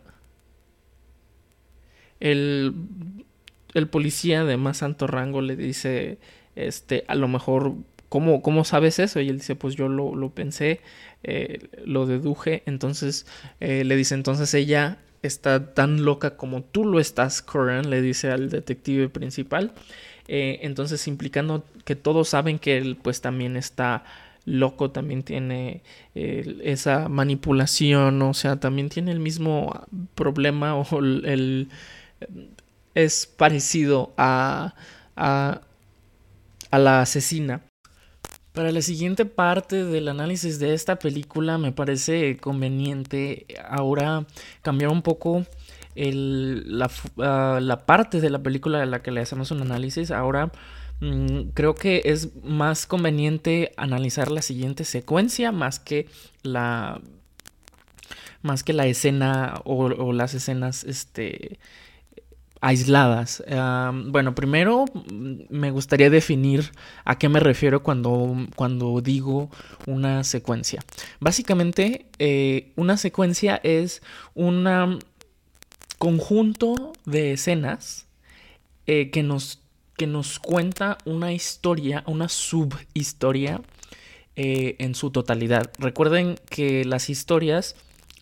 el, 2.19 2.73
el 3.73 3.87
policía 3.87 4.43
de 4.43 4.57
más 4.57 4.83
alto 4.83 5.07
rango 5.07 5.41
le 5.41 5.55
dice, 5.55 6.17
este, 6.55 7.05
a 7.07 7.15
lo 7.15 7.27
mejor, 7.27 7.73
¿cómo, 8.09 8.41
cómo 8.41 8.65
sabes 8.65 8.99
eso? 8.99 9.19
Y 9.21 9.29
él 9.29 9.37
dice, 9.37 9.55
pues 9.55 9.75
yo 9.75 9.87
lo, 9.87 10.15
lo 10.15 10.29
pensé, 10.31 10.81
eh, 11.23 11.69
lo 11.85 12.05
deduje. 12.05 12.63
Entonces 12.65 13.25
eh, 13.59 13.83
le 13.83 13.95
dice, 13.95 14.15
entonces 14.15 14.53
ella 14.53 14.97
está 15.21 15.73
tan 15.73 16.03
loca 16.03 16.37
como 16.37 16.63
tú 16.63 16.85
lo 16.85 16.99
estás, 16.99 17.41
Coran, 17.41 17.89
le 17.89 18.01
dice 18.01 18.31
al 18.31 18.49
detective 18.49 19.09
principal. 19.09 19.73
Eh, 20.27 20.59
entonces 20.61 21.07
implicando 21.07 21.65
que 21.85 21.95
todos 21.95 22.29
saben 22.29 22.59
que 22.59 22.77
él 22.77 22.97
pues 23.01 23.21
también 23.21 23.57
está 23.57 24.03
loco, 24.45 24.91
también 24.91 25.23
tiene 25.23 25.81
esa 26.15 27.07
manipulación, 27.07 28.21
o 28.21 28.33
sea, 28.33 28.59
también 28.59 28.89
tiene 28.89 29.11
el 29.11 29.19
mismo 29.19 29.85
problema 30.15 30.75
o 30.75 30.99
el 30.99 31.69
es 32.95 33.25
parecido 33.25 34.13
a, 34.17 34.73
a, 35.15 35.61
la 36.71 37.01
asesina. 37.01 37.61
Para 38.53 38.71
la 38.71 38.81
siguiente 38.81 39.25
parte 39.25 39.85
del 39.85 40.07
análisis 40.07 40.59
de 40.59 40.73
esta 40.73 40.97
película 40.97 41.57
me 41.57 41.71
parece 41.71 42.37
conveniente 42.37 43.45
ahora 43.69 44.25
cambiar 44.61 44.91
un 44.91 45.01
poco 45.01 45.45
la, 45.95 46.89
ah, 47.19 47.59
la, 47.61 47.85
parte 47.85 48.21
de 48.21 48.29
la 48.29 48.39
película 48.39 48.81
a 48.81 48.85
la 48.85 49.01
que 49.01 49.11
le 49.11 49.21
hacemos 49.21 49.51
un 49.51 49.61
análisis. 49.61 50.11
Ahora 50.11 50.51
mm, 50.99 51.49
creo 51.53 51.75
que 51.75 52.01
es 52.05 52.35
más 52.43 52.85
conveniente 52.85 53.71
analizar 53.77 54.31
la 54.31 54.41
siguiente 54.41 54.83
secuencia 54.83 55.51
más 55.51 55.79
que 55.79 56.07
la 56.41 57.01
más 58.41 58.63
que 58.63 58.73
la 58.73 58.87
escena 58.87 59.61
o, 59.65 59.85
o 59.85 60.13
las 60.13 60.33
escenas 60.33 60.83
este 60.85 61.59
aisladas. 62.61 63.43
bueno, 64.07 64.35
primero 64.35 64.85
me 65.49 65.71
gustaría 65.71 66.09
definir 66.09 66.71
a 67.05 67.17
qué 67.17 67.29
me 67.29 67.39
refiero 67.39 67.83
cuando, 67.83 68.35
cuando 68.55 69.01
digo 69.01 69.49
una 69.87 70.23
secuencia. 70.23 70.83
Básicamente, 71.19 72.05
eh, 72.19 72.71
una 72.75 72.97
secuencia 72.97 73.59
es 73.63 74.01
un 74.33 74.99
conjunto 75.99 76.93
de 77.05 77.33
escenas 77.33 78.07
eh, 78.87 79.11
que, 79.11 79.21
nos, 79.21 79.61
que 79.97 80.07
nos 80.07 80.39
cuenta 80.39 80.97
una 81.05 81.31
historia, 81.31 82.03
una 82.07 82.27
subhistoria 82.27 83.61
eh, 84.35 84.77
en 84.79 84.95
su 84.95 85.11
totalidad. 85.11 85.71
Recuerden 85.77 86.39
que 86.49 86.85
las 86.85 87.09
historias 87.09 87.75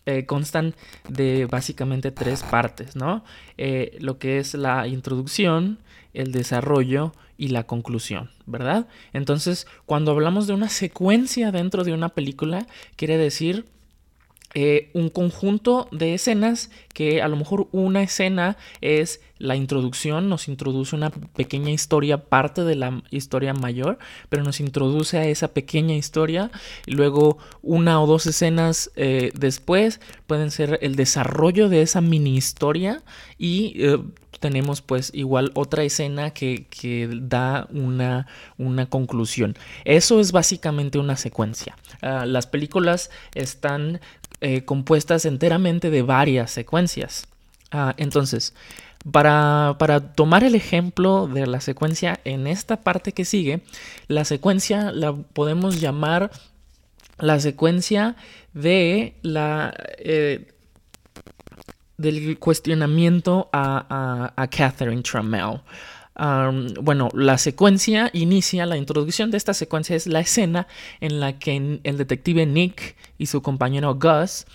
eh, 0.08 0.24
constan 0.24 0.74
de 1.06 1.44
básicamente 1.44 2.10
tres 2.10 2.42
partes, 2.42 2.96
¿no? 2.96 3.22
Eh, 3.58 3.94
lo 4.00 4.18
que 4.18 4.38
es 4.38 4.54
la 4.54 4.86
introducción, 4.88 5.80
el 6.14 6.32
desarrollo 6.32 7.12
y 7.36 7.48
la 7.48 7.64
conclusión, 7.64 8.30
¿verdad? 8.46 8.88
Entonces, 9.12 9.66
cuando 9.84 10.12
hablamos 10.12 10.46
de 10.46 10.54
una 10.54 10.70
secuencia 10.70 11.52
dentro 11.52 11.84
de 11.84 11.92
una 11.92 12.08
película, 12.08 12.66
quiere 12.96 13.18
decir 13.18 13.66
eh, 14.54 14.90
un 14.94 15.10
conjunto 15.10 15.88
de 15.92 16.14
escenas 16.14 16.70
que 16.94 17.20
a 17.20 17.28
lo 17.28 17.36
mejor 17.36 17.68
una 17.70 18.02
escena 18.02 18.56
es 18.80 19.20
la 19.38 19.56
introducción, 19.56 20.28
nos 20.28 20.48
introduce 20.48 20.96
una 20.96 21.10
pequeña 21.10 21.70
historia, 21.70 22.24
parte 22.24 22.64
de 22.64 22.74
la 22.74 23.02
historia 23.10 23.52
mayor, 23.52 23.98
pero 24.30 24.42
nos 24.42 24.60
introduce 24.60 25.18
a 25.18 25.26
esa 25.26 25.48
pequeña 25.48 25.94
historia 25.94 26.50
luego 26.86 27.38
una 27.62 28.00
o 28.02 28.06
dos 28.06 28.26
escenas 28.26 28.90
eh, 28.96 29.30
después 29.34 30.00
pueden 30.26 30.50
ser 30.50 30.78
el 30.82 30.96
desarrollo 30.96 31.68
de 31.68 31.82
esa 31.82 32.00
mini 32.00 32.36
historia 32.36 33.02
y 33.36 33.74
eh, 33.76 33.98
tenemos 34.40 34.82
pues 34.82 35.10
igual 35.14 35.50
otra 35.54 35.82
escena 35.82 36.30
que, 36.30 36.66
da 37.22 37.66
una, 37.70 38.26
una, 38.56 38.86
conclusión. 38.86 39.56
Eso 39.84 40.20
es 40.20 40.32
básicamente 40.32 40.98
una 40.98 41.16
secuencia. 41.16 41.76
Ah, 42.02 42.24
las 42.26 42.46
películas 42.46 43.10
están 43.34 44.00
eh, 44.40 44.64
compuestas 44.64 45.24
enteramente 45.24 45.90
de 45.90 46.02
varias 46.02 46.50
secuencias. 46.50 47.26
Ah, 47.70 47.94
entonces, 47.96 48.54
para, 49.10 49.76
para, 49.78 50.14
tomar 50.14 50.44
el 50.44 50.54
ejemplo 50.54 51.26
de 51.26 51.46
la 51.46 51.60
secuencia 51.60 52.20
en 52.24 52.46
esta 52.46 52.78
parte 52.82 53.12
que 53.12 53.24
sigue, 53.24 53.60
la 54.06 54.24
secuencia 54.24 54.92
la 54.92 55.12
podemos 55.12 55.80
llamar 55.80 56.30
la 57.18 57.40
secuencia 57.40 58.16
de 58.54 59.14
la... 59.22 59.74
Eh, 59.98 60.52
del 61.96 62.38
cuestionamiento 62.38 63.48
a, 63.52 64.32
a, 64.36 64.46
Catherine 64.46 65.02
Trammell. 65.02 65.60
Bueno, 66.18 67.08
la 67.14 67.38
secuencia 67.38 68.10
inicia, 68.12 68.66
la 68.66 68.76
introducción 68.76 69.30
de 69.30 69.36
esta 69.36 69.54
secuencia 69.54 69.94
es 69.94 70.06
la 70.06 70.20
escena 70.20 70.66
en 71.00 71.20
la 71.20 71.38
que 71.38 71.80
el 71.82 71.96
detective 71.96 72.44
Nick 72.44 72.96
y 73.18 73.26
su 73.26 73.40
compañero 73.42 73.94
Gus 73.94 74.46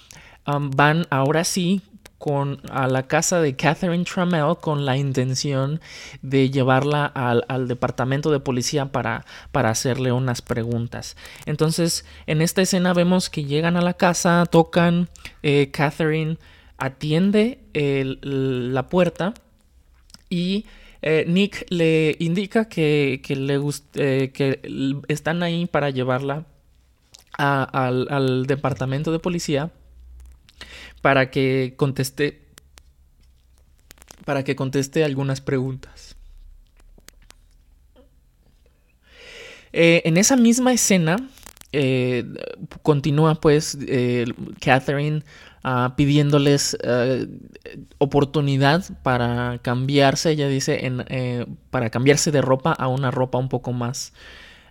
van 0.46 1.08
ahora 1.10 1.44
sí 1.44 1.82
con, 2.24 2.62
a 2.72 2.88
la 2.88 3.08
casa 3.08 3.42
de 3.42 3.58
Catherine 3.58 4.06
Trammell 4.06 4.56
con 4.62 4.86
la 4.86 4.96
intención 4.96 5.82
de 6.22 6.50
llevarla 6.50 7.06
al, 7.06 7.68
departamento 7.68 8.32
de 8.32 8.40
policía 8.40 8.94
para, 8.94 9.26
para, 9.52 9.70
hacerle 9.70 10.14
unas 10.14 10.42
preguntas. 10.42 11.18
Entonces, 11.46 12.06
en 12.26 12.42
esta 12.42 12.62
escena 12.62 12.94
vemos 12.94 13.30
que 13.30 13.44
llegan 13.44 13.76
a 13.76 13.82
la 13.82 13.96
casa, 13.96 14.46
tocan, 14.50 15.10
eh, 15.44 15.70
Catherine 15.74 16.38
atiende 16.78 17.60
la 17.74 18.88
puerta 18.88 19.34
y 20.30 20.66
eh, 21.06 21.26
Nick 21.28 21.66
le 21.70 22.16
indica 22.20 22.70
que, 22.70 23.22
le 23.28 23.60
eh, 23.96 24.32
que 24.34 25.04
están 25.10 25.44
ahí 25.44 25.66
para 25.66 25.90
llevarla 25.90 26.46
al, 27.34 28.46
departamento 28.48 29.12
de 29.12 29.20
policía 29.20 29.70
para 31.02 31.30
que 31.30 31.74
conteste 31.76 32.40
para 34.24 34.46
que 34.46 34.56
conteste 34.56 35.04
algunas 35.04 35.42
preguntas. 35.42 36.16
Eh, 39.74 40.04
en 40.06 40.16
esa 40.16 40.38
misma 40.38 40.72
escena 40.72 41.18
continúa 42.84 43.36
pues 43.36 43.78
Catherine 44.60 45.24
Ah, 45.66 45.94
pidiéndoles 45.96 46.78
eh, 46.84 47.26
oportunidad 47.98 48.84
para 49.02 49.60
cambiarse, 49.62 50.32
ella 50.32 50.50
dice, 50.50 50.78
eh, 50.84 51.46
para 51.70 51.90
cambiarse 51.90 52.32
de 52.32 52.42
ropa 52.42 52.74
a 52.74 52.90
una 52.90 53.12
ropa 53.12 53.38
un 53.38 53.48
poco 53.48 53.72
más 53.72 54.12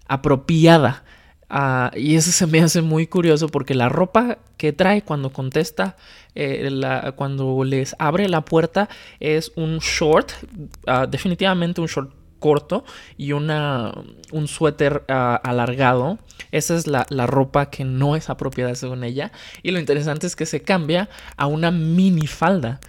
apropiada. 0.07 1.03
Ah, 1.49 1.93
y 1.97 2.17
eso 2.17 2.31
se 2.31 2.47
me 2.47 2.61
hace 2.61 2.83
muy 2.83 3.07
curioso 3.07 3.49
porque 3.49 3.75
la 3.75 3.89
ropa 3.89 4.39
que 4.59 4.75
trae 4.75 5.01
cuando 5.01 5.33
contesta, 5.33 5.97
eh, 6.35 6.69
cuando 7.17 7.65
les 7.65 7.97
abre 7.99 8.29
la 8.29 8.45
puerta, 8.45 8.91
es 9.19 9.51
un 9.57 9.79
short, 9.79 10.33
ah, 10.87 11.07
definitivamente 11.07 11.81
un 11.81 11.87
short 11.87 12.22
corto 12.43 12.85
y 13.17 13.33
una, 13.33 13.95
un 14.33 14.49
suéter 14.49 15.05
ah, 15.09 15.41
alargado. 15.43 16.19
Esa 16.51 16.77
es 16.77 16.87
la, 16.87 17.07
ropa 17.27 17.71
que 17.71 17.85
no 17.85 18.17
es 18.17 18.29
apropiada 18.29 18.75
según 18.75 19.05
ella. 19.05 19.33
Y 19.63 19.71
lo 19.71 19.79
interesante 19.79 20.27
es 20.27 20.37
que 20.37 20.45
se 20.45 20.61
cambia 20.61 21.09
a 21.39 21.47
una 21.47 21.71
mini 21.71 22.27
falda. 22.27 22.81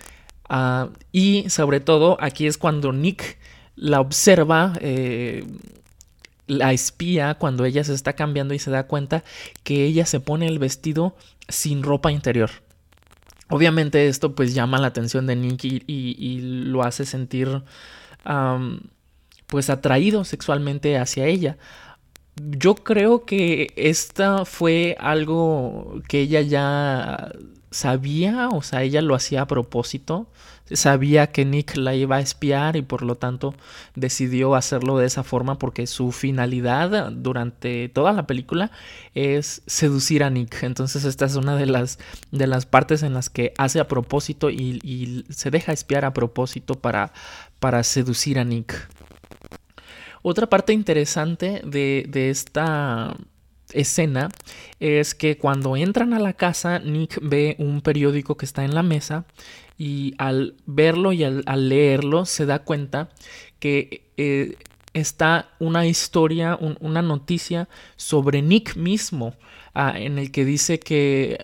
Ah, 0.50 0.89
y 1.13 1.50
sobre 1.50 1.80
todo 1.80 2.18
aquí 2.20 2.48
es 2.48 2.58
cuando 2.58 2.92
Nick 2.92 3.38
la 3.78 4.02
observa. 4.02 4.74
Eh, 4.82 5.46
la 6.46 6.74
espía 6.74 7.36
cuando 7.36 7.63
ella 7.63 7.86
se 7.86 7.94
está 7.94 8.13
cambiando 8.13 8.54
y 8.54 8.60
se 8.60 8.70
da 8.70 8.84
cuenta 8.86 9.24
que 9.63 9.86
ella 9.86 10.06
se 10.06 10.20
pone 10.20 10.46
el 10.46 10.60
vestido 10.60 11.16
sin 11.48 11.84
ropa 11.84 12.12
interior. 12.12 12.50
Obviamente 13.50 14.08
esto 14.08 14.34
pues 14.36 14.54
llama 14.54 14.80
la 14.80 14.88
atención 14.88 15.28
de 15.28 15.36
Nick 15.36 15.63
y, 15.63 16.39
lo 16.42 16.84
hace 16.84 17.06
sentir 17.06 17.63
pues 19.54 19.70
atraído 19.70 20.24
sexualmente 20.24 20.98
hacia 20.98 21.28
ella. 21.28 21.58
Yo 22.58 22.74
creo 22.74 23.24
que 23.24 23.72
esta 23.76 24.46
fue 24.46 24.98
algo 25.00 26.02
que 26.08 26.22
ella 26.22 26.42
ya 26.42 27.32
sabía, 27.70 28.50
o 28.50 28.63
sea, 28.63 28.82
ella 28.82 29.04
lo 29.04 29.13
hacía 29.13 29.44
a 29.44 29.46
propósito 29.46 30.28
sabía 30.72 31.28
que 31.32 31.46
Nick 31.46 31.76
la 31.76 31.96
iba 31.96 32.18
a 32.18 32.20
espiar 32.20 32.76
y 32.76 32.82
por 32.82 33.04
lo 33.04 33.16
tanto 33.16 33.54
decidió 33.96 34.56
hacerlo 34.56 34.98
de 34.98 35.06
esa 35.06 35.24
forma 35.24 35.60
porque 35.60 35.88
su 35.88 36.12
finalidad 36.12 37.12
durante 37.12 37.89
toda 37.89 38.13
la 38.13 38.28
película 38.28 38.72
es 39.13 39.62
seducir 39.68 40.24
a 40.24 40.30
Nick. 40.30 40.63
Entonces 40.63 41.04
esta 41.06 41.26
es 41.26 41.36
una 41.36 41.56
de 41.56 41.66
las, 41.66 42.00
de 42.32 42.48
las 42.48 42.66
partes 42.66 43.04
en 43.04 43.13
las 43.13 43.30
que 43.30 43.54
hace 43.58 43.80
a 43.80 43.88
propósito 43.88 44.50
y, 44.50 44.74
se 45.30 45.52
deja 45.52 45.74
espiar 45.74 46.06
a 46.06 46.13
propósito 46.13 46.76
para, 46.76 47.12
para 47.60 47.84
seducir 47.84 48.39
a 48.39 48.44
Nick. 48.44 48.88
Otra 50.24 50.48
parte 50.48 50.72
interesante 50.72 51.62
de, 51.66 52.30
esta 52.30 53.16
escena 53.74 54.30
es 54.80 55.14
que 55.14 55.38
cuando 55.38 55.76
entran 55.76 56.14
a 56.14 56.20
la 56.20 56.32
casa, 56.32 56.80
Nick 56.80 57.20
ve 57.22 57.58
un 57.60 57.82
periódico 57.82 58.38
que 58.38 58.46
está 58.46 58.64
en 58.64 58.74
la 58.74 58.84
mesa 58.84 59.26
y 59.78 60.14
al 60.18 60.56
verlo 60.66 61.12
y 61.12 61.26
al, 61.26 61.44
leerlo 61.68 62.26
se 62.26 62.46
da 62.46 62.60
cuenta 62.60 63.10
que 63.60 64.10
eh, 64.16 64.56
está 64.94 65.50
una 65.60 65.88
historia, 65.88 66.58
una 66.80 67.02
noticia 67.02 67.68
sobre 67.98 68.42
Nick 68.42 68.78
mismo, 68.78 69.36
ah, 69.74 69.94
en 69.98 70.20
el 70.20 70.32
que 70.32 70.46
dice 70.46 70.80
que 70.80 71.38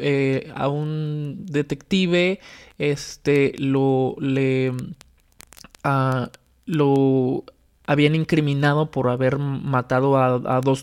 eh, 0.00 0.52
a 0.54 0.68
un 0.68 1.46
detective 1.46 2.40
este, 2.76 3.54
lo, 3.58 4.16
le, 4.20 4.74
ah, 5.82 6.30
lo 6.66 7.44
habían 7.88 8.14
incriminado 8.14 8.90
por 8.90 9.08
haber 9.08 9.38
matado 9.38 10.18
a, 10.18 10.60
dos 10.60 10.82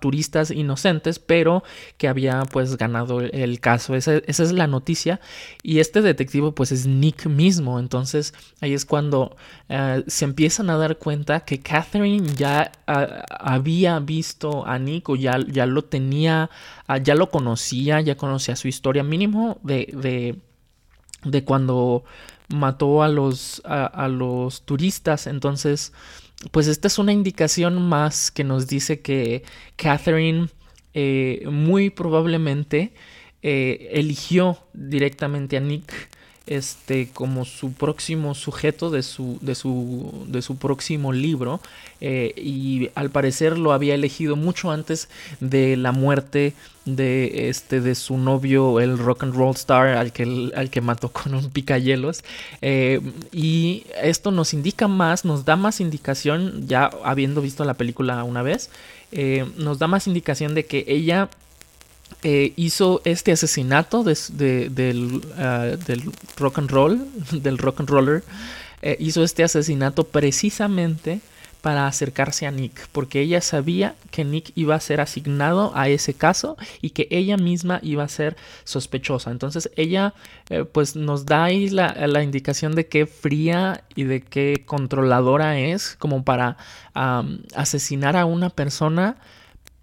turistas 0.00 0.50
inocentes, 0.50 1.20
pero 1.20 1.62
que 1.96 2.08
había 2.08 2.42
pues 2.50 2.76
ganado 2.76 3.20
el, 3.20 3.60
caso. 3.60 3.94
Esa, 3.94 4.16
es 4.16 4.50
la 4.50 4.66
noticia. 4.66 5.20
Y 5.62 5.78
este 5.78 6.02
detective 6.02 6.50
pues 6.50 6.72
es 6.72 6.88
Nick 6.88 7.26
mismo. 7.26 7.78
Entonces 7.78 8.34
ahí 8.60 8.74
es 8.74 8.84
cuando 8.84 9.36
eh, 9.68 10.02
se 10.08 10.24
empiezan 10.24 10.70
a 10.70 10.76
dar 10.76 10.98
cuenta 10.98 11.38
que 11.44 11.60
Catherine 11.60 12.26
ya 12.34 12.72
ah, 12.88 13.24
había 13.38 14.00
visto 14.00 14.66
a 14.66 14.76
Nick 14.80 15.08
o 15.08 15.14
ya, 15.14 15.38
ya 15.38 15.66
lo 15.66 15.84
tenía, 15.84 16.50
ah, 16.88 16.98
ya 16.98 17.14
lo 17.14 17.30
conocía, 17.30 18.00
ya 18.00 18.16
conocía 18.16 18.56
su 18.56 18.66
historia 18.66 19.04
mínimo 19.04 19.60
de, 19.62 19.88
de, 19.92 20.36
de 21.22 21.44
cuando 21.44 22.02
mató 22.48 23.04
a 23.04 23.08
los, 23.08 23.62
a 23.64 24.08
los 24.08 24.62
turistas. 24.62 25.28
Entonces 25.28 25.92
pues 26.50 26.66
esta 26.66 26.88
es 26.88 26.98
una 26.98 27.12
indicación 27.12 27.80
más 27.88 28.30
que 28.30 28.44
nos 28.44 28.66
dice 28.66 29.00
que 29.00 29.42
Catherine 29.76 30.48
eh, 30.94 31.44
muy 31.50 31.90
probablemente 31.90 32.92
eh, 33.42 33.90
eligió 33.92 34.58
directamente 34.72 35.56
a 35.56 35.60
Nick 35.60 35.92
este, 36.46 37.10
como 37.12 37.44
su 37.44 37.72
próximo 37.72 38.34
sujeto 38.34 38.90
de 38.90 39.02
su, 39.02 39.38
de 39.40 39.54
su, 39.54 40.26
de 40.26 40.42
su 40.42 40.56
próximo 40.56 41.12
libro 41.12 41.60
eh, 42.00 42.32
y 42.36 42.90
al 42.94 43.10
parecer 43.10 43.58
lo 43.58 43.72
había 43.72 43.94
elegido 43.94 44.36
mucho 44.36 44.70
antes 44.70 45.08
de 45.40 45.76
la 45.76 45.92
muerte 45.92 46.54
de, 46.84 47.48
este, 47.48 47.80
de 47.80 47.94
su 47.94 48.16
novio, 48.16 48.80
el 48.80 48.98
rock 48.98 49.24
and 49.24 49.34
roll 49.34 49.54
star, 49.54 49.88
al 49.88 50.12
que, 50.12 50.50
al 50.54 50.70
que 50.70 50.80
mató 50.80 51.10
con 51.10 51.34
un 51.34 51.50
picayelos. 51.50 52.24
Eh, 52.62 53.00
y 53.32 53.84
esto 54.02 54.30
nos 54.30 54.54
indica 54.54 54.88
más, 54.88 55.24
nos 55.24 55.44
da 55.44 55.56
más 55.56 55.80
indicación, 55.80 56.66
ya 56.66 56.90
habiendo 57.04 57.40
visto 57.42 57.64
la 57.64 57.74
película 57.74 58.24
una 58.24 58.42
vez, 58.42 58.70
eh, 59.12 59.46
nos 59.56 59.78
da 59.78 59.86
más 59.86 60.06
indicación 60.06 60.54
de 60.54 60.64
que 60.64 60.84
ella 60.88 61.28
eh, 62.22 62.52
hizo 62.56 63.00
este 63.04 63.32
asesinato 63.32 64.02
del, 64.04 65.22
ah, 65.38 65.76
del, 65.86 66.02
rock 66.36 66.58
and 66.58 66.70
roll, 66.70 67.06
del 67.32 67.58
rock 67.58 67.80
and 67.80 67.88
roller, 67.88 68.24
eh, 68.82 68.96
hizo 68.98 69.24
este 69.24 69.42
asesinato 69.42 70.04
precisamente 70.04 71.20
para 71.60 71.86
acercarse 71.86 72.46
a 72.46 72.50
Nick, 72.50 72.88
porque 72.92 73.20
ella 73.20 73.40
sabía 73.40 73.94
que 74.10 74.24
Nick 74.24 74.52
iba 74.54 74.74
a 74.74 74.80
ser 74.80 75.00
asignado 75.00 75.72
a 75.74 75.88
ese 75.88 76.14
caso 76.14 76.56
y 76.80 76.90
que 76.90 77.06
ella 77.10 77.36
misma 77.36 77.80
iba 77.82 78.02
a 78.02 78.08
ser 78.08 78.36
sospechosa. 78.64 79.30
Entonces 79.30 79.70
ella 79.76 80.14
eh, 80.48 80.64
pues 80.64 80.96
nos 80.96 81.26
da 81.26 81.44
ahí 81.44 81.68
la, 81.68 81.94
la, 82.06 82.22
indicación 82.22 82.74
de 82.74 82.86
qué 82.86 83.06
fría 83.06 83.84
y 83.94 84.04
de 84.04 84.22
qué 84.22 84.62
controladora 84.66 85.58
es 85.58 85.96
como 85.96 86.24
para 86.24 86.56
asesinar 87.54 88.16
a 88.16 88.24
una 88.24 88.50
persona 88.50 89.16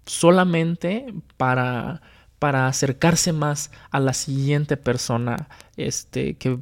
solamente 0.06 1.12
para 1.36 2.00
para 2.38 2.68
acercarse 2.68 3.32
más 3.32 3.70
a 3.90 4.00
la 4.00 4.12
siguiente 4.12 4.76
persona 4.76 5.48
este, 5.76 6.34
que 6.34 6.58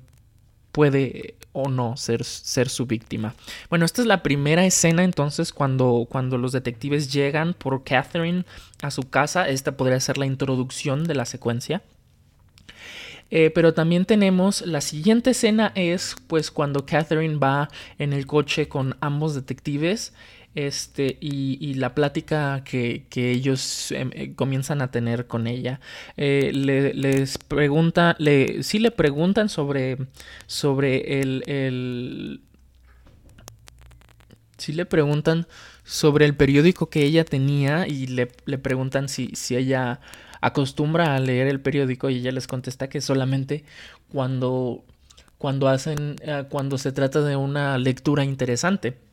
puede 0.72 1.34
o 1.52 1.70
no 1.70 1.96
ser, 1.96 2.22
ser, 2.24 2.68
su 2.68 2.84
víctima. 2.84 3.34
Bueno, 3.70 3.86
esta 3.86 4.02
es 4.02 4.06
la 4.06 4.22
primera 4.22 4.66
escena 4.66 5.04
entonces 5.04 5.54
cuando, 5.54 6.06
cuando 6.08 6.36
los 6.36 6.52
detectives 6.52 7.10
llegan 7.10 7.54
por 7.54 7.82
Catherine 7.82 8.44
a 8.82 8.90
su 8.90 9.08
casa. 9.08 9.48
Esta 9.48 9.76
podría 9.76 9.98
ser 10.00 10.18
la 10.18 10.26
introducción 10.26 11.04
de 11.04 11.14
la 11.14 11.24
secuencia. 11.24 11.82
Eh, 13.30 13.50
pero 13.54 13.74
también 13.74 14.04
tenemos 14.04 14.60
la 14.66 14.80
siguiente 14.80 15.30
escena 15.30 15.72
es 15.74 16.14
pues 16.28 16.50
cuando 16.50 16.86
Catherine 16.86 17.36
va 17.38 17.70
en 17.98 18.12
el 18.12 18.26
coche 18.26 18.68
con 18.68 18.96
ambos 19.00 19.34
detectives 19.34 20.12
este, 20.56 21.18
y, 21.20 21.74
la 21.74 21.94
plática 21.94 22.64
que, 22.64 23.06
ellos 23.14 23.92
em, 23.92 24.10
eh, 24.14 24.34
comienzan 24.34 24.80
a 24.80 24.90
tener 24.90 25.26
con 25.26 25.46
ella. 25.46 25.80
Eh, 26.16 26.50
le, 26.54 26.94
les 26.94 27.36
pregunta, 27.38 28.16
le, 28.18 28.62
sí 28.62 28.78
le 28.78 28.90
preguntan 28.90 29.50
sobre, 29.50 29.98
sobre 30.46 31.20
el, 31.20 31.44
el 31.46 32.40
sí 34.56 34.72
le 34.72 34.86
preguntan 34.86 35.46
sobre 35.84 36.24
el 36.24 36.34
periódico 36.34 36.88
que 36.88 37.04
ella 37.04 37.24
tenía 37.24 37.86
y 37.86 38.06
le, 38.06 38.32
le 38.46 38.58
preguntan 38.58 39.10
si, 39.10 39.28
si, 39.34 39.56
ella 39.56 40.00
acostumbra 40.40 41.14
a 41.14 41.20
leer 41.20 41.48
el 41.48 41.60
periódico 41.60 42.08
y 42.08 42.16
ella 42.16 42.32
les 42.32 42.46
contesta 42.46 42.88
que 42.88 43.02
solamente 43.02 43.64
cuando, 44.10 44.84
cuando 45.36 45.68
hacen, 45.68 46.16
eh, 46.22 46.44
cuando 46.48 46.78
se 46.78 46.92
trata 46.92 47.20
de 47.20 47.36
una 47.36 47.76
lectura 47.76 48.24
interesante. 48.24 49.05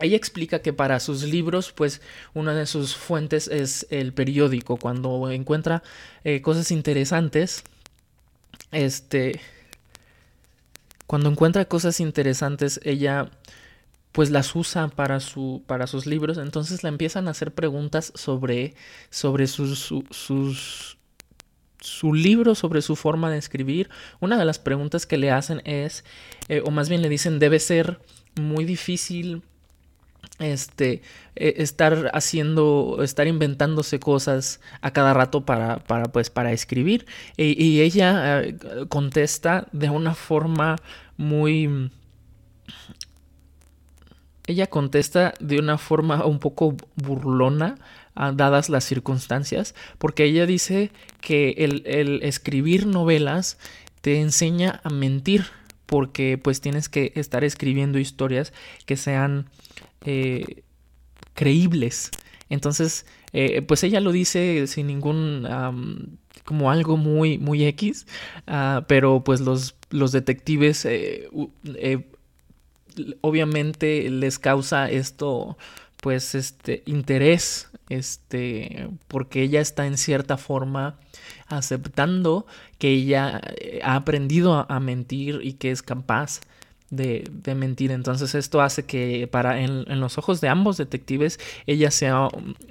Ella 0.00 0.16
explica 0.16 0.62
que 0.62 0.72
para 0.72 1.00
sus 1.00 1.22
libros, 1.22 1.72
pues 1.72 2.00
una 2.34 2.54
de 2.54 2.66
sus 2.66 2.96
fuentes 2.96 3.48
es 3.48 3.86
el 3.90 4.12
periódico. 4.12 4.76
Cuando 4.76 5.30
encuentra 5.30 5.82
eh, 6.24 6.40
cosas 6.42 6.70
interesantes, 6.70 7.62
este, 8.72 9.40
cuando 11.06 11.30
encuentra 11.30 11.64
cosas 11.64 12.00
interesantes, 12.00 12.80
ella 12.84 13.30
pues 14.12 14.30
las 14.30 14.54
usa 14.56 14.88
para, 14.88 15.20
su, 15.20 15.62
para 15.66 15.86
sus 15.86 16.06
libros. 16.06 16.38
Entonces 16.38 16.82
le 16.82 16.88
empiezan 16.88 17.28
a 17.28 17.32
hacer 17.32 17.52
preguntas 17.52 18.12
sobre, 18.14 18.74
sobre 19.10 19.46
sus, 19.46 19.92
sus, 20.10 20.98
su 21.80 22.14
libro, 22.14 22.54
sobre 22.54 22.82
su 22.82 22.96
forma 22.96 23.30
de 23.30 23.38
escribir. 23.38 23.88
Una 24.20 24.38
de 24.38 24.44
las 24.44 24.58
preguntas 24.58 25.06
que 25.06 25.18
le 25.18 25.30
hacen 25.30 25.62
es, 25.64 26.04
eh, 26.48 26.62
o 26.64 26.70
más 26.70 26.88
bien 26.88 27.02
le 27.02 27.08
dicen, 27.08 27.38
debe 27.38 27.60
ser 27.60 28.00
muy 28.40 28.64
difícil 28.64 29.42
este, 30.40 31.02
e, 31.36 31.54
estar 31.58 32.10
haciendo, 32.14 32.98
estar 33.02 33.26
inventándose 33.28 34.00
cosas 34.00 34.60
a 34.80 34.90
cada 34.90 35.14
rato 35.14 35.44
para, 35.44 35.78
para 35.78 36.04
pues, 36.04 36.30
para 36.30 36.52
escribir. 36.52 37.06
Y, 37.36 37.80
ella 37.80 38.42
eh, 38.42 38.56
contesta 38.88 39.68
de 39.72 39.90
una 39.90 40.14
forma 40.14 40.76
muy... 41.16 41.90
Ella 44.46 44.66
contesta 44.66 45.34
de 45.38 45.60
una 45.60 45.78
forma 45.78 46.24
un 46.24 46.40
poco 46.40 46.76
burlona, 46.96 47.76
ah, 48.16 48.32
dadas 48.32 48.68
las 48.68 48.82
circunstancias, 48.82 49.76
porque 49.98 50.24
ella 50.24 50.44
dice 50.44 50.90
que 51.20 51.50
el, 51.58 51.84
el 51.86 52.20
escribir 52.24 52.86
novelas 52.86 53.58
te 54.00 54.20
enseña 54.20 54.80
a 54.82 54.90
mentir 54.90 55.44
porque 55.90 56.38
pues 56.38 56.60
tienes 56.60 56.88
que 56.88 57.12
estar 57.16 57.42
escribiendo 57.42 57.98
historias 57.98 58.52
que 58.86 58.96
sean 58.96 59.50
eh, 60.04 60.62
creíbles. 61.34 62.12
Entonces, 62.48 63.06
eh, 63.32 63.60
pues 63.62 63.82
ella 63.82 64.00
lo 64.00 64.12
dice 64.12 64.68
sin 64.68 64.86
ningún 64.86 65.48
como 66.44 66.70
algo 66.70 66.96
muy, 66.96 67.38
muy 67.38 67.64
X, 67.64 68.06
ah, 68.46 68.84
pero 68.86 69.24
pues 69.24 69.40
los, 69.40 69.74
los 69.90 70.12
detectives 70.12 70.84
eh, 70.84 71.28
obviamente 73.20 74.08
les 74.10 74.38
causa 74.38 74.88
esto 74.90 75.58
pues 76.00 76.36
este 76.36 76.84
interés 76.86 77.68
este 77.90 78.88
porque 79.08 79.42
ella 79.42 79.60
está 79.60 79.86
en 79.86 79.98
cierta 79.98 80.38
forma 80.38 80.98
aceptando 81.48 82.46
que 82.78 82.88
ella 82.88 83.40
eh, 83.58 83.80
ha 83.82 83.96
aprendido 83.96 84.66
a, 84.68 84.80
mentir 84.80 85.40
y 85.42 85.54
que 85.54 85.70
es 85.70 85.82
capaz 85.82 86.40
de, 86.88 87.30
mentir. 87.54 87.90
Entonces 87.90 88.34
esto 88.34 88.62
hace 88.62 88.86
que 88.86 89.28
para 89.30 89.60
en, 89.60 90.00
los 90.00 90.16
ojos 90.16 90.40
de 90.40 90.48
ambos 90.48 90.76
detectives 90.76 91.38
ella 91.66 91.90
sea 91.90 92.28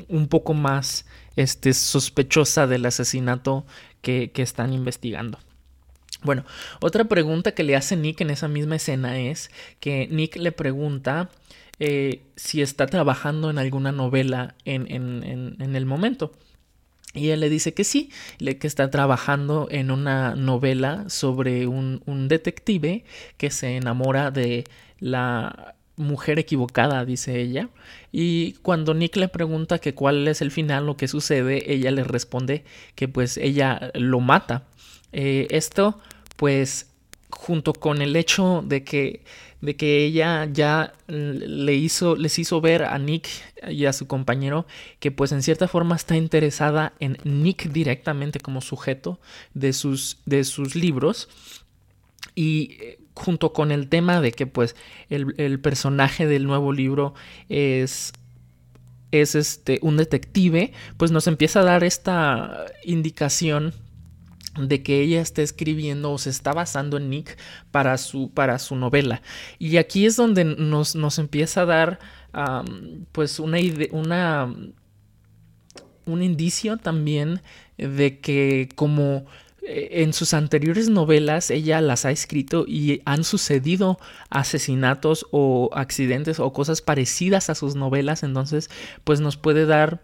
un 0.07 0.27
poco 0.27 0.53
más 0.53 1.05
este, 1.35 1.73
sospechosa 1.73 2.65
del 2.65 2.85
asesinato 2.85 3.65
que, 4.01 4.31
están 4.35 4.73
investigando. 4.73 5.39
Bueno, 6.21 6.43
otra 6.81 7.05
pregunta 7.05 7.53
que 7.53 7.63
le 7.63 7.75
hace 7.75 7.95
Nick 7.95 8.21
en 8.21 8.29
esa 8.29 8.47
misma 8.47 8.75
escena 8.75 9.19
es 9.19 9.51
que 9.79 10.07
Nick 10.07 10.35
le 10.35 10.51
pregunta 10.51 11.29
eh, 11.79 12.21
si 12.35 12.61
está 12.61 12.87
trabajando 12.87 13.49
en 13.49 13.57
alguna 13.57 13.91
novela 13.91 14.55
en, 14.65 14.91
en, 14.91 15.75
el 15.75 15.85
momento. 15.85 16.33
Y 17.13 17.29
él 17.29 17.39
le 17.39 17.49
dice 17.49 17.73
que 17.73 17.83
sí, 17.83 18.11
que 18.37 18.67
está 18.67 18.91
trabajando 18.91 19.67
en 19.71 19.89
una 19.89 20.35
novela 20.35 21.05
sobre 21.09 21.65
un, 21.67 22.03
un 22.05 22.27
detective 22.27 23.03
que 23.37 23.49
se 23.49 23.77
enamora 23.77 24.29
de 24.29 24.65
la 24.99 25.75
mujer 25.99 26.39
equivocada, 26.39 27.05
dice 27.05 27.39
ella. 27.39 27.69
Y 28.11 28.53
cuando 28.61 28.93
Nick 28.93 29.17
le 29.17 29.27
pregunta 29.27 29.79
que 29.79 29.93
cuál 29.93 30.27
es 30.27 30.41
el 30.41 30.49
final, 30.49 30.85
lo 30.85 30.97
que 30.97 31.07
sucede, 31.07 31.71
ella 31.71 31.91
le 31.91 32.03
responde 32.03 32.63
que 32.95 33.07
pues 33.07 33.37
ella 33.37 33.91
lo 33.93 34.19
mata. 34.19 34.63
Eh, 35.11 35.47
esto 35.51 35.99
pues 36.37 36.89
junto 37.29 37.73
con 37.73 38.01
el 38.01 38.15
hecho 38.15 38.63
de 38.65 38.83
que 38.83 39.23
de 39.61 39.75
que 39.75 40.05
ella 40.05 40.45
ya 40.45 40.93
le 41.07 41.75
hizo 41.75 42.15
les 42.15 42.39
hizo 42.39 42.61
ver 42.61 42.83
a 42.83 42.97
Nick 42.97 43.27
y 43.67 43.85
a 43.85 43.93
su 43.93 44.07
compañero 44.07 44.65
que 44.99 45.11
pues 45.11 45.31
en 45.31 45.43
cierta 45.43 45.67
forma 45.67 45.95
está 45.95 46.15
interesada 46.15 46.93
en 46.99 47.17
Nick 47.23 47.71
directamente 47.71 48.39
como 48.39 48.61
sujeto 48.61 49.19
de 49.53 49.73
sus 49.73 50.19
de 50.25 50.43
sus 50.43 50.75
libros. 50.75 51.29
Y 52.35 52.77
eh, 52.79 52.99
junto 53.15 53.51
con 53.51 53.71
el 53.71 53.89
tema 53.89 54.21
de 54.21 54.31
que 54.31 54.47
pues 54.47 54.75
el, 55.09 55.59
personaje 55.59 56.25
del 56.25 56.45
nuevo 56.45 56.71
libro 56.71 57.13
es 57.49 58.13
es 59.11 59.35
este 59.35 59.79
un 59.81 59.97
detective, 59.97 60.71
pues 60.97 61.11
nos 61.11 61.27
empieza 61.27 61.61
a 61.61 61.63
dar 61.63 61.83
esta 61.83 62.65
indicación 62.83 63.73
de 64.67 64.83
que 64.83 65.01
ella 65.01 65.21
está 65.21 65.41
escribiendo 65.41 66.11
o 66.11 66.17
se 66.17 66.29
está 66.29 66.53
basando 66.53 66.97
en 66.97 67.09
Nick 67.09 67.37
para 67.71 67.97
su, 67.97 68.31
para 68.31 68.59
su 68.59 68.75
novela. 68.75 69.21
Y 69.57 69.77
aquí 69.77 70.05
es 70.05 70.15
donde 70.15 70.43
nos, 70.43 70.95
nos 70.95 71.19
empieza 71.19 71.61
a 71.61 71.65
dar 71.65 71.99
pues 73.11 73.39
una, 73.39 73.57
una 73.91 74.53
un 76.05 76.21
indicio 76.21 76.77
también 76.77 77.41
de 77.77 78.19
que 78.19 78.69
como 78.75 79.25
eh, 79.61 80.03
en 80.03 80.13
sus 80.13 80.33
anteriores 80.33 80.89
novelas 80.89 81.51
ella 81.51 81.81
las 81.81 82.05
ha 82.05 82.11
escrito 82.11 82.65
y 82.67 83.01
han 83.05 83.23
sucedido 83.23 83.99
asesinatos 84.29 85.25
o 85.31 85.69
accidentes 85.73 86.39
o 86.39 86.51
cosas 86.51 86.81
parecidas 86.81 87.49
a 87.49 87.55
sus 87.55 87.75
novelas, 87.75 88.23
entonces 88.23 88.69
pues 89.03 89.21
nos 89.21 89.37
puede 89.37 89.65
dar 89.65 90.01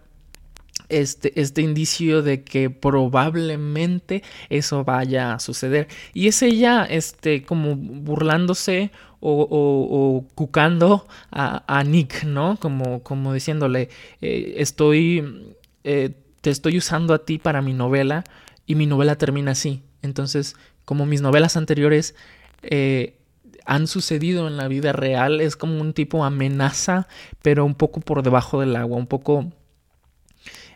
este, 0.89 1.39
este 1.39 1.61
indicio 1.61 2.21
de 2.21 2.43
que 2.43 2.69
probablemente 2.69 4.23
eso 4.49 4.83
vaya 4.83 5.33
a 5.33 5.39
suceder. 5.39 5.87
Y 6.13 6.27
es 6.27 6.41
ella 6.41 6.85
este, 6.89 7.43
como 7.43 7.75
burlándose 7.75 8.91
o, 9.27 10.25
cucando 10.35 11.07
a, 11.31 11.83
Nick, 11.83 12.25
¿no? 12.25 12.57
Como, 12.57 13.01
como 13.01 13.33
diciéndole, 13.33 13.89
eh, 14.21 14.55
estoy, 14.57 15.55
eh, 15.83 16.11
te 16.41 16.51
estoy 16.51 16.77
usando 16.77 17.13
a 17.13 17.25
ti 17.25 17.39
para 17.39 17.61
mi 17.61 17.73
novela 17.73 18.23
y 18.67 18.75
mi 18.75 18.85
novela 18.85 19.15
termina 19.15 19.51
así. 19.51 19.81
Entonces, 20.01 20.55
como 20.85 21.05
mis 21.05 21.21
novelas 21.21 21.57
anteriores 21.57 22.15
eh, 22.61 23.17
han 23.65 23.87
sucedido 23.87 24.47
en 24.47 24.57
la 24.57 24.67
vida 24.67 24.93
real, 24.93 25.41
es 25.41 25.55
como 25.55 25.81
un 25.81 25.93
tipo 25.93 26.23
amenaza, 26.23 27.07
pero 27.41 27.65
un 27.65 27.73
poco 27.73 27.99
por 28.01 28.21
debajo 28.21 28.59
del 28.59 28.75
agua, 28.75 28.97
un 28.97 29.07
poco 29.07 29.51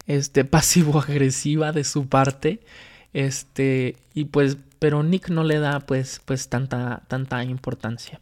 este, 0.09 0.43
pasivo-agresiva 0.43 1.71
de 1.71 1.85
su 1.85 2.07
parte. 2.07 2.59
Este, 3.13 3.95
y 4.13 4.25
pues, 4.25 4.57
pero 4.79 5.03
Nick 5.03 5.29
no 5.29 5.43
le 5.43 5.59
da 5.59 5.79
pues, 5.79 6.21
pues 6.25 6.49
tanta, 6.49 7.03
tanta 7.07 7.43
importancia. 7.43 8.19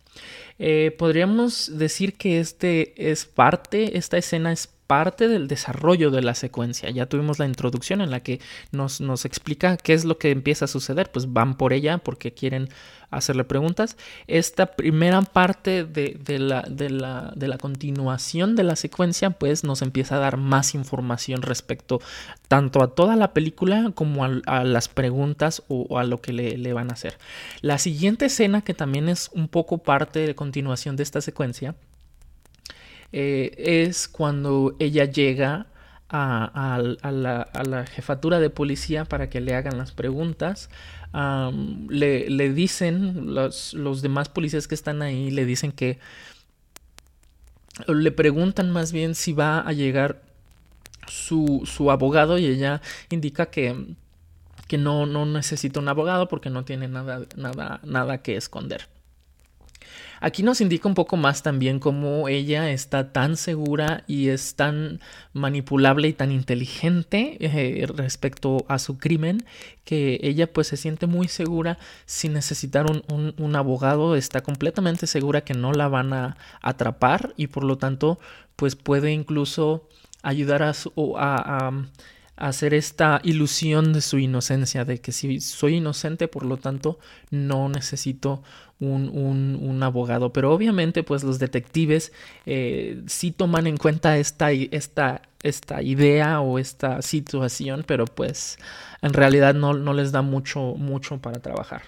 Eh, 0.60 0.95
podríamos 0.97 1.78
decir 1.78 2.13
que 2.15 2.39
este 2.39 3.10
es 3.12 3.26
parte, 3.26 3.97
esta 3.97 4.17
escena 4.17 4.52
es 4.52 4.67
parte 4.88 5.28
del 5.28 5.47
desarrollo 5.47 6.12
de 6.12 6.21
la 6.21 6.36
secuencia. 6.36 6.89
Ya 6.89 7.06
tuvimos 7.08 7.39
la 7.39 7.45
introducción 7.45 8.02
en 8.02 8.12
la 8.12 8.21
que 8.21 8.39
nos, 8.71 9.00
nos, 9.02 9.26
explica 9.26 9.78
qué 9.78 9.93
es 9.93 10.04
lo 10.04 10.17
que 10.17 10.32
empieza 10.32 10.65
a 10.65 10.69
suceder, 10.69 11.12
pues 11.12 11.32
van 11.32 11.56
por 11.56 11.73
ella 11.73 12.00
porque 12.00 12.34
quieren 12.34 12.69
hacerle 13.10 13.43
preguntas. 13.43 13.98
Esta 14.28 14.67
primera 14.76 15.22
parte 15.22 15.84
de, 15.86 16.39
la, 16.39 17.58
continuación 17.60 18.56
de 18.56 18.63
la 18.63 18.76
secuencia, 18.76 19.32
pues 19.32 19.63
nos 19.63 19.82
empieza 19.82 20.15
a 20.15 20.20
dar 20.20 20.38
más 20.38 20.76
información 20.76 21.41
respecto 21.41 22.00
tanto 22.48 22.84
a 22.84 22.93
toda 22.96 23.15
la 23.15 23.34
película 23.34 23.91
como 23.93 24.24
a, 24.24 24.63
las 24.63 24.88
preguntas 24.88 25.63
o, 25.67 25.98
a 25.98 26.04
lo 26.04 26.22
que 26.22 26.34
le, 26.34 26.58
le 26.58 26.74
van 26.74 26.89
a 26.89 26.93
hacer. 26.93 27.17
La 27.62 27.78
siguiente 27.78 28.26
escena, 28.26 28.62
que 28.62 28.74
también 28.74 29.10
es 29.10 29.30
un 29.34 29.48
poco 29.48 29.80
parte 29.80 30.20
de 30.26 30.36
continuación 30.36 30.96
de 30.96 31.04
esta 31.04 31.22
secuencia, 31.22 31.76
eh, 33.12 33.54
es 33.58 34.08
cuando 34.08 34.76
ella 34.80 35.06
llega 35.06 35.67
a, 36.10 36.80
la, 37.04 37.86
jefatura 37.86 38.39
de 38.39 38.50
policía 38.50 39.06
para 39.06 39.30
que 39.30 39.41
le 39.41 39.56
hagan 39.56 39.78
las 39.78 39.91
preguntas. 39.91 40.70
Le, 41.90 42.54
dicen, 42.54 43.34
los, 43.34 43.74
los, 43.74 44.02
demás 44.02 44.30
policías 44.30 44.68
que 44.68 44.76
están 44.76 45.02
ahí, 45.02 45.32
le 45.32 45.46
dicen 45.46 45.72
que, 45.72 46.00
le 47.88 48.12
preguntan 48.12 48.72
más 48.72 48.92
bien 48.92 49.16
si 49.16 49.34
va 49.34 49.60
a 49.60 49.72
llegar 49.74 50.22
su, 51.08 51.64
su 51.66 51.92
abogado 51.92 52.38
y 52.38 52.46
ella 52.46 52.82
indica 53.10 53.48
que, 53.48 53.96
que 54.68 54.78
no, 54.78 55.06
no 55.06 55.26
necesita 55.26 55.80
un 55.80 55.88
abogado 55.88 56.28
porque 56.28 56.50
no 56.50 56.66
tiene 56.66 56.88
nada, 56.88 57.26
nada, 57.36 57.80
nada 57.84 58.22
que 58.22 58.36
esconder. 58.36 58.88
Aquí 60.19 60.43
nos 60.43 60.62
indica 60.62 60.88
un 60.88 60.95
poco 60.95 61.17
más 61.17 61.43
también 61.43 61.80
cómo 61.80 62.28
ella 62.28 62.71
está 62.71 63.12
tan 63.12 63.38
segura 63.38 64.04
y 64.08 64.30
es 64.30 64.56
tan 64.56 65.00
manipulable 65.34 66.08
y 66.08 66.13
tan 66.13 66.32
inteligente 66.32 67.38
eh, 67.39 67.86
respecto 67.88 68.65
a 68.67 68.80
su 68.80 68.97
crimen 68.97 69.45
que 69.84 70.19
ella 70.23 70.52
pues 70.52 70.67
se 70.67 70.78
siente 70.78 71.08
muy 71.08 71.28
segura 71.28 71.78
sin 72.06 72.34
necesitar 72.34 72.86
un, 72.88 73.56
abogado, 73.56 74.15
está 74.15 74.41
completamente 74.41 75.08
segura 75.08 75.41
que 75.41 75.54
no 75.54 75.71
la 75.71 75.88
van 75.88 76.13
a 76.13 76.38
atrapar 76.62 77.34
y 77.38 77.47
por 77.47 77.63
lo 77.63 77.78
tanto 77.78 78.19
pues 78.56 78.76
puede 78.76 79.12
incluso 79.12 79.88
ayudar 80.23 80.63
a, 80.63 80.73
a 81.06 81.71
hacer 82.38 82.76
esta 82.76 83.19
ilusión 83.23 83.93
de 83.93 84.02
su 84.02 84.19
inocencia, 84.19 84.86
de 84.86 85.02
que 85.02 85.12
si 85.12 85.41
soy 85.41 85.76
inocente, 85.76 86.28
por 86.28 86.45
lo 86.45 86.58
tanto, 86.58 87.00
no 87.31 87.67
necesito 87.67 88.44
un, 88.80 89.58
un, 89.62 89.84
abogado. 89.84 90.32
Pero 90.34 90.54
obviamente, 90.54 91.04
pues 91.04 91.23
los 91.23 91.40
detectives 91.40 92.12
eh, 92.46 93.02
sí 93.08 93.32
toman 93.32 93.67
en 93.67 93.78
cuenta 93.78 94.17
esta, 94.17 94.52
esta, 94.52 95.21
esta 95.44 95.82
idea 95.82 96.42
o 96.42 96.60
esta 96.60 97.02
situación, 97.02 97.84
pero 97.88 98.06
pues 98.06 98.58
en 99.02 99.13
realidad 99.13 99.56
no, 99.56 99.73
no 99.73 99.94
les 99.94 100.12
da 100.12 100.21
mucho, 100.21 100.75
mucho 100.75 101.17
para 101.19 101.40
trabajar. 101.42 101.84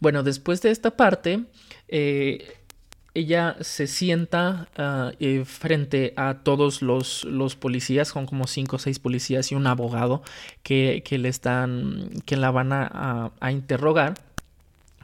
Bueno, 0.00 0.22
después 0.24 0.62
de 0.62 0.72
esta 0.72 0.96
parte, 0.96 1.44
eh, 1.86 2.56
ella 3.14 3.56
se 3.60 3.86
sienta 3.86 4.68
ah, 4.76 5.12
eh, 5.20 5.44
frente 5.44 6.14
a 6.16 6.38
todos 6.42 6.82
los, 6.82 7.24
los, 7.24 7.56
policías, 7.56 8.08
son 8.08 8.26
como 8.26 8.46
cinco 8.46 8.76
o 8.76 8.78
seis 8.78 8.98
policías 8.98 9.52
y 9.52 9.54
un 9.54 9.66
abogado 9.66 10.22
que, 10.62 11.04
le 11.08 11.28
están, 11.28 12.10
que 12.24 12.36
la 12.36 12.50
van 12.50 12.72
a, 12.72 13.32
interrogar. 13.50 14.14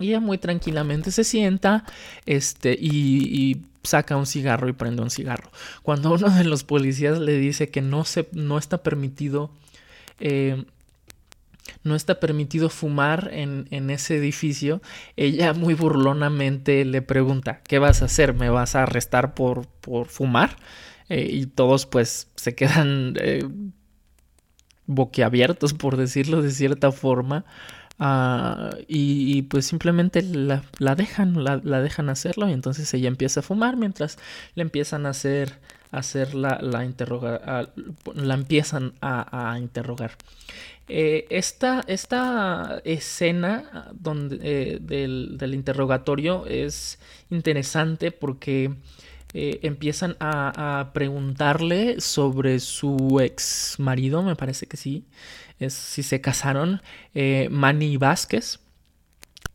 Y 0.00 0.08
ella 0.08 0.20
muy 0.20 0.38
tranquilamente 0.38 1.10
se 1.10 1.24
sienta 1.24 1.84
este, 2.26 2.76
y, 2.78 3.62
saca 3.84 4.16
un 4.16 4.26
cigarro 4.26 4.68
y 4.68 4.72
prende 4.72 5.02
un 5.02 5.08
cigarro. 5.08 5.50
Cuando 5.82 6.12
uno 6.12 6.28
de 6.28 6.44
los 6.44 6.62
policías 6.62 7.18
le 7.18 7.38
dice 7.38 7.70
que 7.70 7.80
no, 7.80 8.04
se, 8.04 8.28
no 8.32 8.58
está 8.58 8.82
permitido 8.82 9.50
eh, 10.20 10.64
no 11.84 11.94
está 11.94 12.20
permitido 12.20 12.68
fumar 12.70 13.30
en, 13.32 13.66
en, 13.70 13.90
ese 13.90 14.16
edificio, 14.16 14.82
ella 15.16 15.52
muy 15.54 15.74
burlonamente 15.74 16.84
le 16.84 17.02
pregunta, 17.02 17.60
¿qué 17.62 17.78
vas 17.78 18.02
a 18.02 18.06
hacer? 18.06 18.34
¿Me 18.34 18.50
vas 18.50 18.74
a 18.74 18.82
arrestar 18.82 19.34
por, 19.34 19.66
por 19.66 20.08
fumar? 20.08 20.56
Eh, 21.08 21.28
y 21.30 21.46
todos 21.46 21.86
pues 21.86 22.28
se 22.36 22.54
quedan 22.54 23.14
eh, 23.20 23.48
boquiabiertos, 24.86 25.74
por 25.74 25.96
decirlo 25.96 26.42
de 26.42 26.50
cierta 26.50 26.92
forma. 26.92 27.44
Ah, 28.00 28.70
y, 28.86 29.42
pues 29.42 29.66
simplemente 29.66 30.22
la, 30.22 30.62
dejan, 30.94 31.42
la, 31.42 31.58
dejan 31.58 32.08
hacerlo 32.10 32.48
y 32.48 32.52
entonces 32.52 32.92
ella 32.94 33.08
empieza 33.08 33.40
a 33.40 33.42
fumar 33.42 33.76
mientras 33.76 34.18
le 34.54 34.62
empiezan 34.62 35.04
a 35.04 35.10
hacer, 35.10 35.54
hacer 35.90 36.34
la, 36.34 36.60
la, 36.62 36.88
la 38.14 38.34
empiezan 38.34 38.94
a, 39.00 39.56
interrogar. 39.58 40.12
Eh, 40.90 41.26
esta, 41.30 41.82
esta, 41.88 42.80
escena 42.84 43.88
donde, 43.92 44.38
eh, 44.42 44.78
del, 44.80 45.36
del, 45.36 45.54
interrogatorio 45.54 46.46
es 46.46 46.98
interesante 47.30 48.12
porque 48.12 48.74
empiezan 49.34 50.16
a, 50.20 50.90
preguntarle 50.94 52.00
sobre 52.00 52.60
su 52.60 53.20
ex 53.20 53.76
marido, 53.78 54.22
me 54.22 54.36
parece 54.36 54.66
que 54.66 54.76
sí, 54.76 55.04
es 55.58 55.74
si 55.74 56.02
se 56.02 56.20
casaron, 56.20 56.80
eh, 57.14 57.48
Manny 57.50 57.96
Vázquez 57.96 58.60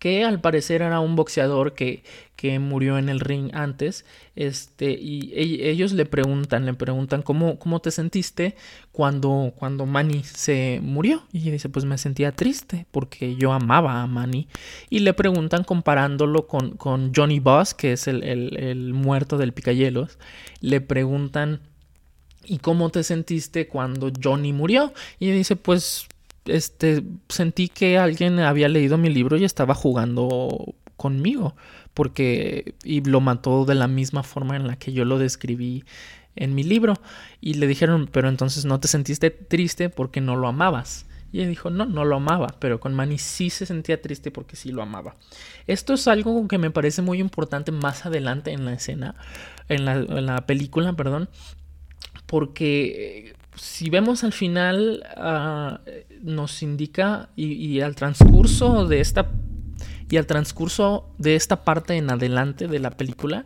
que 0.03 0.25
al 0.25 0.41
parecer 0.41 0.81
era 0.81 0.99
un 0.99 1.15
boxeador 1.15 1.75
que, 1.75 2.03
que 2.35 2.59
murió 2.59 2.97
en 2.97 3.07
el 3.07 3.21
ring 3.21 3.51
antes, 3.53 4.03
este, 4.35 4.91
y 4.91 5.31
ellos 5.33 5.93
le 5.93 6.05
preguntan, 6.05 6.65
le 6.65 6.73
preguntan 6.73 7.21
cómo, 7.21 7.57
cómo 7.57 7.79
te 7.79 7.89
sentiste 7.89 8.57
cuando, 8.91 9.53
cuando 9.55 9.85
Manny 9.85 10.25
se 10.25 10.81
murió. 10.83 11.23
Y 11.31 11.49
dice, 11.51 11.69
pues 11.69 11.85
me 11.85 11.97
sentía 11.97 12.33
triste 12.33 12.85
porque 12.91 13.37
yo 13.37 13.53
amaba 13.53 14.01
a 14.01 14.07
Manny. 14.07 14.49
Y 14.89 14.99
le 14.99 15.13
preguntan 15.13 15.63
comparándolo 15.63 16.47
con, 16.47 16.71
con 16.71 17.13
Johnny 17.15 17.39
Boss, 17.39 17.73
que 17.73 17.93
es 17.93 18.09
el, 18.09 18.23
el 18.23 18.93
muerto 18.93 19.37
del 19.37 19.53
Picayelos, 19.53 20.19
le 20.59 20.81
preguntan... 20.81 21.61
¿Y 22.45 22.57
cómo 22.57 22.89
te 22.89 23.03
sentiste 23.03 23.69
cuando 23.69 24.11
Johnny 24.21 24.51
murió? 24.51 24.91
Y 25.17 25.31
dice, 25.31 25.55
pues 25.55 26.09
este, 26.45 27.03
sentí 27.29 27.69
que 27.69 27.97
alguien 27.97 28.39
había 28.39 28.69
leído 28.69 28.97
mi 28.97 29.09
libro 29.09 29.37
y 29.37 29.43
estaba 29.43 29.75
jugando 29.75 30.75
conmigo, 30.97 31.55
porque 31.93 32.75
y 32.83 33.01
lo 33.01 33.21
mató 33.21 33.65
de 33.65 33.75
la 33.75 33.87
misma 33.87 34.23
forma 34.23 34.55
en 34.55 34.67
la 34.67 34.77
que 34.77 34.93
yo 34.93 35.05
lo 35.05 35.17
describí 35.19 35.83
en 36.35 36.55
mi 36.55 36.63
libro. 36.63 36.95
Y 37.41 37.55
le 37.55 37.67
dijeron, 37.67 38.09
pero 38.11 38.29
entonces 38.29 38.65
no 38.65 38.79
te 38.79 38.87
sentiste 38.87 39.29
triste 39.29 39.89
porque 39.89 40.21
no 40.21 40.35
lo 40.35 40.47
amabas. 40.47 41.05
Y 41.31 41.41
él 41.41 41.49
dijo, 41.49 41.71
no, 41.71 41.85
no 41.85 42.05
lo 42.05 42.17
amaba, 42.17 42.55
pero 42.59 42.79
con 42.79 42.93
Manny 42.93 43.17
sí 43.17 43.49
se 43.49 43.65
sentía 43.65 43.99
triste 43.99 44.29
porque 44.29 44.55
sí 44.55 44.71
lo 44.71 44.83
amaba. 44.83 45.15
Esto 45.65 45.95
es 45.95 46.07
algo 46.07 46.47
que 46.47 46.59
me 46.59 46.69
parece 46.69 47.01
muy 47.01 47.19
importante 47.19 47.71
más 47.71 48.05
adelante 48.05 48.51
en 48.51 48.65
la 48.65 48.73
escena, 48.73 49.15
en 49.67 49.83
la, 49.83 49.95
en 49.95 50.25
la 50.27 50.45
película, 50.45 50.93
perdón, 50.93 51.29
porque 52.27 53.32
si 53.55 53.89
vemos 53.89 54.23
al 54.23 54.33
final, 54.33 55.03
ah, 55.15 55.81
nos 56.21 56.63
indica 56.63 57.29
y, 57.35 57.81
al 57.81 57.95
transcurso 57.95 58.85
de 58.87 58.99
esta 58.99 59.29
y 60.09 60.17
al 60.17 60.27
transcurso 60.27 61.09
de 61.17 61.35
esta 61.35 61.63
parte 61.63 61.95
en 61.95 62.11
adelante 62.11 62.67
de 62.67 62.79
la 62.79 62.91
película, 62.91 63.45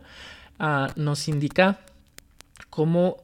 ah, 0.58 0.88
nos 0.96 1.28
indica 1.28 1.80
cómo 2.68 3.16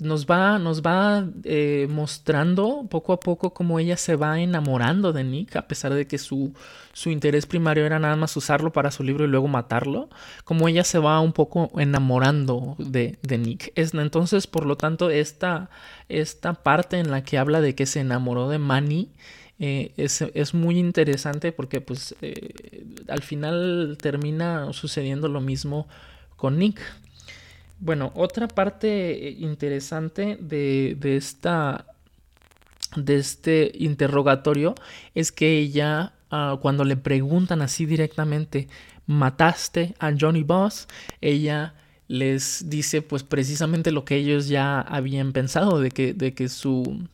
nos 0.00 0.26
va, 0.26 0.58
nos 0.58 0.82
va 0.82 1.26
eh, 1.44 1.86
mostrando 1.90 2.86
poco 2.90 3.12
a 3.12 3.20
poco 3.20 3.52
cómo 3.52 3.78
ella 3.78 3.96
se 3.96 4.16
va 4.16 4.40
enamorando 4.40 5.12
de 5.12 5.24
Nick, 5.24 5.56
a 5.56 5.68
pesar 5.68 5.94
de 5.94 6.06
que 6.06 6.18
su, 6.18 6.54
su 6.92 7.10
interés 7.10 7.46
primario 7.46 7.84
era 7.84 7.98
nada 7.98 8.16
más 8.16 8.36
usarlo 8.36 8.72
para 8.72 8.90
su 8.90 9.02
libro 9.02 9.24
y 9.24 9.28
luego 9.28 9.48
matarlo, 9.48 10.08
como 10.44 10.68
ella 10.68 10.84
se 10.84 10.98
va 10.98 11.20
un 11.20 11.32
poco 11.32 11.70
enamorando 11.78 12.76
de, 12.78 13.18
de 13.22 13.38
Nick. 13.38 13.72
Es, 13.74 13.94
entonces, 13.94 14.46
por 14.46 14.66
lo 14.66 14.76
tanto, 14.76 15.10
esta, 15.10 15.70
esta 16.08 16.54
parte 16.54 16.98
en 16.98 17.10
la 17.10 17.22
que 17.22 17.38
habla 17.38 17.60
de 17.60 17.74
que 17.74 17.86
se 17.86 18.00
enamoró 18.00 18.48
de 18.48 18.58
Manny, 18.58 19.10
eh, 19.58 19.92
es, 19.98 20.22
es, 20.22 20.54
muy 20.54 20.78
interesante 20.78 21.52
porque 21.52 21.82
pues 21.82 22.14
eh, 22.22 22.86
al 23.08 23.20
final 23.20 23.98
termina 24.00 24.72
sucediendo 24.72 25.28
lo 25.28 25.42
mismo 25.42 25.86
con 26.36 26.58
Nick. 26.58 26.80
Bueno, 27.80 28.12
otra 28.14 28.46
parte 28.46 29.28
eh, 29.28 29.36
interesante 29.38 30.36
de, 30.38 30.98
esta, 31.02 31.86
de 32.94 33.16
este 33.16 33.72
interrogatorio 33.74 34.74
es 35.14 35.32
que 35.32 35.58
ella, 35.58 36.12
ah, 36.30 36.58
cuando 36.60 36.84
le 36.84 36.98
preguntan 36.98 37.62
así 37.62 37.86
directamente, 37.86 38.68
¿mataste 39.06 39.94
a 39.98 40.12
Johnny 40.18 40.42
Boss? 40.42 40.88
Ella 41.22 41.74
les 42.06 42.68
dice 42.68 43.00
pues 43.00 43.22
precisamente 43.22 43.92
lo 43.92 44.04
que 44.04 44.16
ellos 44.16 44.48
ya 44.48 44.82
habían 44.82 45.32
pensado, 45.32 45.80
de 45.80 45.90
que, 45.90 46.12
de 46.12 46.34
que 46.34 46.50
su, 46.50 47.06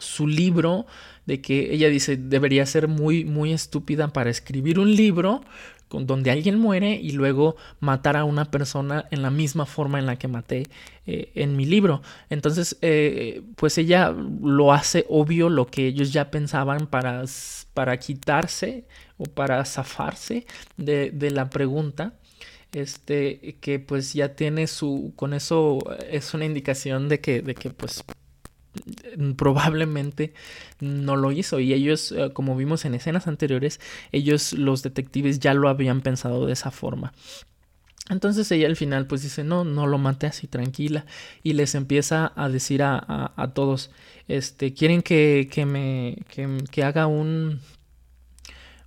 su 0.00 0.26
libro, 0.26 0.86
de 1.24 1.40
que 1.40 1.72
ella 1.72 1.88
dice 1.88 2.16
debería 2.16 2.66
ser 2.66 2.88
muy, 2.88 3.24
muy 3.24 3.52
estúpida 3.52 4.08
para 4.08 4.30
escribir 4.30 4.80
un 4.80 4.96
libro 4.96 5.42
donde 6.00 6.30
alguien 6.30 6.58
muere 6.58 6.94
y 6.94 7.12
luego 7.12 7.56
matar 7.80 8.16
a 8.16 8.24
una 8.24 8.50
persona 8.50 9.06
en 9.10 9.22
la 9.22 9.30
misma 9.30 9.66
forma 9.66 9.98
en 9.98 10.06
la 10.06 10.16
que 10.16 10.28
maté 10.28 10.64
eh, 11.06 11.30
en 11.34 11.56
mi 11.56 11.66
libro. 11.66 12.02
Entonces, 12.30 12.76
eh, 12.82 13.42
pues 13.56 13.78
ella 13.78 14.14
lo 14.42 14.72
hace 14.72 15.06
obvio 15.08 15.48
lo 15.48 15.66
que 15.66 15.86
ellos 15.86 16.12
ya 16.12 16.30
pensaban 16.30 16.86
para, 16.86 17.24
para 17.74 17.98
quitarse 17.98 18.84
o 19.18 19.24
para 19.24 19.64
zafarse 19.64 20.46
de, 20.76 21.10
de 21.10 21.30
la 21.30 21.50
pregunta 21.50 22.14
este 22.72 23.56
que 23.60 23.78
pues 23.78 24.14
ya 24.14 24.34
tiene 24.34 24.66
su 24.66 25.12
con 25.16 25.32
eso 25.32 25.78
es 26.10 26.34
una 26.34 26.44
indicación 26.44 27.08
de 27.08 27.20
que 27.20 27.40
de 27.40 27.54
que 27.54 27.70
pues 27.70 28.02
probablemente 29.36 30.34
no 30.80 31.16
lo 31.16 31.32
hizo. 31.32 31.60
Y 31.60 31.72
ellos 31.72 32.12
eh, 32.12 32.30
como 32.32 32.56
vimos 32.56 32.84
en 32.84 32.94
escenas 32.94 33.26
anteriores 33.26 33.80
ellos 34.12 34.52
los 34.52 34.82
detectives 34.82 35.40
ya 35.40 35.54
lo 35.54 35.68
habían 35.68 36.00
pensado 36.00 36.46
de 36.46 36.52
esa 36.52 36.70
forma. 36.70 37.12
Entonces 38.10 38.50
ella 38.52 38.66
al 38.66 38.76
final 38.76 39.06
pues 39.06 39.22
dice 39.22 39.44
no 39.44 39.64
no 39.64 39.86
lo 39.86 39.96
maté 39.98 40.26
así 40.26 40.46
tranquila 40.46 41.06
y 41.42 41.54
les 41.54 41.74
empieza 41.74 42.32
a 42.36 42.48
decir 42.50 42.82
a, 42.82 43.32
a, 43.34 43.54
todos 43.54 43.90
este 44.28 44.74
quieren 44.74 45.00
que, 45.00 45.48
que 45.50 45.64
me 45.64 46.18
que, 46.28 46.58
que 46.70 46.84
haga 46.84 47.06
un 47.06 47.60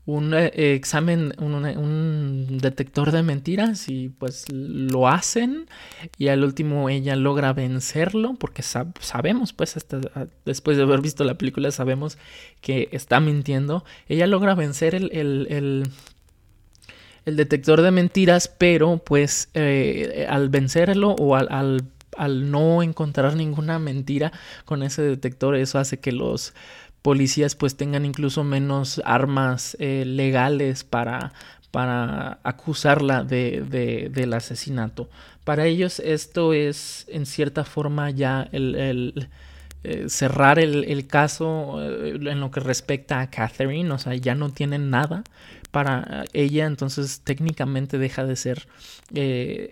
un 0.08 0.34
eh, 0.34 0.74
examen, 0.74 1.34
un, 1.38 2.58
detector 2.62 3.12
de 3.12 3.24
mentiras 3.24 3.90
y 3.90 4.08
pues 4.08 4.46
lo 4.50 5.10
hacen 5.10 5.68
y 6.18 6.30
al 6.30 6.46
último 6.46 6.90
ella 6.90 7.18
logra 7.18 7.52
vencerlo 7.52 8.36
porque 8.40 8.64
sabemos 8.64 9.52
pues 9.52 9.76
hasta 9.76 10.00
después 10.46 10.78
de 10.78 10.84
haber 10.84 11.02
visto 11.02 11.26
la 11.26 11.38
película 11.38 11.72
sabemos 11.72 12.18
que 12.62 12.88
está 12.94 13.20
mintiendo. 13.20 13.84
Ella 14.08 14.28
logra 14.28 14.56
vencer 14.56 14.96
el, 14.96 15.12
el, 15.12 15.92
el, 17.26 17.36
detector 17.36 17.82
de 17.82 17.92
mentiras 17.92 18.48
pero 18.48 19.00
pues 19.00 19.50
eh, 19.56 20.26
al 20.30 20.48
vencerlo 20.48 21.12
o 21.20 21.36
al, 21.36 21.50
al, 21.52 21.84
al 22.16 22.50
no 22.50 22.82
encontrar 22.82 23.36
ninguna 23.36 23.78
mentira 23.78 24.32
con 24.64 24.84
ese 24.84 25.02
detector 25.02 25.58
eso 25.58 25.80
hace 25.80 26.00
que 26.00 26.14
los 26.14 26.54
policías 27.08 27.56
pues 27.56 27.78
tengan 27.78 28.04
incluso 28.04 28.44
menos 28.44 29.02
armas 29.06 29.78
eh, 29.80 30.04
legales 30.04 30.84
para, 30.84 31.32
para 31.72 32.40
acusarla 32.44 33.24
de, 33.24 34.10
del 34.12 34.34
asesinato. 34.34 35.10
Para 35.46 35.68
ellos 35.68 36.02
esto 36.02 36.52
es 36.52 37.06
en 37.08 37.26
cierta 37.26 37.64
forma 37.64 38.10
ya 38.10 38.50
el, 38.52 39.30
eh, 39.86 40.10
cerrar 40.10 40.60
el, 40.60 41.08
caso 41.08 41.82
eh, 41.82 42.20
en 42.30 42.42
lo 42.42 42.52
que 42.52 42.60
respecta 42.60 43.22
a 43.22 43.30
Catherine, 43.30 43.90
o 43.90 43.98
sea, 43.98 44.14
ya 44.16 44.36
no 44.36 44.50
tienen 44.50 44.90
nada 44.90 45.24
para 45.72 46.26
ella, 46.34 46.66
entonces 46.66 47.22
técnicamente 47.24 47.98
deja 47.98 48.26
de 48.26 48.36
ser 48.36 48.68
em, 49.14 49.70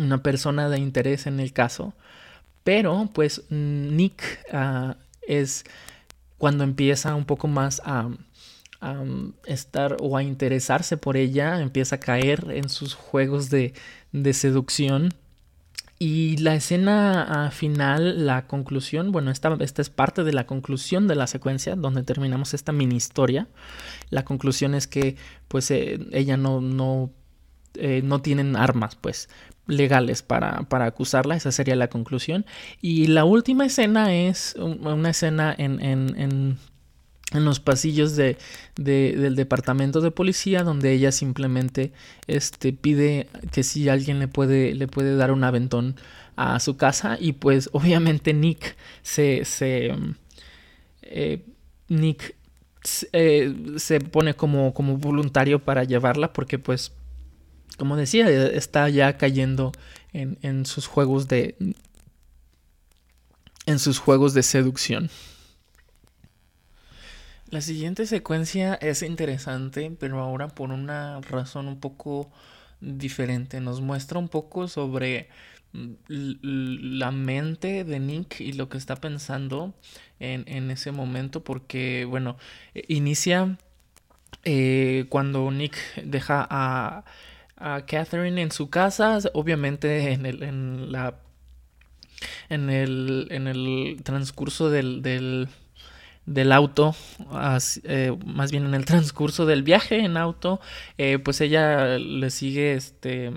una 0.00 0.20
persona 0.20 0.68
de 0.68 0.78
interés 0.78 1.28
en 1.28 1.38
el 1.38 1.52
caso. 1.52 1.94
Pero 2.64 3.08
pues 3.14 3.44
Nick 3.50 4.22
ah, 4.52 4.96
es 5.40 5.64
cuando 6.38 6.64
empieza 6.64 7.14
un 7.14 7.24
poco 7.24 7.46
más 7.46 7.80
a, 7.84 8.10
estar 9.46 9.96
o 10.00 10.16
a 10.16 10.24
interesarse 10.24 10.96
por 10.96 11.16
ella, 11.16 11.60
empieza 11.60 11.96
a 11.96 12.00
caer 12.00 12.48
en 12.50 12.68
sus 12.68 12.94
juegos 12.94 13.48
de, 13.48 13.74
seducción. 14.32 15.10
Y 16.00 16.36
la 16.38 16.56
escena 16.56 17.22
ah, 17.22 17.52
final, 17.52 18.26
la 18.26 18.48
conclusión, 18.48 19.12
bueno, 19.12 19.30
esta, 19.30 19.56
esta, 19.60 19.82
es 19.82 19.88
parte 19.88 20.24
de 20.24 20.32
la 20.32 20.48
conclusión 20.48 21.06
de 21.06 21.14
la 21.14 21.28
secuencia, 21.28 21.76
donde 21.76 22.02
terminamos 22.02 22.54
esta 22.54 22.72
mini 22.72 22.96
historia. 22.96 23.46
La 24.10 24.24
conclusión 24.24 24.74
es 24.74 24.88
que, 24.88 25.14
pues, 25.46 25.70
eh, 25.70 26.00
ella 26.10 26.36
no, 26.36 26.60
no, 26.60 27.12
eh, 27.74 28.02
no 28.02 28.20
tienen 28.20 28.56
armas, 28.56 28.96
pues, 28.96 29.28
legales 29.66 30.22
para, 30.22 30.62
para, 30.64 30.86
acusarla, 30.86 31.36
esa 31.36 31.52
sería 31.52 31.76
la 31.76 31.88
conclusión. 31.88 32.46
Y 32.80 33.06
la 33.06 33.24
última 33.24 33.66
escena 33.66 34.14
es 34.14 34.54
una 34.58 35.10
escena 35.10 35.54
en, 35.56 35.80
en, 35.80 36.18
en, 36.18 36.58
en 37.32 37.44
los 37.44 37.60
pasillos 37.60 38.16
de, 38.16 38.36
de, 38.76 39.16
del 39.16 39.36
departamento 39.36 40.00
de 40.00 40.10
policía 40.10 40.62
donde 40.62 40.92
ella 40.92 41.12
simplemente 41.12 41.92
este, 42.26 42.72
pide 42.72 43.28
que 43.52 43.62
si 43.62 43.88
alguien 43.88 44.18
le 44.18 44.28
puede, 44.28 44.74
le 44.74 44.88
puede 44.88 45.16
dar 45.16 45.30
un 45.32 45.44
aventón 45.44 45.96
a 46.36 46.58
su 46.60 46.76
casa 46.76 47.16
y 47.20 47.32
pues 47.32 47.70
obviamente 47.72 48.34
Nick 48.34 48.76
se... 49.02 49.44
se 49.44 49.94
eh, 51.02 51.44
Nick 51.88 52.36
eh, 53.12 53.54
se 53.76 54.00
pone 54.00 54.34
como, 54.34 54.74
como 54.74 54.96
voluntario 54.96 55.60
para 55.62 55.84
llevarla 55.84 56.32
porque 56.32 56.58
pues 56.58 56.92
como 57.76 57.96
decía 57.96 58.28
está 58.28 58.88
ya 58.88 59.16
cayendo 59.16 59.72
en, 60.12 60.38
en 60.42 60.66
sus 60.66 60.86
juegos 60.86 61.28
de 61.28 61.56
en 63.66 63.78
sus 63.78 63.98
juegos 63.98 64.34
de 64.34 64.42
seducción. 64.42 65.10
La 67.50 67.60
siguiente 67.60 68.06
secuencia 68.06 68.74
es 68.74 69.02
interesante 69.02 69.94
pero 69.98 70.20
ahora 70.20 70.48
por 70.48 70.70
una 70.70 71.20
razón 71.20 71.68
un 71.68 71.80
poco 71.80 72.30
diferente. 72.80 73.60
Nos 73.60 73.80
muestra 73.80 74.18
un 74.18 74.28
poco 74.28 74.68
sobre 74.68 75.28
la 76.08 77.10
mente 77.10 77.84
de 77.84 77.98
Nick 77.98 78.40
y 78.40 78.52
lo 78.52 78.68
que 78.68 78.76
está 78.76 78.96
pensando 78.96 79.74
en, 80.20 80.44
en 80.46 80.70
ese 80.70 80.92
momento 80.92 81.42
porque 81.42 82.04
bueno 82.04 82.36
e, 82.74 82.84
inicia 82.88 83.56
eh, 84.44 85.06
cuando 85.08 85.50
Nick 85.50 85.76
deja 86.04 86.46
a, 86.50 87.04
a 87.62 87.86
Catherine 87.86 88.42
en 88.42 88.50
su 88.50 88.68
casa 88.68 89.18
obviamente 89.34 90.12
en 90.12 90.26
el 90.26 90.42
en 90.42 90.92
la 90.92 91.14
en 92.48 92.68
el 92.70 93.28
en 93.30 93.46
el 93.46 94.00
transcurso 94.02 94.70
del, 94.70 95.02
del 95.02 95.48
del 96.26 96.52
auto, 96.52 96.94
eh, 97.84 98.16
más 98.24 98.52
bien 98.52 98.64
en 98.64 98.74
el 98.74 98.84
transcurso 98.84 99.44
del 99.44 99.64
viaje 99.64 100.04
en 100.04 100.16
auto, 100.16 100.60
eh, 100.96 101.18
pues 101.18 101.40
ella 101.40 101.98
le 101.98 102.30
sigue 102.30 102.74
este 102.74 103.32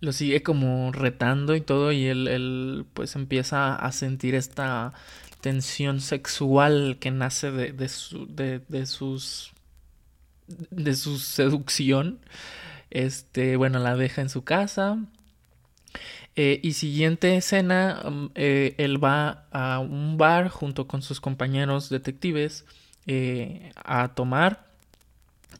lo 0.00 0.12
sigue 0.12 0.42
como 0.42 0.92
retando 0.92 1.54
y 1.54 1.62
todo 1.62 1.90
y 1.90 2.06
él, 2.06 2.86
pues 2.92 3.16
empieza 3.16 3.74
a 3.74 3.92
sentir 3.92 4.34
esta 4.34 4.92
tensión 5.40 6.00
sexual 6.00 6.98
que 7.00 7.10
nace 7.10 7.50
de, 7.50 7.72
de, 7.72 7.88
su, 7.88 8.26
de, 8.26 8.60
de 8.68 8.84
sus 8.84 9.52
de 10.46 10.94
su 10.94 11.18
seducción 11.18 12.20
este 12.90 13.56
bueno 13.56 13.78
la 13.78 13.96
deja 13.96 14.22
en 14.22 14.28
su 14.28 14.44
casa 14.44 14.98
eh, 16.38 16.60
y 16.62 16.74
siguiente 16.74 17.34
escena 17.36 18.02
mm, 18.04 18.26
eh, 18.34 18.74
él 18.76 19.02
va 19.02 19.46
a 19.50 19.78
un 19.78 20.18
bar 20.18 20.48
junto 20.48 20.86
con 20.86 21.00
sus 21.00 21.18
compañeros 21.18 21.88
detectives 21.88 22.66
eh, 23.06 23.72
a 23.76 24.08
tomar 24.14 24.66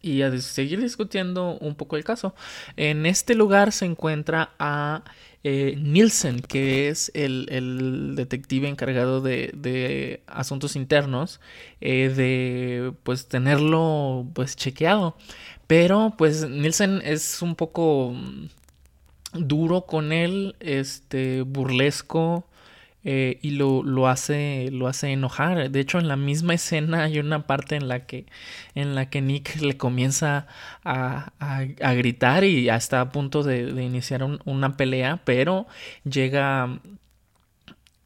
y 0.02 0.20
a 0.20 0.38
seguir 0.38 0.80
discutiendo 0.82 1.56
un 1.58 1.76
poco 1.76 1.96
el 1.96 2.04
caso. 2.04 2.34
En 2.76 3.06
este 3.06 3.34
lugar 3.34 3.72
se 3.72 3.86
encuentra 3.86 4.50
a 4.58 5.02
eh, 5.48 5.76
Nielsen, 5.80 6.40
que 6.40 6.88
es 6.88 7.12
el, 7.14 8.14
detective 8.16 8.66
encargado 8.66 9.20
de, 9.20 10.20
asuntos 10.26 10.74
internos, 10.74 11.40
eh, 11.80 12.08
de 12.08 12.92
pues 13.04 13.28
tenerlo 13.28 14.26
pues 14.34 14.56
chequeado. 14.56 15.16
Pero 15.68 16.14
pues 16.18 16.50
Nielsen 16.50 17.00
es 17.04 17.42
un 17.42 17.54
poco 17.54 18.12
duro 19.34 19.82
con 19.82 20.12
él, 20.12 20.56
este 20.58 21.42
burlesco. 21.42 22.44
Eh, 23.08 23.38
y 23.40 23.50
lo, 23.50 23.84
lo, 23.84 24.08
hace, 24.08 24.68
lo 24.72 24.88
hace 24.88 25.12
enojar. 25.12 25.70
De 25.70 25.78
hecho, 25.78 26.00
en 26.00 26.08
la 26.08 26.16
misma 26.16 26.54
escena 26.60 27.04
hay 27.04 27.20
una 27.20 27.46
parte 27.46 27.76
en 27.76 27.86
la 27.86 28.04
que, 28.04 28.26
en 28.74 28.96
la 28.96 29.08
que 29.08 29.20
Nick 29.22 29.60
le 29.60 29.76
comienza 29.76 30.48
a, 30.84 31.32
a, 31.38 31.94
gritar 31.94 32.42
y 32.42 32.64
ya 32.64 32.74
está 32.74 33.00
a 33.00 33.12
punto 33.12 33.44
de, 33.44 33.72
de 33.72 33.84
iniciar 33.84 34.24
una 34.44 34.76
pelea, 34.76 35.20
pero 35.24 35.68
llega 36.02 36.80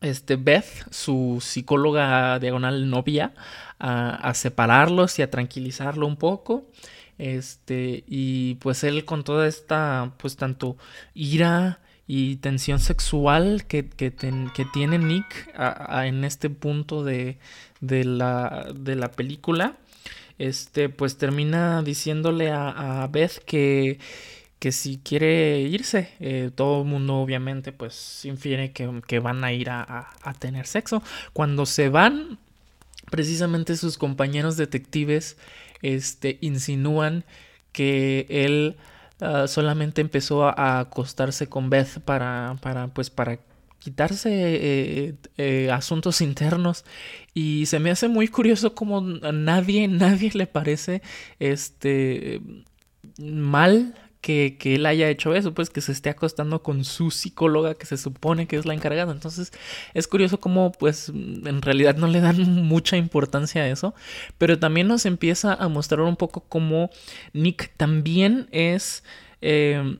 este, 0.03 0.36
Beth, 0.36 0.86
su 0.90 1.38
psicóloga 1.40 2.38
diagonal 2.38 2.90
novia, 2.90 3.32
a, 3.78 4.16
a 4.16 4.34
separarlos 4.34 5.18
y 5.18 5.22
a 5.22 5.30
tranquilizarlo 5.30 6.07
un 6.07 6.16
poco. 6.16 6.66
Este, 7.16 8.05
y 8.07 8.57
pues 8.57 8.84
él 8.84 9.07
con 9.07 9.24
toda 9.24 9.46
esta, 9.46 10.12
pues 10.18 10.36
tanto 10.36 10.76
ira, 11.14 11.80
y 12.12 12.38
tensión 12.38 12.80
sexual 12.80 13.66
que, 13.68 13.88
que, 13.88 14.12
que 14.12 14.64
tiene 14.72 14.98
Nick 14.98 15.54
en 16.02 16.24
este 16.24 16.50
punto 16.50 17.04
de, 17.04 17.38
de, 17.80 18.02
la, 18.02 18.66
de 18.74 18.96
la 18.96 19.12
película, 19.12 19.76
este, 20.36 20.88
pues 20.88 21.18
termina 21.18 21.82
diciéndole 21.82 22.50
a, 22.50 23.04
a 23.04 23.06
Beth 23.06 23.38
que, 23.44 24.00
que 24.58 24.72
si 24.72 24.98
quiere 24.98 25.61
irse, 25.61 26.08
eh, 26.18 26.50
todo 26.52 26.82
el 26.82 26.88
mundo 26.88 27.14
obviamente 27.14 27.70
pues 27.70 28.24
infiere 28.24 28.72
que, 28.72 29.02
que 29.06 29.20
van 29.20 29.44
a 29.44 29.52
ir 29.52 29.70
a, 29.70 30.11
a, 30.20 30.34
tener 30.34 30.66
sexo. 30.66 31.04
Cuando 31.32 31.64
se 31.64 31.90
van, 31.90 32.40
precisamente 33.12 33.76
sus 33.76 33.96
compañeros 33.96 34.56
detectives 34.56 35.36
este, 35.80 36.38
insinúan 36.40 37.24
que 37.70 38.26
él 38.28 38.78
Ah, 39.21 39.47
solamente 39.49 40.01
empezó 40.01 40.45
a, 40.45 40.81
acostarse 40.81 41.49
con 41.49 41.71
Beth 41.71 42.01
para, 42.05 42.57
para, 42.61 42.89
pues, 42.89 43.11
para 43.11 43.39
quitarse 43.79 44.31
eh, 44.33 45.14
eh, 45.37 45.71
asuntos 45.71 46.21
internos. 46.21 46.85
Y 47.35 47.66
se 47.66 47.81
me 47.81 47.91
hace 47.91 48.09
muy 48.09 48.29
curioso 48.29 48.75
como 48.75 48.99
a 49.23 49.33
nadie, 49.33 49.89
nadie 49.89 50.31
le 50.35 50.47
parece 50.47 51.03
este 51.39 52.41
mal 53.18 53.95
que, 54.21 54.57
que, 54.59 54.75
él 54.75 54.87
haya 54.87 55.09
hecho 55.09 55.35
eso, 55.35 55.55
pues 55.55 55.71
que 55.71 55.81
se 55.81 55.93
esté 55.93 56.11
acostando 56.11 56.62
con 56.62 56.85
su 56.85 57.11
psicóloga 57.11 57.75
que 57.75 57.87
se 57.87 57.97
supone 57.97 58.47
que 58.47 58.57
es 58.57 58.66
la 58.66 58.75
encargada. 58.75 59.12
Entonces 59.12 59.53
es 59.95 60.07
curioso 60.07 60.41
cómo 60.41 60.73
pues 60.73 61.09
en 61.09 61.62
realidad 61.62 61.97
no 61.97 62.07
le 62.07 62.21
dan 62.21 62.39
mucha 62.66 62.97
importancia 62.97 63.62
a 63.62 63.68
eso, 63.68 63.95
pero 64.39 64.59
también 64.59 64.89
nos 64.89 65.07
empieza 65.07 65.55
a 65.55 65.68
mostrar 65.68 66.03
un 66.03 66.16
poco 66.16 66.41
cómo 66.49 66.91
Nick 67.33 67.73
también 67.77 68.49
es, 68.51 69.05
eh, 69.41 69.97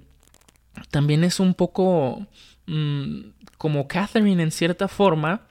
también 0.91 1.25
es 1.25 1.41
un 1.41 1.55
poco 1.55 2.27
mm, 2.67 3.21
como 3.59 3.89
Catherine 3.89 4.43
en 4.43 4.51
cierta 4.51 4.89
forma. 4.89 5.47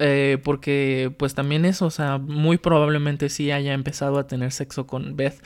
Eh, 0.00 0.38
porque 0.44 1.12
pues 1.18 1.34
también 1.34 1.64
es, 1.64 1.82
o 1.82 1.90
sea, 1.90 2.18
muy 2.18 2.56
probablemente 2.56 3.28
sí 3.28 3.50
haya 3.50 3.72
empezado 3.72 4.20
a 4.20 4.28
tener 4.28 4.52
sexo 4.52 4.86
con 4.86 5.16
Beth 5.16 5.42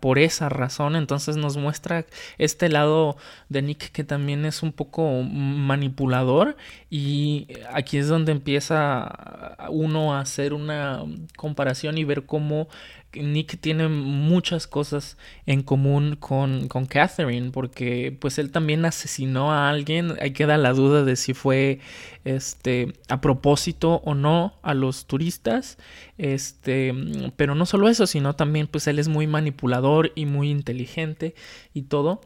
por 0.00 0.18
esa 0.18 0.48
razón. 0.48 0.96
Entonces 0.96 1.36
nos 1.36 1.56
muestra 1.56 2.06
este 2.38 2.68
lado 2.68 3.16
de 3.48 3.62
Nick 3.62 3.90
que 3.92 4.04
también 4.04 4.44
es 4.44 4.62
un 4.62 4.72
poco 4.72 5.22
manipulador 5.22 6.56
y 6.90 7.48
aquí 7.72 7.98
es 7.98 8.08
donde 8.08 8.32
empieza 8.32 9.56
uno 9.70 10.14
a 10.14 10.20
hacer 10.20 10.52
una 10.52 11.02
comparación 11.36 11.98
y 11.98 12.04
ver 12.04 12.26
cómo 12.26 12.68
Nick 13.16 13.60
tiene 13.60 13.88
muchas 13.88 14.66
cosas 14.66 15.16
en 15.46 15.62
común 15.62 16.16
con, 16.18 16.68
Catherine, 16.88 17.50
porque 17.50 18.16
pues 18.18 18.38
él 18.38 18.50
también 18.50 18.84
asesinó 18.84 19.52
a 19.52 19.70
alguien, 19.70 20.14
hay 20.20 20.32
queda 20.32 20.58
la 20.58 20.72
duda 20.72 21.04
de 21.04 21.16
si 21.16 21.34
fue 21.34 21.80
este 22.24 22.92
a 23.08 23.20
propósito 23.20 24.02
o 24.04 24.14
no 24.14 24.54
a 24.62 24.74
los 24.74 25.06
turistas, 25.06 25.78
este, 26.18 26.94
pero 27.36 27.54
no 27.54 27.66
solo 27.66 27.88
eso, 27.88 28.06
sino 28.06 28.34
también 28.34 28.66
pues 28.66 28.86
él 28.86 28.98
es 28.98 29.08
muy 29.08 29.26
manipulador 29.26 30.12
y 30.14 30.26
muy 30.26 30.50
inteligente 30.50 31.34
y 31.72 31.82
todo. 31.82 32.20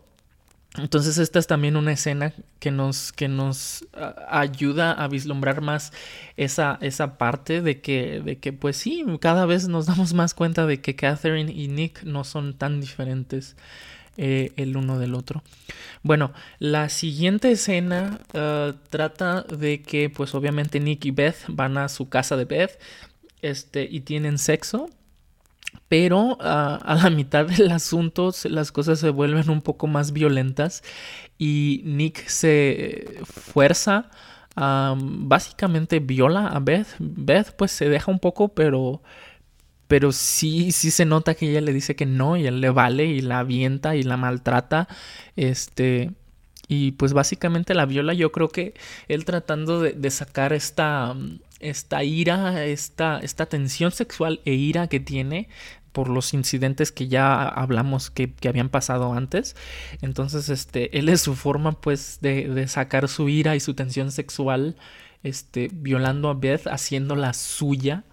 Entonces 0.77 1.19
esta 1.19 1.39
es 1.39 1.47
también 1.47 1.77
una 1.77 1.93
escena 1.93 2.35
que 2.61 2.71
nos, 2.71 3.13
que 3.13 3.27
nos 3.27 3.87
ayuda 4.29 4.93
a 4.93 5.09
vislumbrar 5.09 5.61
más 5.61 5.93
esa, 6.37 6.79
esa 6.83 7.17
parte 7.17 7.63
de 7.63 7.81
que, 7.81 8.21
de 8.21 8.39
que 8.39 8.53
pues 8.53 8.77
sí, 8.77 9.05
cada 9.21 9.47
vez 9.47 9.67
nos 9.67 9.87
damos 9.87 10.15
más 10.15 10.35
cuenta 10.35 10.67
de 10.67 10.81
que 10.81 10.95
Catherine 10.95 11.51
y 11.51 11.69
Nick 11.69 12.03
no 12.05 12.23
son 12.23 12.55
tan 12.55 12.81
diferentes 12.81 13.57
eh, 14.19 14.53
el 14.57 14.77
uno 14.77 14.99
del 14.99 15.15
otro. 15.15 15.43
Bueno, 16.03 16.33
la 16.59 16.89
siguiente 16.89 17.51
escena 17.51 18.21
uh, 18.35 18.73
trata 18.91 19.43
de 19.43 19.83
que 19.83 20.11
pues 20.11 20.35
obviamente 20.35 20.81
Nick 20.81 21.05
y 21.07 21.13
Beth 21.13 21.45
van 21.49 21.79
a 21.79 21.89
su 21.89 22.09
casa 22.09 22.37
de 22.37 22.45
Beth 22.45 22.79
este, 23.43 23.89
y 23.91 24.01
tienen 24.01 24.39
sexo 24.39 24.91
pero 25.89 26.39
ah, 26.41 26.79
a 26.85 26.95
la 26.97 27.11
mitad 27.11 27.47
del 27.47 27.71
asunto 27.71 28.33
las 28.45 28.73
cosas 28.73 28.99
se 28.99 29.11
vuelven 29.11 29.51
un 29.51 29.63
poco 29.63 29.87
más 29.87 30.13
violentas 30.13 30.83
y 31.39 31.83
Nick 31.85 32.27
se 32.29 33.21
fuerza, 33.25 34.11
básicamente 34.57 36.01
viola 36.01 36.49
a 36.49 36.59
Beth. 36.59 36.89
Beth 36.99 37.53
pues 37.57 37.71
se 37.71 37.89
deja 37.89 38.11
un 38.11 38.19
poco, 38.19 38.49
pero 38.49 39.03
pero 39.89 40.13
sí, 40.13 40.71
sí 40.71 40.91
se 40.91 41.07
nota 41.07 41.35
que 41.35 41.51
ella 41.51 41.63
le 41.63 41.73
dice 41.73 41.97
que 41.97 42.07
no 42.07 42.37
y 42.37 42.47
él 42.47 42.61
le 42.61 42.71
vale 42.71 43.07
y 43.07 43.23
la 43.23 43.41
avienta 43.41 43.97
y 43.97 44.03
la 44.03 44.19
maltrata, 44.19 44.87
este, 45.35 46.13
y 46.69 46.93
pues 46.93 47.15
básicamente 47.15 47.75
la 47.75 47.87
viola, 47.87 48.13
yo 48.13 48.31
creo 48.31 48.51
que 48.51 48.75
él 49.09 49.25
tratando 49.25 49.81
de, 49.81 50.11
sacar 50.11 50.53
esta, 50.53 51.17
esta 51.61 52.05
ira, 52.05 52.65
esta, 52.65 53.21
esta 53.21 53.47
tensión 53.47 53.91
sexual 53.93 54.41
e 54.45 54.55
ira 54.55 54.89
que 54.89 55.01
tiene 55.01 55.49
por 55.93 56.09
los 56.09 56.35
incidentes 56.35 56.93
que 56.93 57.09
ya 57.09 57.49
hablamos 57.49 58.11
que, 58.11 58.33
habían 58.49 58.69
pasado 58.69 59.13
antes. 59.15 59.57
Entonces, 60.01 60.49
este, 60.49 60.97
él 60.99 61.09
es 61.09 61.21
su 61.23 61.35
forma 61.35 61.73
pues 61.81 62.19
de, 62.21 62.49
de 62.49 62.69
sacar 62.69 63.09
su 63.09 63.29
ira 63.29 63.57
y 63.57 63.61
su 63.61 63.75
tensión 63.75 64.13
sexual, 64.13 64.77
este, 65.23 65.69
violando 65.73 66.29
a 66.29 66.35
Beth, 66.35 66.67
haciéndola 66.69 67.33
suya. 67.33 68.05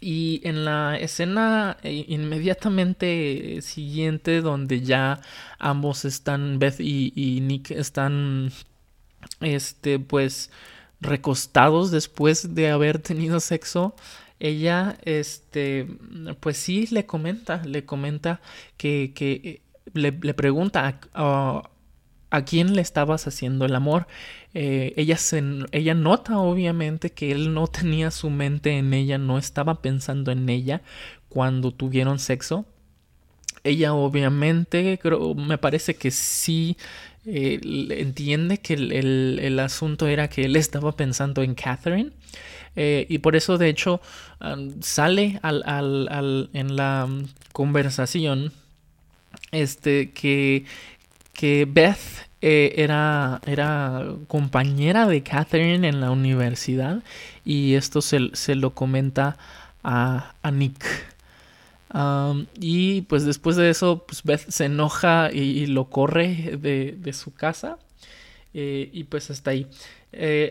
y 0.00 0.40
en 0.44 0.64
la 0.64 0.98
escena 0.98 1.76
eh, 1.82 2.06
inmediatamente 2.08 3.60
siguiente, 3.62 4.40
donde 4.40 4.80
ya 4.80 5.20
ambos 5.58 6.04
están, 6.04 6.58
Beth 6.58 6.80
y, 6.80 7.12
y, 7.14 7.40
Nick 7.40 7.70
están, 7.70 8.50
este, 9.40 9.98
pues, 9.98 10.50
recostados 11.02 11.90
después 11.90 12.54
de 12.54 12.70
haber 12.70 12.98
tenido 12.98 13.40
sexo, 13.40 13.94
ella, 14.40 14.98
este, 15.04 15.86
pues 16.40 16.56
sí 16.56 16.88
le 16.90 17.06
comenta, 17.06 17.62
le 17.64 17.84
comenta 17.84 18.40
que, 18.76 19.12
que 19.14 19.62
le, 19.94 20.10
le, 20.10 20.34
pregunta 20.34 20.98
a, 21.14 21.70
a, 22.30 22.44
quién 22.44 22.74
le 22.74 22.82
estabas 22.82 23.26
haciendo 23.26 23.64
el 23.64 23.74
amor. 23.74 24.06
Eh, 24.54 24.94
ella, 24.96 25.16
se, 25.16 25.42
ella 25.70 25.94
nota 25.94 26.38
obviamente 26.38 27.10
que 27.10 27.30
él 27.30 27.54
no 27.54 27.68
tenía 27.68 28.10
su 28.10 28.30
mente 28.30 28.78
en 28.78 28.94
ella, 28.94 29.18
no 29.18 29.38
estaba 29.38 29.80
pensando 29.80 30.32
en 30.32 30.48
ella 30.48 30.82
cuando 31.28 31.72
tuvieron 31.72 32.18
sexo. 32.18 32.66
Ella 33.64 33.94
obviamente, 33.94 34.98
creo, 35.00 35.34
me 35.34 35.56
parece 35.56 35.94
que 35.94 36.10
sí 36.10 36.76
eh, 37.26 37.60
entiende 37.90 38.58
que 38.58 38.74
el, 38.74 39.38
el, 39.40 39.58
asunto 39.60 40.08
era 40.08 40.28
que 40.28 40.44
él 40.44 40.56
estaba 40.56 40.92
pensando 40.92 41.42
en 41.42 41.54
Catherine. 41.54 42.10
Eh, 42.74 43.06
y 43.08 43.18
por 43.18 43.36
eso, 43.36 43.58
de 43.58 43.68
hecho, 43.68 44.00
sale 44.80 45.38
al, 45.42 45.62
al, 45.66 46.50
en 46.52 46.76
la 46.76 47.08
conversación 47.52 48.52
este, 49.52 50.10
que, 50.10 50.64
que 51.32 51.66
Beth 51.70 51.98
eh, 52.40 52.74
era, 52.76 53.40
era 53.46 54.04
compañera 54.26 55.06
de 55.06 55.22
Catherine 55.22 55.86
en 55.86 56.00
la 56.00 56.10
universidad 56.10 57.02
y 57.44 57.74
esto 57.74 58.02
se, 58.02 58.30
se 58.32 58.56
lo 58.56 58.74
comenta 58.74 59.36
a, 59.84 60.34
a 60.42 60.50
Nick. 60.50 61.11
Y 62.58 63.02
pues 63.02 63.24
después 63.24 63.56
de 63.56 63.70
eso, 63.70 64.04
pues 64.06 64.22
Beth 64.22 64.48
se 64.48 64.64
enoja 64.66 65.30
y, 65.32 65.66
lo 65.66 65.90
corre 65.90 66.56
de, 66.60 66.96
de 66.98 67.12
su 67.12 67.34
casa. 67.34 67.78
Eh, 68.54 68.90
y 68.92 69.04
pues 69.04 69.30
hasta 69.30 69.50
ahí. 69.50 69.66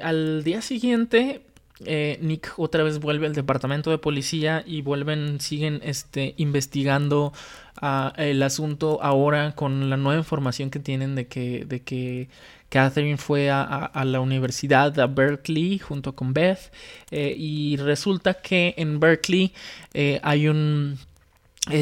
al 0.01 0.43
día 0.43 0.61
siguiente, 0.61 1.41
eh, 1.85 2.19
Nick 2.21 2.53
otra 2.57 2.83
vez 2.83 2.99
vuelve 2.99 3.25
al 3.25 3.33
departamento 3.33 3.89
de 3.89 3.97
policía 3.97 4.63
y 4.65 4.81
vuelven, 4.81 5.39
siguen 5.39 5.81
este, 5.83 6.35
investigando 6.37 7.33
ah, 7.81 8.13
el 8.17 8.43
asunto 8.43 8.99
ahora 9.01 9.53
con 9.55 9.89
la 9.89 9.97
nueva 9.97 10.19
información 10.19 10.69
que 10.69 10.79
tienen 10.79 11.15
de 11.15 11.27
que, 11.27 11.65
de 11.65 11.81
que 11.81 12.29
Catherine 12.69 13.17
fue 13.17 13.49
a, 13.49 13.91
la 14.05 14.21
universidad, 14.21 14.97
a 14.99 15.07
Berkeley, 15.07 15.79
junto 15.79 16.15
con 16.15 16.33
Beth. 16.33 16.71
Eh, 17.09 17.33
y 17.37 17.77
resulta 17.77 18.35
que 18.35 18.73
en 18.77 18.99
Berkeley 18.99 19.53
eh, 19.93 20.19
hay 20.23 20.47
un... 20.47 20.97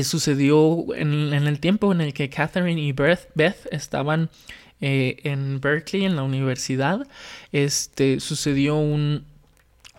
sucedió 0.03 0.85
en, 0.95 1.33
en, 1.33 1.47
el 1.47 1.59
tiempo 1.59 1.91
en 1.91 2.01
el 2.01 2.13
que 2.13 2.29
Catherine 2.29 2.81
y 2.81 2.91
Beth, 2.91 3.29
Beth 3.35 3.67
estaban 3.71 4.29
en 4.81 5.59
Berkeley, 5.59 6.05
en 6.05 6.15
la 6.15 6.23
universidad, 6.23 7.05
este, 7.51 8.19
sucedió 8.21 8.77
un, 8.77 9.25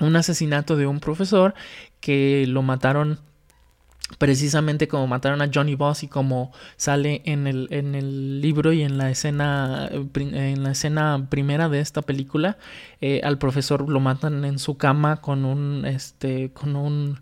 un 0.01 0.17
asesinato 0.17 0.77
de 0.77 0.87
un 0.87 1.01
profesor 1.01 1.55
que 2.01 2.47
lo 2.49 2.63
mataron 2.63 3.21
precisamente 4.19 4.89
como 4.89 5.07
mataron 5.07 5.41
a 5.41 5.51
Johnny 5.53 5.77
Boss 5.77 6.03
y 6.03 6.09
como 6.09 6.53
sale 6.77 7.23
en 7.27 7.47
el, 7.47 7.69
en 7.71 7.95
el 7.95 8.41
libro 8.41 8.73
y 8.73 8.83
en 8.83 8.99
la 8.99 9.11
escena 9.11 9.89
en 9.93 10.63
la 10.65 10.73
escena 10.73 11.27
primera 11.29 11.69
de 11.69 11.79
esta 11.79 12.03
película 12.03 12.59
eh, 13.01 13.21
al 13.23 13.39
profesor 13.39 13.89
lo 13.89 14.01
matan 14.01 14.45
en 14.45 14.59
su 14.59 14.77
cama 14.77 15.21
con 15.21 15.45
un 15.45 15.85
este 15.87 16.51
con 16.53 16.75
un 16.75 17.21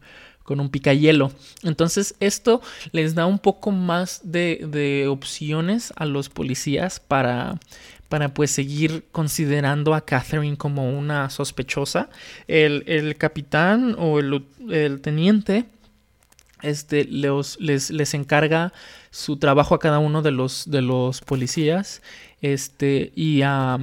con 0.49 0.61
un 0.61 0.71
picayelo. 0.71 1.31
Entonces 1.63 2.15
esto 2.21 2.63
les 2.93 3.15
da 3.15 3.27
un 3.27 3.39
poco 3.39 3.71
más 3.71 4.23
de, 4.25 4.67
de 4.67 5.07
opciones 5.07 5.93
a 5.97 6.07
los 6.07 6.31
policías 6.31 7.01
para 7.01 7.61
para 8.09 8.33
pues 8.33 8.51
seguir 8.51 9.05
considerando 9.13 9.93
a 9.93 10.01
Catherine 10.01 10.57
como 10.57 10.99
una 10.99 11.29
sospechosa. 11.29 12.09
El, 12.47 13.15
capitán 13.19 13.95
o 13.99 14.19
el, 14.19 15.01
teniente 15.03 15.67
este, 16.63 17.05
les, 17.05 17.61
les, 17.61 18.15
encarga 18.15 18.73
su 19.11 19.37
trabajo 19.37 19.75
a 19.75 19.79
cada 19.79 19.99
uno 19.99 20.23
de 20.23 20.31
los, 20.31 20.71
de 20.71 20.81
los 20.81 21.21
policías. 21.21 22.01
Este, 22.41 23.13
y 23.15 23.43
a 23.43 23.79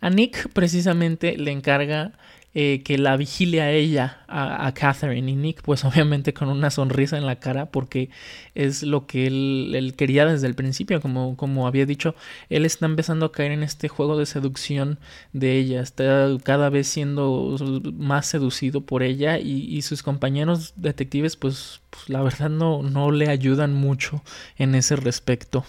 Nick 0.00 0.48
precisamente 0.54 1.36
le 1.36 1.50
encarga 1.50 2.12
eh, 2.54 2.82
que 2.82 2.96
la 2.96 3.16
vigile 3.16 3.60
a 3.60 3.70
ella, 3.70 4.24
a, 4.26 4.72
Catherine 4.72 5.30
y 5.30 5.36
Nick, 5.36 5.62
pues 5.62 5.84
obviamente 5.84 6.32
con 6.32 6.48
una 6.48 6.70
sonrisa 6.70 7.18
en 7.18 7.26
la 7.26 7.36
cara, 7.36 7.66
porque 7.66 8.10
es 8.54 8.82
lo 8.82 9.06
que 9.06 9.26
él, 9.26 9.94
quería 9.96 10.24
desde 10.26 10.46
el 10.46 10.54
principio, 10.54 11.00
como, 11.00 11.36
como 11.36 11.66
había 11.66 11.86
dicho, 11.86 12.14
él 12.48 12.64
está 12.64 12.86
empezando 12.86 13.26
a 13.26 13.32
caer 13.32 13.52
en 13.52 13.62
este 13.62 13.88
juego 13.88 14.18
de 14.18 14.26
seducción 14.26 14.98
de 15.32 15.58
ella, 15.58 15.82
está 15.82 16.28
cada 16.42 16.70
vez 16.70 16.88
siendo 16.88 17.56
más 17.94 18.26
seducido 18.26 18.80
por 18.80 19.02
ella 19.02 19.38
y, 19.38 19.82
sus 19.82 20.02
compañeros 20.02 20.72
detectives, 20.76 21.36
pues, 21.36 21.80
pues 21.90 22.08
la 22.08 22.22
verdad 22.22 22.50
no, 22.50 22.82
no 22.82 23.12
le 23.12 23.28
ayudan 23.28 23.74
mucho 23.74 24.22
en 24.56 24.74
ese 24.74 24.96
respecto. 24.96 25.64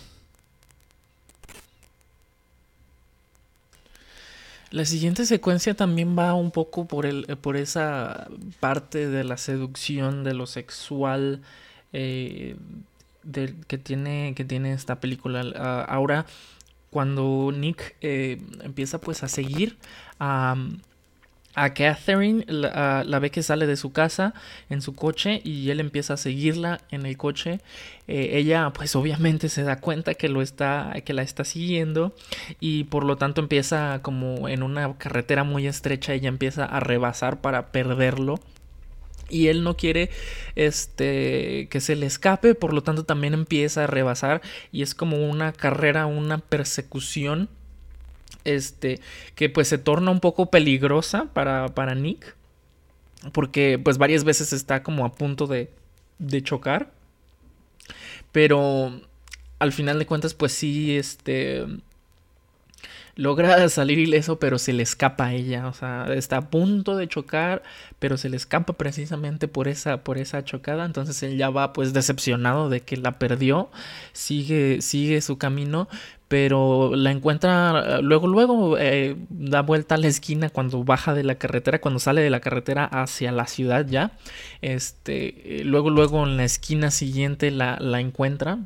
La 4.71 4.85
siguiente 4.85 5.25
secuencia 5.25 5.73
también 5.73 6.17
va 6.17 6.33
un 6.35 6.51
poco 6.51 6.87
por, 6.87 7.05
el, 7.05 7.25
eh, 7.27 7.35
por 7.35 7.57
esa 7.57 8.27
parte 8.59 9.07
de 9.09 9.23
la 9.23 9.37
seducción, 9.37 10.23
de 10.23 10.33
lo 10.33 10.45
sexual 10.45 11.41
eh, 11.91 12.55
que, 13.67 13.77
tiene, 13.77 14.33
que 14.35 14.45
tiene 14.45 14.73
esta 14.73 14.99
película. 14.99 15.43
Ah, 15.55 15.85
ahora, 15.89 16.27
cuando 16.91 17.51
Nick 17.55 17.95
eh, 18.01 18.41
empieza 18.61 19.01
pues 19.01 19.23
a 19.23 19.27
seguir 19.27 19.77
a 20.19 20.55
a 21.63 21.73
Catherine 21.73 22.45
la, 22.47 23.19
ve 23.19 23.31
que 23.31 23.43
sale 23.43 23.67
de 23.67 23.75
su 23.75 23.91
casa 23.91 24.33
en 24.69 24.81
su 24.81 24.95
coche 24.95 25.41
y 25.43 25.69
él 25.71 25.79
empieza 25.79 26.13
a 26.13 26.17
seguirla 26.17 26.79
en 26.89 27.05
el 27.05 27.17
coche. 27.17 27.59
Eh, 28.07 28.37
ella 28.37 28.71
pues 28.73 28.95
obviamente 28.95 29.49
se 29.49 29.63
da 29.63 29.79
cuenta 29.79 30.13
que 30.13 30.29
lo 30.29 30.41
está 30.41 30.93
que 31.05 31.13
la 31.13 31.21
está 31.21 31.43
siguiendo 31.43 32.15
y 32.59 32.85
por 32.85 33.03
lo 33.03 33.17
tanto 33.17 33.41
empieza 33.41 34.01
como 34.01 34.47
en 34.47 34.63
una 34.63 34.97
carretera 34.97 35.43
muy 35.43 35.67
estrecha 35.67 36.13
ella 36.13 36.29
empieza 36.29 36.65
a 36.65 36.79
rebasar 36.79 37.41
para 37.41 37.71
perderlo 37.71 38.39
y 39.29 39.47
él 39.47 39.63
no 39.63 39.77
quiere 39.77 40.09
este 40.55 41.67
que 41.69 41.81
se 41.81 41.95
le 41.95 42.05
escape, 42.07 42.55
por 42.55 42.73
lo 42.73 42.81
tanto 42.81 43.03
también 43.03 43.33
empieza 43.33 43.83
a 43.83 43.87
rebasar 43.87 44.41
y 44.71 44.81
es 44.81 44.95
como 44.95 45.29
una 45.29 45.53
carrera, 45.53 46.05
una 46.07 46.39
persecución 46.39 47.49
este, 48.43 48.99
que 49.35 49.49
pues 49.49 49.67
se 49.67 49.77
torna 49.77 50.11
un 50.11 50.19
poco 50.19 50.47
peligrosa 50.47 51.25
para, 51.33 51.67
para 51.69 51.95
Nick, 51.95 52.35
porque 53.31 53.79
pues 53.83 53.97
varias 53.97 54.23
veces 54.23 54.53
está 54.53 54.83
como 54.83 55.05
a 55.05 55.13
punto 55.13 55.47
de, 55.47 55.69
de 56.19 56.41
chocar, 56.41 56.91
pero 58.31 59.01
al 59.59 59.73
final 59.73 59.99
de 59.99 60.05
cuentas 60.05 60.33
pues 60.33 60.53
sí, 60.53 60.97
este, 60.97 61.65
logra 63.19 63.67
salir 63.69 63.99
ileso, 63.99 64.39
pero 64.39 64.57
se 64.57 64.73
le 64.73 64.81
escapa 64.81 65.27
a 65.27 65.33
ella. 65.33 65.67
O 65.67 65.73
sea, 65.73 66.07
está 66.13 66.37
a 66.37 66.49
punto 66.49 66.95
de 66.95 67.07
chocar, 67.07 67.61
pero 67.99 68.17
se 68.17 68.29
le 68.29 68.37
escapa 68.37 68.73
precisamente 68.73 69.47
por 69.47 69.67
esa, 69.67 70.03
por 70.03 70.17
esa 70.17 70.43
chocada. 70.43 70.85
Entonces 70.85 71.21
él 71.23 71.37
ya 71.37 71.49
va 71.49 71.73
pues 71.73 71.93
decepcionado 71.93 72.69
de 72.69 72.81
que 72.81 72.97
la 72.97 73.19
perdió. 73.19 73.69
Sigue, 74.13 74.81
sigue 74.81 75.21
su 75.21 75.37
camino. 75.37 75.89
Pero 76.29 76.95
la 76.95 77.11
encuentra 77.11 77.99
luego, 78.01 78.27
luego 78.27 78.77
eh, 78.77 79.17
da 79.29 79.61
vuelta 79.61 79.95
a 79.95 79.97
la 79.97 80.07
esquina 80.07 80.49
cuando 80.49 80.83
baja 80.83 81.13
de 81.13 81.23
la 81.23 81.35
carretera, 81.35 81.81
cuando 81.81 81.99
sale 81.99 82.21
de 82.21 82.29
la 82.29 82.39
carretera 82.39 82.85
hacia 82.85 83.31
la 83.33 83.47
ciudad 83.47 83.85
ya. 83.87 84.11
Este, 84.61 85.61
luego, 85.65 85.89
luego 85.89 86.23
en 86.25 86.37
la 86.37 86.45
esquina 86.45 86.91
siguiente 86.91 87.51
la, 87.51 87.77
la 87.81 87.99
encuentra. 87.99 88.59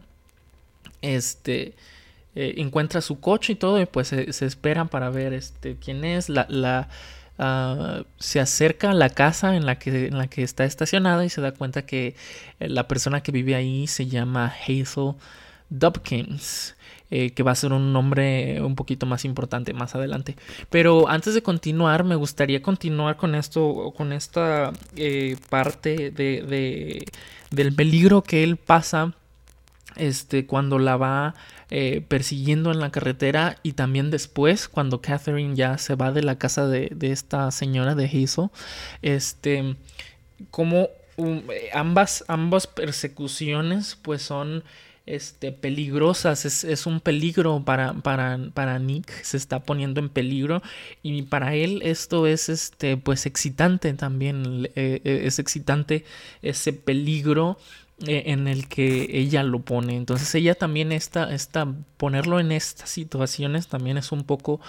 Este, 1.01 1.73
eh, 2.35 2.55
encuentra 2.57 3.01
su 3.01 3.19
coche 3.19 3.53
y 3.53 3.55
todo 3.55 3.79
y 3.79 3.85
pues 3.85 4.07
se, 4.07 4.45
esperan 4.45 4.89
para 4.89 5.11
ver 5.11 5.33
este 5.33 5.75
quién 5.77 6.03
es 6.03 6.29
la, 6.29 6.47
la, 6.49 6.89
ah, 7.37 8.03
se 8.17 8.39
acerca 8.39 8.89
a 8.89 8.93
la 8.95 9.09
casa 9.09 9.55
en 9.55 9.67
la, 9.67 9.77
que, 9.77 10.07
en 10.07 10.17
la 10.17 10.27
que 10.27 10.41
está 10.41 10.65
estacionada 10.65 11.23
y 11.25 11.29
se 11.29 11.41
da 11.41 11.51
cuenta 11.51 11.85
que 11.85 12.15
eh, 12.59 12.69
la 12.69 12.87
persona 12.87 13.21
que 13.21 13.31
vive 13.31 13.53
ahí 13.53 13.85
se 13.85 14.07
llama 14.07 14.51
Hazel 14.67 15.13
Dubkins. 15.69 16.75
Eh, 17.15 17.29
que 17.29 17.43
va 17.43 17.51
a 17.51 17.55
ser 17.55 17.73
un 17.73 17.93
nombre 17.93 18.59
un 18.63 18.75
poquito 18.75 19.05
más 19.05 19.23
importante 19.23 19.71
más 19.75 19.93
adelante. 19.93 20.35
Pero 20.71 21.07
antes 21.07 21.35
de 21.35 21.43
continuar, 21.43 22.03
me 22.03 22.15
gustaría 22.15 22.63
continuar 22.63 23.17
con 23.17 23.35
esto, 23.35 23.93
con 23.95 24.11
esta 24.11 24.73
eh, 24.95 25.37
parte 25.51 26.09
de, 26.09 27.05
del 27.51 27.75
peligro 27.75 28.23
que 28.23 28.43
él 28.43 28.57
pasa 28.57 29.13
este, 29.95 30.47
cuando 30.47 30.79
la 30.79 30.97
va 30.97 31.35
eh, 31.69 32.03
persiguiendo 32.07 32.71
en 32.71 32.79
la 32.79 32.89
carretera 32.89 33.59
y 33.61 33.73
también 33.73 34.09
después 34.09 34.67
cuando 34.67 34.99
Catherine 34.99 35.55
ya 35.55 35.77
se 35.77 35.93
va 35.93 36.11
de 36.11 36.23
la 36.23 36.39
casa 36.39 36.67
de, 36.67 36.95
esta 36.99 37.51
señora 37.51 37.93
de 37.93 38.05
Hazel, 38.05 38.49
este, 39.03 39.75
como 40.49 40.89
um, 41.17 41.43
ambas, 41.75 42.25
ambas 42.27 42.65
persecuciones 42.65 43.99
pues 44.01 44.23
son 44.23 44.63
este, 45.05 45.51
peligrosas, 45.51 46.45
es, 46.45 46.85
un 46.85 47.01
peligro 47.01 47.63
para, 47.65 47.93
para, 47.93 48.39
para, 48.53 48.79
Nick, 48.79 49.11
se 49.23 49.35
está 49.35 49.61
poniendo 49.61 49.99
en 49.99 50.09
peligro 50.09 50.61
y 51.01 51.23
para 51.23 51.55
él 51.55 51.81
esto 51.83 52.25
es 52.25 52.47
este, 52.47 52.95
pues 52.95 53.25
excitante 53.25 53.93
también, 53.93 54.69
eh, 54.75 55.01
eh, 55.03 55.21
es 55.25 55.39
excitante 55.39 56.05
ese 56.41 56.71
peligro 56.71 57.57
en 58.05 58.47
el 58.47 58.67
que 58.67 59.07
ella 59.11 59.43
lo 59.43 59.59
pone. 59.59 59.95
Entonces 59.95 60.33
ella 60.35 60.55
también 60.55 60.91
está, 60.91 61.33
está, 61.33 61.67
ponerlo 61.97 62.39
en 62.39 62.51
estas 62.51 62.89
situaciones 62.89 63.67
también 63.67 63.97
es 63.97 64.11
un 64.11 64.23
poco 64.23 64.59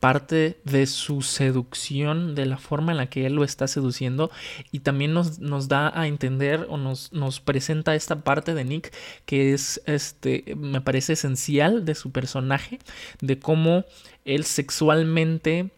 parte 0.00 0.58
de 0.64 0.86
su 0.86 1.20
seducción, 1.20 2.34
de 2.34 2.46
la 2.46 2.56
forma 2.56 2.92
en 2.92 2.98
la 2.98 3.10
que 3.10 3.26
él 3.26 3.34
lo 3.34 3.44
está 3.44 3.68
seduciendo 3.68 4.30
y 4.72 4.80
también 4.80 5.12
nos, 5.12 5.40
nos 5.40 5.68
da 5.68 5.92
a 5.94 6.06
entender 6.06 6.66
o 6.70 6.78
nos, 6.78 7.12
nos, 7.12 7.40
presenta 7.40 7.94
esta 7.94 8.24
parte 8.24 8.54
de 8.54 8.64
Nick 8.64 8.92
que 9.26 9.52
es, 9.52 9.82
este, 9.84 10.54
me 10.56 10.80
parece 10.80 11.12
esencial 11.12 11.84
de 11.84 11.94
su 11.94 12.12
personaje, 12.12 12.78
de 13.20 13.38
cómo 13.38 13.84
él 14.24 14.44
sexualmente 14.44 15.70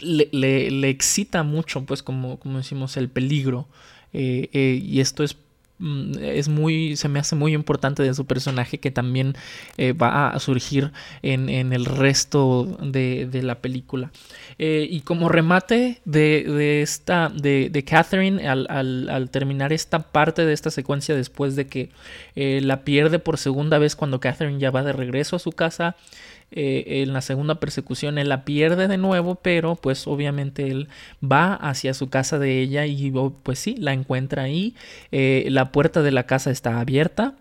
le, 0.00 0.28
le, 0.70 0.88
excita 0.88 1.42
mucho, 1.42 1.84
pues 1.84 2.02
como, 2.02 2.38
como 2.38 2.58
decimos, 2.58 2.96
el 2.96 3.08
peligro. 3.08 3.68
Eh, 4.12 4.48
eh, 4.52 4.80
y 4.82 5.00
esto 5.00 5.24
es 5.24 5.36
es 6.20 6.48
muy, 6.48 6.96
se 6.96 7.08
me 7.08 7.18
hace 7.18 7.34
muy 7.34 7.52
importante 7.52 8.02
de 8.02 8.14
su 8.14 8.26
personaje 8.26 8.78
que 8.78 8.92
también 8.92 9.34
eh, 9.76 9.92
va 9.92 10.28
a 10.28 10.38
surgir 10.38 10.92
en, 11.22 11.48
el 11.50 11.84
resto 11.84 12.78
de, 12.80 13.28
la 13.42 13.56
película. 13.56 14.12
Eh, 14.58 14.86
y 14.88 15.00
como 15.00 15.28
remate 15.28 16.00
de, 16.04 16.80
esta, 16.80 17.28
de, 17.28 17.84
Catherine, 17.86 18.46
al, 18.48 19.28
terminar 19.30 19.72
esta 19.72 19.98
parte 19.98 20.46
de 20.46 20.52
esta 20.52 20.70
secuencia 20.70 21.16
después 21.16 21.56
de 21.56 21.66
que 21.66 21.90
eh, 22.36 22.60
la 22.62 22.84
pierde 22.84 23.18
por 23.18 23.36
segunda 23.36 23.78
vez 23.78 23.96
cuando 23.96 24.20
Catherine 24.20 24.60
ya 24.60 24.70
va 24.70 24.84
de 24.84 24.92
regreso 24.92 25.36
a 25.36 25.40
su 25.40 25.50
casa, 25.50 25.96
eh, 26.50 27.02
en 27.02 27.12
la 27.12 27.20
segunda 27.20 27.56
persecución 27.56 28.18
él 28.18 28.28
la 28.28 28.44
pierde 28.44 28.88
de 28.88 28.96
nuevo, 28.96 29.36
pero 29.36 29.76
pues 29.76 30.06
obviamente 30.06 30.68
él 30.68 30.88
va 31.22 31.54
hacia 31.54 31.94
su 31.94 32.08
casa 32.08 32.38
de 32.38 32.60
ella 32.60 32.86
y 32.86 33.12
oh, 33.14 33.34
pues 33.42 33.58
sí, 33.58 33.76
la 33.78 33.92
encuentra 33.92 34.44
ahí. 34.44 34.74
Eh, 35.12 35.46
la 35.50 35.72
puerta 35.72 36.02
de 36.02 36.12
la 36.12 36.26
casa 36.26 36.50
está 36.50 36.80
abierta 36.80 37.34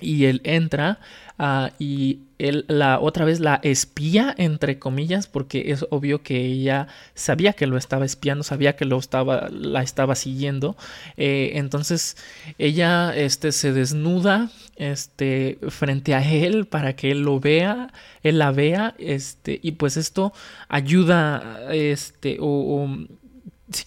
y 0.00 0.26
él 0.26 0.40
entra 0.44 0.98
Ah, 1.38 1.70
y 1.78 2.20
él 2.38 2.64
la 2.66 2.98
otra 2.98 3.26
vez 3.26 3.40
la 3.40 3.60
espía 3.62 4.34
entre 4.38 4.78
comillas 4.78 5.26
porque 5.26 5.70
es 5.70 5.84
obvio 5.90 6.22
que 6.22 6.46
ella 6.46 6.88
sabía 7.14 7.52
que 7.52 7.66
lo 7.66 7.76
estaba 7.76 8.06
espiando 8.06 8.42
sabía 8.42 8.74
que 8.74 8.86
lo 8.86 8.98
estaba 8.98 9.50
la 9.50 9.82
estaba 9.82 10.14
siguiendo. 10.14 10.76
Eh, 11.18 11.52
entonces 11.56 12.16
ella 12.56 13.14
este 13.14 13.52
se 13.52 13.74
desnuda 13.74 14.50
este 14.76 15.58
frente 15.68 16.14
a 16.14 16.22
él 16.22 16.66
para 16.66 16.96
que 16.96 17.10
él 17.10 17.20
lo 17.20 17.38
vea 17.38 17.92
él 18.22 18.38
la 18.38 18.50
vea 18.50 18.94
este 18.96 19.60
y 19.62 19.72
pues 19.72 19.98
esto 19.98 20.32
ayuda 20.68 21.66
este 21.70 22.38
o 22.40 22.88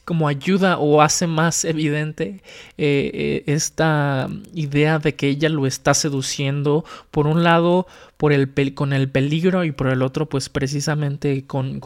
como 0.03 0.27
ayuda 0.27 0.77
o 0.77 1.01
hace 1.01 1.25
más 1.25 1.63
evidente 1.63 2.41
eh, 2.77 3.11
eh, 3.13 3.43
esta 3.45 4.29
idea 4.53 4.99
de 4.99 5.15
que 5.15 5.29
ella 5.29 5.47
lo 5.47 5.65
está 5.65 5.93
seduciendo 5.93 6.83
por 7.11 7.27
un 7.27 7.43
lado 7.43 7.87
por 8.17 8.33
el 8.33 8.73
con 8.73 8.91
el 8.91 9.09
peligro 9.09 9.63
y 9.63 9.71
por 9.71 9.87
el 9.87 10.01
otro 10.01 10.27
pues 10.27 10.49
precisamente 10.49 11.45
con, 11.45 11.81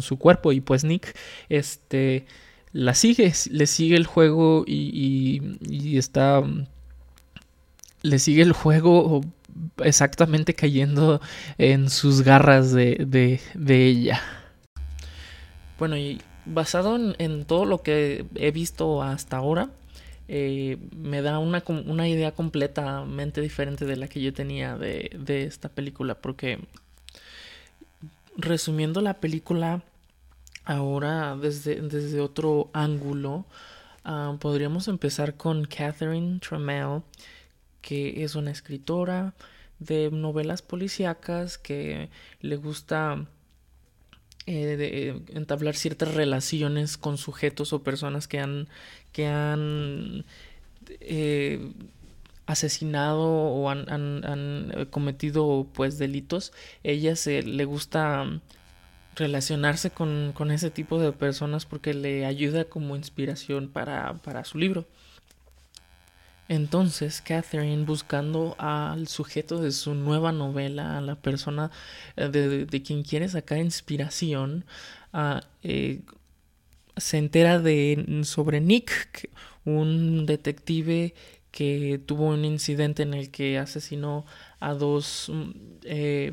su 0.00 0.18
cuerpo. 0.18 0.52
Y 0.52 0.60
pues 0.60 0.82
Nick 0.84 1.16
este 1.48 2.26
la 2.72 2.94
sigue 2.94 3.32
le 3.50 3.66
sigue 3.66 3.96
el 3.96 4.06
juego 4.06 4.64
y, 4.66 5.96
está 5.96 6.42
le 8.02 8.18
sigue 8.18 8.42
el 8.42 8.52
juego 8.52 9.20
exactamente 9.84 10.54
cayendo 10.54 11.20
en 11.56 11.88
sus 11.88 12.22
garras 12.22 12.72
de, 12.72 13.40
de 13.54 13.86
ella. 13.86 14.20
Bueno 15.78 15.96
y 15.96 16.20
basado 16.48 16.96
en, 16.96 17.44
todo 17.44 17.64
lo 17.64 17.82
que 17.82 18.26
he 18.34 18.50
visto 18.50 19.02
hasta 19.02 19.36
ahora, 19.36 19.70
eh, 20.28 20.78
me 20.96 21.22
da 21.22 21.38
una, 21.38 21.62
una, 21.86 22.08
idea 22.08 22.32
completamente 22.32 23.40
diferente 23.40 23.86
de 23.86 23.96
la 23.96 24.08
que 24.08 24.20
yo 24.20 24.32
tenía 24.32 24.76
de, 24.76 25.44
esta 25.44 25.68
película. 25.68 26.16
Porque, 26.16 26.58
resumiendo 28.36 29.00
la 29.00 29.14
película 29.20 29.82
ahora 30.64 31.36
desde, 31.36 32.20
otro 32.20 32.70
ángulo, 32.72 33.46
ah, 34.04 34.36
podríamos 34.40 34.88
empezar 34.88 35.36
con 35.36 35.64
Catherine 35.64 36.40
Trammell, 36.40 37.02
que 37.80 38.24
es 38.24 38.34
una 38.34 38.50
escritora 38.50 39.34
de 39.78 40.10
novelas 40.10 40.62
policíacas 40.62 41.56
que 41.56 42.10
le 42.40 42.56
gusta 42.56 43.26
eh, 44.48 44.76
de 44.78 45.08
eh, 45.10 45.22
entablar 45.34 45.76
ciertas 45.76 46.14
relaciones 46.14 46.96
con 46.96 47.18
sujetos 47.18 47.74
o 47.74 47.82
personas 47.82 48.28
que 48.28 48.38
han, 48.38 48.66
que 49.12 49.26
han 49.26 50.24
eh, 51.00 51.70
asesinado 52.46 53.28
o 53.28 53.68
han, 53.68 53.90
han, 53.90 54.86
cometido 54.88 55.66
pues 55.74 55.98
delitos. 55.98 56.54
Ella 56.82 57.14
se 57.14 57.42
le 57.42 57.66
gusta 57.66 58.40
relacionarse 59.16 59.90
con, 59.90 60.32
con, 60.32 60.50
ese 60.50 60.70
tipo 60.70 60.98
de 60.98 61.12
personas 61.12 61.66
porque 61.66 61.92
le 61.92 62.24
ayuda 62.24 62.64
como 62.64 62.96
inspiración 62.96 63.68
para, 63.68 64.14
para 64.14 64.44
su 64.44 64.56
libro. 64.56 64.86
Entonces, 66.48 67.20
Catherine, 67.20 67.84
buscando 67.84 68.56
al 68.58 69.06
sujeto 69.06 69.60
de 69.60 69.70
su 69.70 69.94
nueva 69.94 70.32
novela, 70.32 70.96
a 70.96 71.00
la 71.02 71.14
persona 71.16 71.70
eh, 72.16 72.28
de, 72.28 72.82
quien 72.82 73.02
quiere 73.02 73.28
sacar 73.28 73.58
inspiración, 73.58 74.64
ah, 75.12 75.42
eh, 75.62 76.00
se 76.96 77.18
entera 77.18 77.58
de, 77.60 78.22
sobre 78.24 78.60
Nick, 78.60 79.30
un 79.64 80.26
detective 80.26 81.14
que 81.50 82.00
tuvo 82.04 82.28
un 82.28 82.44
incidente 82.44 83.02
en 83.02 83.14
el 83.14 83.30
que 83.30 83.58
asesinó 83.58 84.24
a 84.60 84.74
dos 84.74 85.30
mm, 85.32 85.50
eh, 85.84 86.32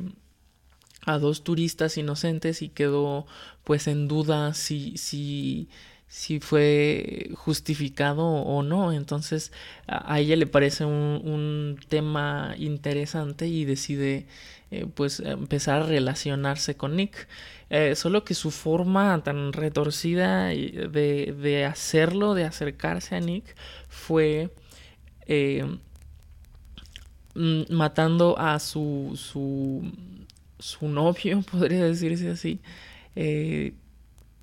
a 1.06 1.20
dos 1.20 1.44
turistas 1.44 1.98
inocentes 1.98 2.62
y 2.62 2.70
quedó 2.70 3.28
pues 3.64 3.88
en 3.88 4.08
duda 4.08 4.54
si 4.54 4.98
si 4.98 5.70
si 6.16 6.40
fue 6.40 7.30
justificado 7.36 8.26
o 8.26 8.64
no. 8.64 8.94
Entonces 8.94 9.52
a, 9.86 10.18
ella 10.18 10.38
le 10.38 10.48
parece 10.48 10.86
un, 10.86 11.78
tema 11.90 12.56
interesante 12.58 13.48
y 13.48 13.66
decide 13.66 14.26
eh, 14.72 14.86
pues 14.94 15.20
empezar 15.20 15.82
a 15.82 15.86
relacionarse 15.86 16.76
con 16.78 16.96
Nick. 16.96 17.28
Eh, 17.70 17.96
solo 17.98 18.24
que 18.24 18.34
su 18.34 18.52
forma 18.52 19.22
tan 19.26 19.52
retorcida 19.52 20.46
de, 20.46 21.36
de, 21.38 21.66
hacerlo, 21.66 22.34
de 22.34 22.46
acercarse 22.46 23.18
a 23.18 23.20
Nick, 23.20 23.54
fue 23.90 24.52
eh, 25.28 25.66
matando 27.34 28.40
a 28.40 28.60
su, 28.60 29.12
su, 29.16 29.92
su 30.60 30.88
novio, 30.88 31.42
podría 31.52 31.84
decirse 31.84 32.30
así 32.30 32.62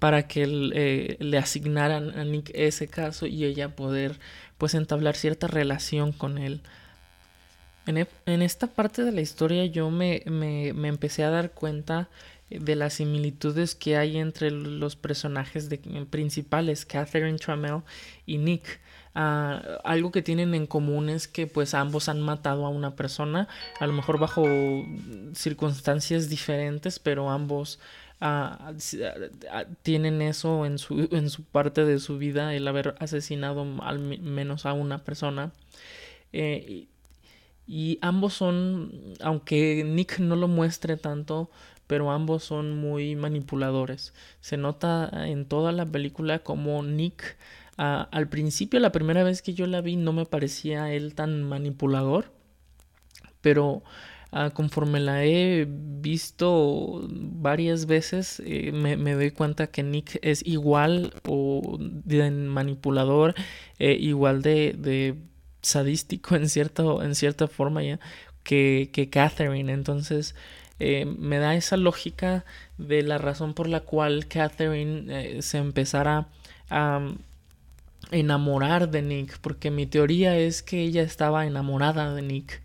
para 0.02 0.26
que 0.26 0.42
eh, 0.74 1.16
le 1.20 1.38
asignaran 1.38 2.18
a 2.18 2.24
Nick 2.24 2.50
ese 2.54 2.88
caso 2.88 3.24
y 3.26 3.44
ella 3.44 3.76
poder 3.76 4.18
pues 4.58 4.74
entablar 4.74 5.14
cierta 5.14 5.46
relación 5.46 6.10
con 6.10 6.38
él. 6.38 6.60
En, 7.86 8.42
esta 8.42 8.66
parte 8.66 9.04
de 9.04 9.12
la 9.12 9.20
historia 9.20 9.64
yo 9.66 9.92
me, 9.92 10.24
empecé 10.26 11.22
a 11.22 11.30
dar 11.30 11.52
cuenta 11.52 12.08
de 12.50 12.74
las 12.74 12.94
similitudes 12.94 13.76
que 13.76 13.96
hay 13.96 14.18
entre 14.18 14.50
los 14.50 14.96
personajes 14.96 15.68
principales, 16.10 16.84
Catherine 16.84 17.38
Trammell 17.38 17.82
y 18.26 18.38
Nick. 18.38 18.80
Ah, 19.14 19.62
algo 19.84 20.10
que 20.10 20.22
tienen 20.22 20.52
en 20.56 20.66
común 20.66 21.10
es 21.10 21.28
que 21.28 21.46
pues 21.46 21.74
ambos 21.74 22.08
han 22.08 22.20
matado 22.20 22.66
a 22.66 22.70
una 22.70 22.96
persona, 22.96 23.46
a 23.78 23.86
lo 23.86 23.92
mejor 23.92 24.18
bajo 24.18 24.42
circunstancias 25.32 26.28
diferentes, 26.28 26.98
pero 26.98 27.30
ambos 27.30 27.78
tienen 29.82 30.22
eso 30.22 30.66
en 30.66 30.78
su, 30.78 31.08
en 31.12 31.30
su 31.30 31.44
parte 31.44 31.84
de 31.84 31.98
su 31.98 32.18
vida, 32.18 32.54
el 32.54 32.66
haber 32.68 32.94
asesinado 32.98 33.66
al 33.82 33.98
menos 33.98 34.66
a 34.66 34.72
una 34.72 35.04
persona. 35.04 35.52
Eh, 36.32 36.86
y 37.66 37.98
ambos 38.02 38.34
son, 38.34 38.92
aunque 39.20 39.84
Nick 39.84 40.18
no 40.18 40.36
lo 40.36 40.48
muestre 40.48 40.96
tanto, 40.96 41.50
pero 41.86 42.10
ambos 42.10 42.44
son 42.44 42.76
muy 42.76 43.16
manipuladores. 43.16 44.14
Se 44.40 44.56
nota 44.56 45.10
en 45.26 45.46
toda 45.46 45.72
la 45.72 45.86
película 45.86 46.40
como 46.40 46.82
Nick, 46.82 47.36
al 47.76 48.28
principio, 48.28 48.78
la 48.80 48.92
primera 48.92 49.24
vez 49.24 49.42
que 49.42 49.54
yo 49.54 49.66
la 49.66 49.80
vi, 49.80 49.96
no 49.96 50.12
me 50.12 50.26
parecía 50.26 50.92
él 50.92 51.14
tan 51.14 51.42
manipulador, 51.42 52.32
pero 53.40 53.82
conforme 54.54 54.98
la 54.98 55.24
he 55.24 55.66
visto 55.68 57.06
varias 57.10 57.84
veces, 57.84 58.42
eh, 58.46 58.72
me, 58.72 59.12
doy 59.12 59.30
cuenta 59.30 59.66
que 59.66 59.82
Nick 59.82 60.18
es 60.22 60.46
igual 60.46 61.12
o 61.28 61.76
de 61.78 62.30
manipulador, 62.30 63.34
eh, 63.78 63.92
igual 63.92 64.40
de, 64.40 65.16
sadístico 65.60 66.34
en, 66.34 66.48
cierto, 66.48 67.02
en 67.02 67.14
cierta 67.14 67.46
forma 67.46 67.82
ya 67.82 68.00
que, 68.42 69.08
Catherine. 69.12 69.70
Entonces 69.70 70.34
eh, 70.78 71.04
me 71.04 71.38
da 71.38 71.54
esa 71.54 71.76
lógica 71.76 72.46
de 72.78 73.02
la 73.02 73.18
razón 73.18 73.52
por 73.52 73.68
la 73.68 73.80
cual 73.80 74.28
Catherine 74.28 75.42
se 75.42 75.58
empezara 75.58 76.28
a 76.70 77.06
enamorar 78.10 78.90
de 78.90 79.02
Nick, 79.02 79.38
porque 79.40 79.70
mi 79.70 79.86
teoría 79.86 80.38
es 80.38 80.62
que 80.62 80.82
ella 80.82 81.02
estaba 81.02 81.46
enamorada 81.46 82.14
de 82.14 82.22
Nick. 82.22 82.62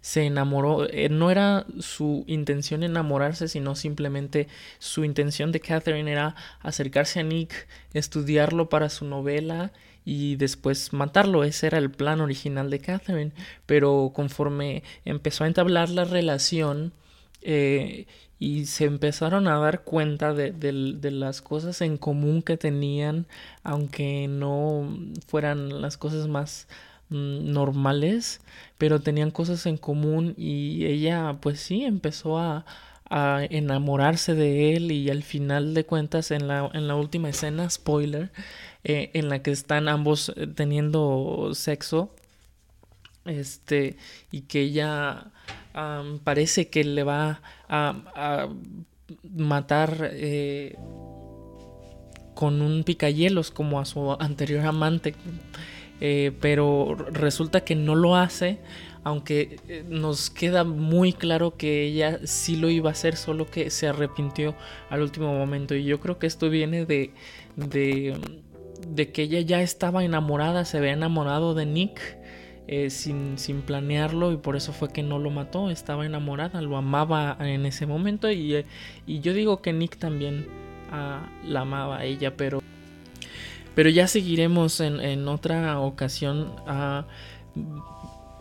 Se 0.00 0.24
enamoró, 0.24 0.88
eh, 0.88 1.08
no 1.08 1.30
era 1.30 1.66
su 1.80 2.24
intención 2.26 2.82
enamorarse, 2.82 3.48
sino 3.48 3.74
simplemente 3.74 4.48
su 4.78 5.04
intención 5.04 5.52
de 5.52 5.60
Catherine 5.60 6.10
era 6.10 6.36
acercarse 6.60 7.20
a 7.20 7.22
Nick, 7.24 7.66
estudiarlo 7.92 8.68
para 8.68 8.88
su 8.88 9.04
novela 9.04 9.72
y 10.04 10.36
después 10.36 10.94
matarlo. 10.94 11.44
Ese 11.44 11.66
era 11.66 11.76
el 11.76 11.90
plan 11.90 12.22
original 12.22 12.70
de 12.70 12.80
Catherine. 12.80 13.32
Pero 13.66 14.12
conforme 14.14 14.82
empezó 15.04 15.44
a 15.44 15.48
entablar 15.48 15.90
la 15.90 16.04
relación 16.04 16.94
eh, 17.42 18.06
y 18.38 18.66
se 18.66 18.84
empezaron 18.84 19.48
a 19.48 19.58
dar 19.58 19.82
cuenta 19.82 20.32
de, 20.32 20.52
de, 20.52 21.10
las 21.10 21.42
cosas 21.42 21.80
en 21.82 21.98
común 21.98 22.40
que 22.42 22.56
tenían, 22.56 23.26
aunque 23.62 24.28
no 24.28 24.88
fueran 25.26 25.82
las 25.82 25.96
cosas 25.98 26.26
más 26.28 26.68
normales, 27.10 28.40
pero 28.76 29.00
tenían 29.00 29.30
cosas 29.30 29.66
en 29.66 29.76
común 29.76 30.34
y 30.36 30.86
ella 30.86 31.38
pues 31.40 31.60
sí 31.60 31.84
empezó 31.84 32.38
a, 32.38 32.66
a 33.10 33.46
enamorarse 33.48 34.34
de 34.34 34.76
él 34.76 34.92
y 34.92 35.10
al 35.10 35.22
final 35.22 35.74
de 35.74 35.84
cuentas 35.84 36.30
en 36.30 36.48
la, 36.48 36.70
en 36.74 36.88
la 36.88 36.94
última 36.94 37.30
escena, 37.30 37.68
spoiler, 37.70 38.30
eh, 38.84 39.10
en 39.14 39.28
la 39.28 39.42
que 39.42 39.50
están 39.50 39.88
ambos 39.88 40.32
eh, 40.36 40.46
teniendo 40.46 41.50
sexo, 41.54 42.14
este, 43.24 43.96
y 44.30 44.42
que 44.42 44.62
ella 44.62 45.26
parece 46.24 46.68
que 46.68 46.82
le 46.82 47.04
va 47.04 47.40
a, 47.68 48.48
matar 49.22 50.10
eh, 50.12 50.76
con 52.34 52.60
un 52.60 52.82
picayelos 52.82 53.50
como 53.50 53.78
a 53.78 53.84
su 53.84 54.12
anterior 54.20 54.66
amante, 54.66 55.14
pero 55.98 56.94
resulta 57.10 57.62
que 57.62 57.74
no 57.74 57.94
lo 57.94 58.14
hace 58.14 58.60
aunque 59.08 59.58
eh, 59.68 59.84
nos 59.88 60.28
queda 60.28 60.64
muy 60.64 61.14
claro 61.14 61.56
que 61.56 61.84
ella 61.84 62.20
sí 62.24 62.56
lo 62.56 62.68
iba 62.68 62.90
a 62.90 62.92
hacer, 62.92 63.16
solo 63.16 63.46
que 63.46 63.70
se 63.70 63.88
arrepintió 63.88 64.54
al 64.90 65.00
último 65.00 65.32
momento. 65.32 65.74
Y 65.74 65.84
yo 65.84 65.98
creo 65.98 66.18
que 66.18 66.26
esto 66.26 66.50
viene 66.50 66.84
de, 66.84 67.12
de, 67.56 68.18
de 68.86 69.10
que 69.10 69.22
ella 69.22 69.40
ya 69.40 69.62
estaba 69.62 70.04
enamorada, 70.04 70.64
se 70.64 70.78
había 70.78 70.92
enamorado 70.92 71.54
de 71.54 71.66
Nick. 71.66 72.18
Eh, 72.70 72.90
sin, 72.90 73.38
sin, 73.38 73.62
planearlo 73.62 74.30
y 74.30 74.36
por 74.36 74.54
eso 74.54 74.74
fue 74.74 74.92
que 74.92 75.02
no 75.02 75.18
lo 75.18 75.30
mató, 75.30 75.70
estaba 75.70 76.04
enamorada, 76.04 76.60
lo 76.60 76.76
amaba 76.76 77.34
en 77.40 77.64
ese 77.64 77.86
momento 77.86 78.30
y, 78.30 78.56
eh, 78.56 78.66
y 79.06 79.20
yo 79.20 79.32
digo 79.32 79.62
que 79.62 79.72
Nick 79.72 79.96
también 79.96 80.48
ah, 80.92 81.30
la 81.46 81.62
amaba 81.62 82.00
a 82.00 82.04
ella, 82.04 82.36
pero, 82.36 82.60
pero 83.78 83.90
ya 83.90 84.08
seguiremos 84.08 84.80
en, 84.80 84.98
en 84.98 85.28
otra 85.28 85.78
ocasión. 85.78 86.52
ah, 86.66 87.06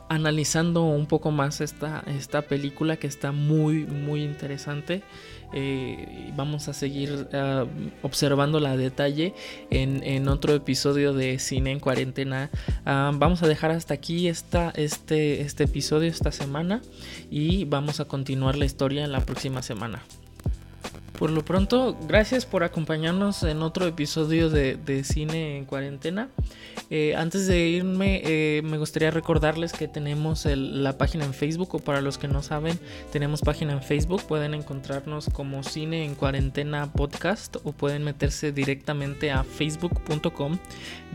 analizando 0.09 0.83
un 0.83 1.05
poco 1.05 1.29
más 1.29 1.61
esta, 1.61 2.03
esta 2.07 2.41
película 2.41 2.95
que 2.95 3.05
está 3.05 3.31
muy 3.33 3.85
muy 3.85 4.23
interesante 4.23 5.03
eh, 5.53 6.31
vamos 6.33 6.69
a 6.69 6.73
seguir 6.73 7.27
uh, 7.33 7.67
observando 8.03 8.61
la 8.61 8.77
detalle 8.77 9.33
en, 9.69 10.29
otro 10.29 10.53
episodio 10.53 11.13
de 11.13 11.39
cine 11.39 11.71
en 11.71 11.81
cuarentena 11.81 12.49
ah, 12.85 13.11
vamos 13.13 13.43
a 13.43 13.47
dejar 13.47 13.71
hasta 13.71 13.93
aquí 13.93 14.29
esta, 14.29 14.71
este, 14.77 15.41
este 15.41 15.65
episodio 15.65 16.09
esta 16.09 16.31
semana 16.31 16.81
y 17.29 17.65
vamos 17.65 17.99
a 17.99 18.05
continuar 18.05 18.55
la 18.55 18.63
historia 18.63 19.03
en 19.03 19.11
la 19.11 19.19
próxima 19.19 19.61
semana 19.61 20.01
por 21.17 21.31
lo 21.31 21.43
pronto, 21.43 21.97
gracias 22.07 22.45
por 22.45 22.63
acompañarnos 22.63 23.41
en 23.41 23.63
otro 23.63 23.87
episodio 23.87 24.51
de, 24.51 25.03
Cine 25.03 25.57
en 25.57 25.65
Cuarentena. 25.65 26.29
Eh, 26.91 27.15
antes 27.15 27.47
de 27.47 27.67
irme, 27.67 28.21
eh, 28.23 28.61
me 28.63 28.77
gustaría 28.77 29.09
recordarles 29.09 29.73
que 29.73 29.87
tenemos 29.87 30.45
la 30.45 30.97
página 30.97 31.25
en 31.25 31.33
Facebook, 31.33 31.73
o 31.73 31.79
para 31.79 32.01
los 32.01 32.19
que 32.19 32.27
no 32.27 32.43
saben, 32.43 32.79
tenemos 33.11 33.41
página 33.41 33.73
en 33.73 33.81
Facebook. 33.81 34.23
Pueden 34.27 34.53
encontrarnos 34.53 35.29
como 35.31 35.63
Cine 35.63 36.05
en 36.05 36.13
Cuarentena 36.13 36.93
Podcast 36.93 37.55
o 37.63 37.71
pueden 37.71 38.03
meterse 38.03 38.51
directamente 38.51 39.31
a 39.31 39.43
facebook.com 39.43 40.59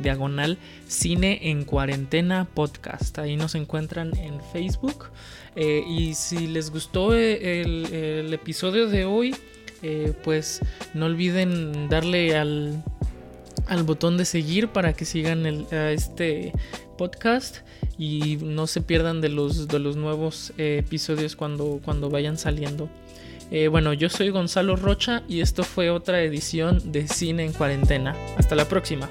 diagonal 0.03 0.59
Cine 0.89 1.49
en 1.49 1.65
Cuarentena 1.65 2.49
Podcast. 2.53 3.19
Ahí 3.21 3.37
nos 3.37 3.55
encuentran 3.55 4.17
en 4.19 4.41
Facebook. 4.53 5.11
Eh, 5.55 5.85
y 5.87 6.15
si 6.15 6.49
les 6.49 6.71
gustó 6.71 7.15
el 7.15 8.33
episodio 8.33 8.89
de 8.89 9.05
hoy, 9.05 9.37
eh, 9.83 10.13
pues 10.25 10.61
no 10.95 11.07
olviden 11.07 11.89
darle 11.89 12.37
al, 12.37 12.83
al, 13.67 13.83
botón 13.83 14.17
de 14.17 14.25
seguir 14.25 14.69
para 14.69 14.93
que 14.93 15.05
sigan 15.05 15.47
el, 15.47 15.67
este 15.73 16.53
podcast 16.97 17.59
y 17.99 18.37
no 18.37 18.67
se 18.67 18.81
pierdan 18.81 19.21
de 19.21 19.29
los, 19.29 19.69
de 19.69 19.79
los 19.79 19.97
nuevos 19.97 20.53
eh, 20.59 20.79
episodios 20.79 21.37
cuando, 21.37 21.81
cuando 21.85 22.11
vayan 22.11 22.39
saliendo. 22.39 22.89
Eh, 23.51 23.69
bueno, 23.69 23.93
yo 23.93 24.09
soy 24.09 24.31
Gonzalo 24.31 24.77
Rocha 24.77 25.23
y 25.29 25.41
esto 25.41 25.63
fue 25.63 25.91
otra 25.91 26.23
edición 26.23 26.91
de 26.91 27.07
Cine 27.07 27.45
en 27.45 27.53
Cuarentena. 27.53 28.17
Hasta 28.39 28.55
la 28.55 28.67
próxima. 28.67 29.11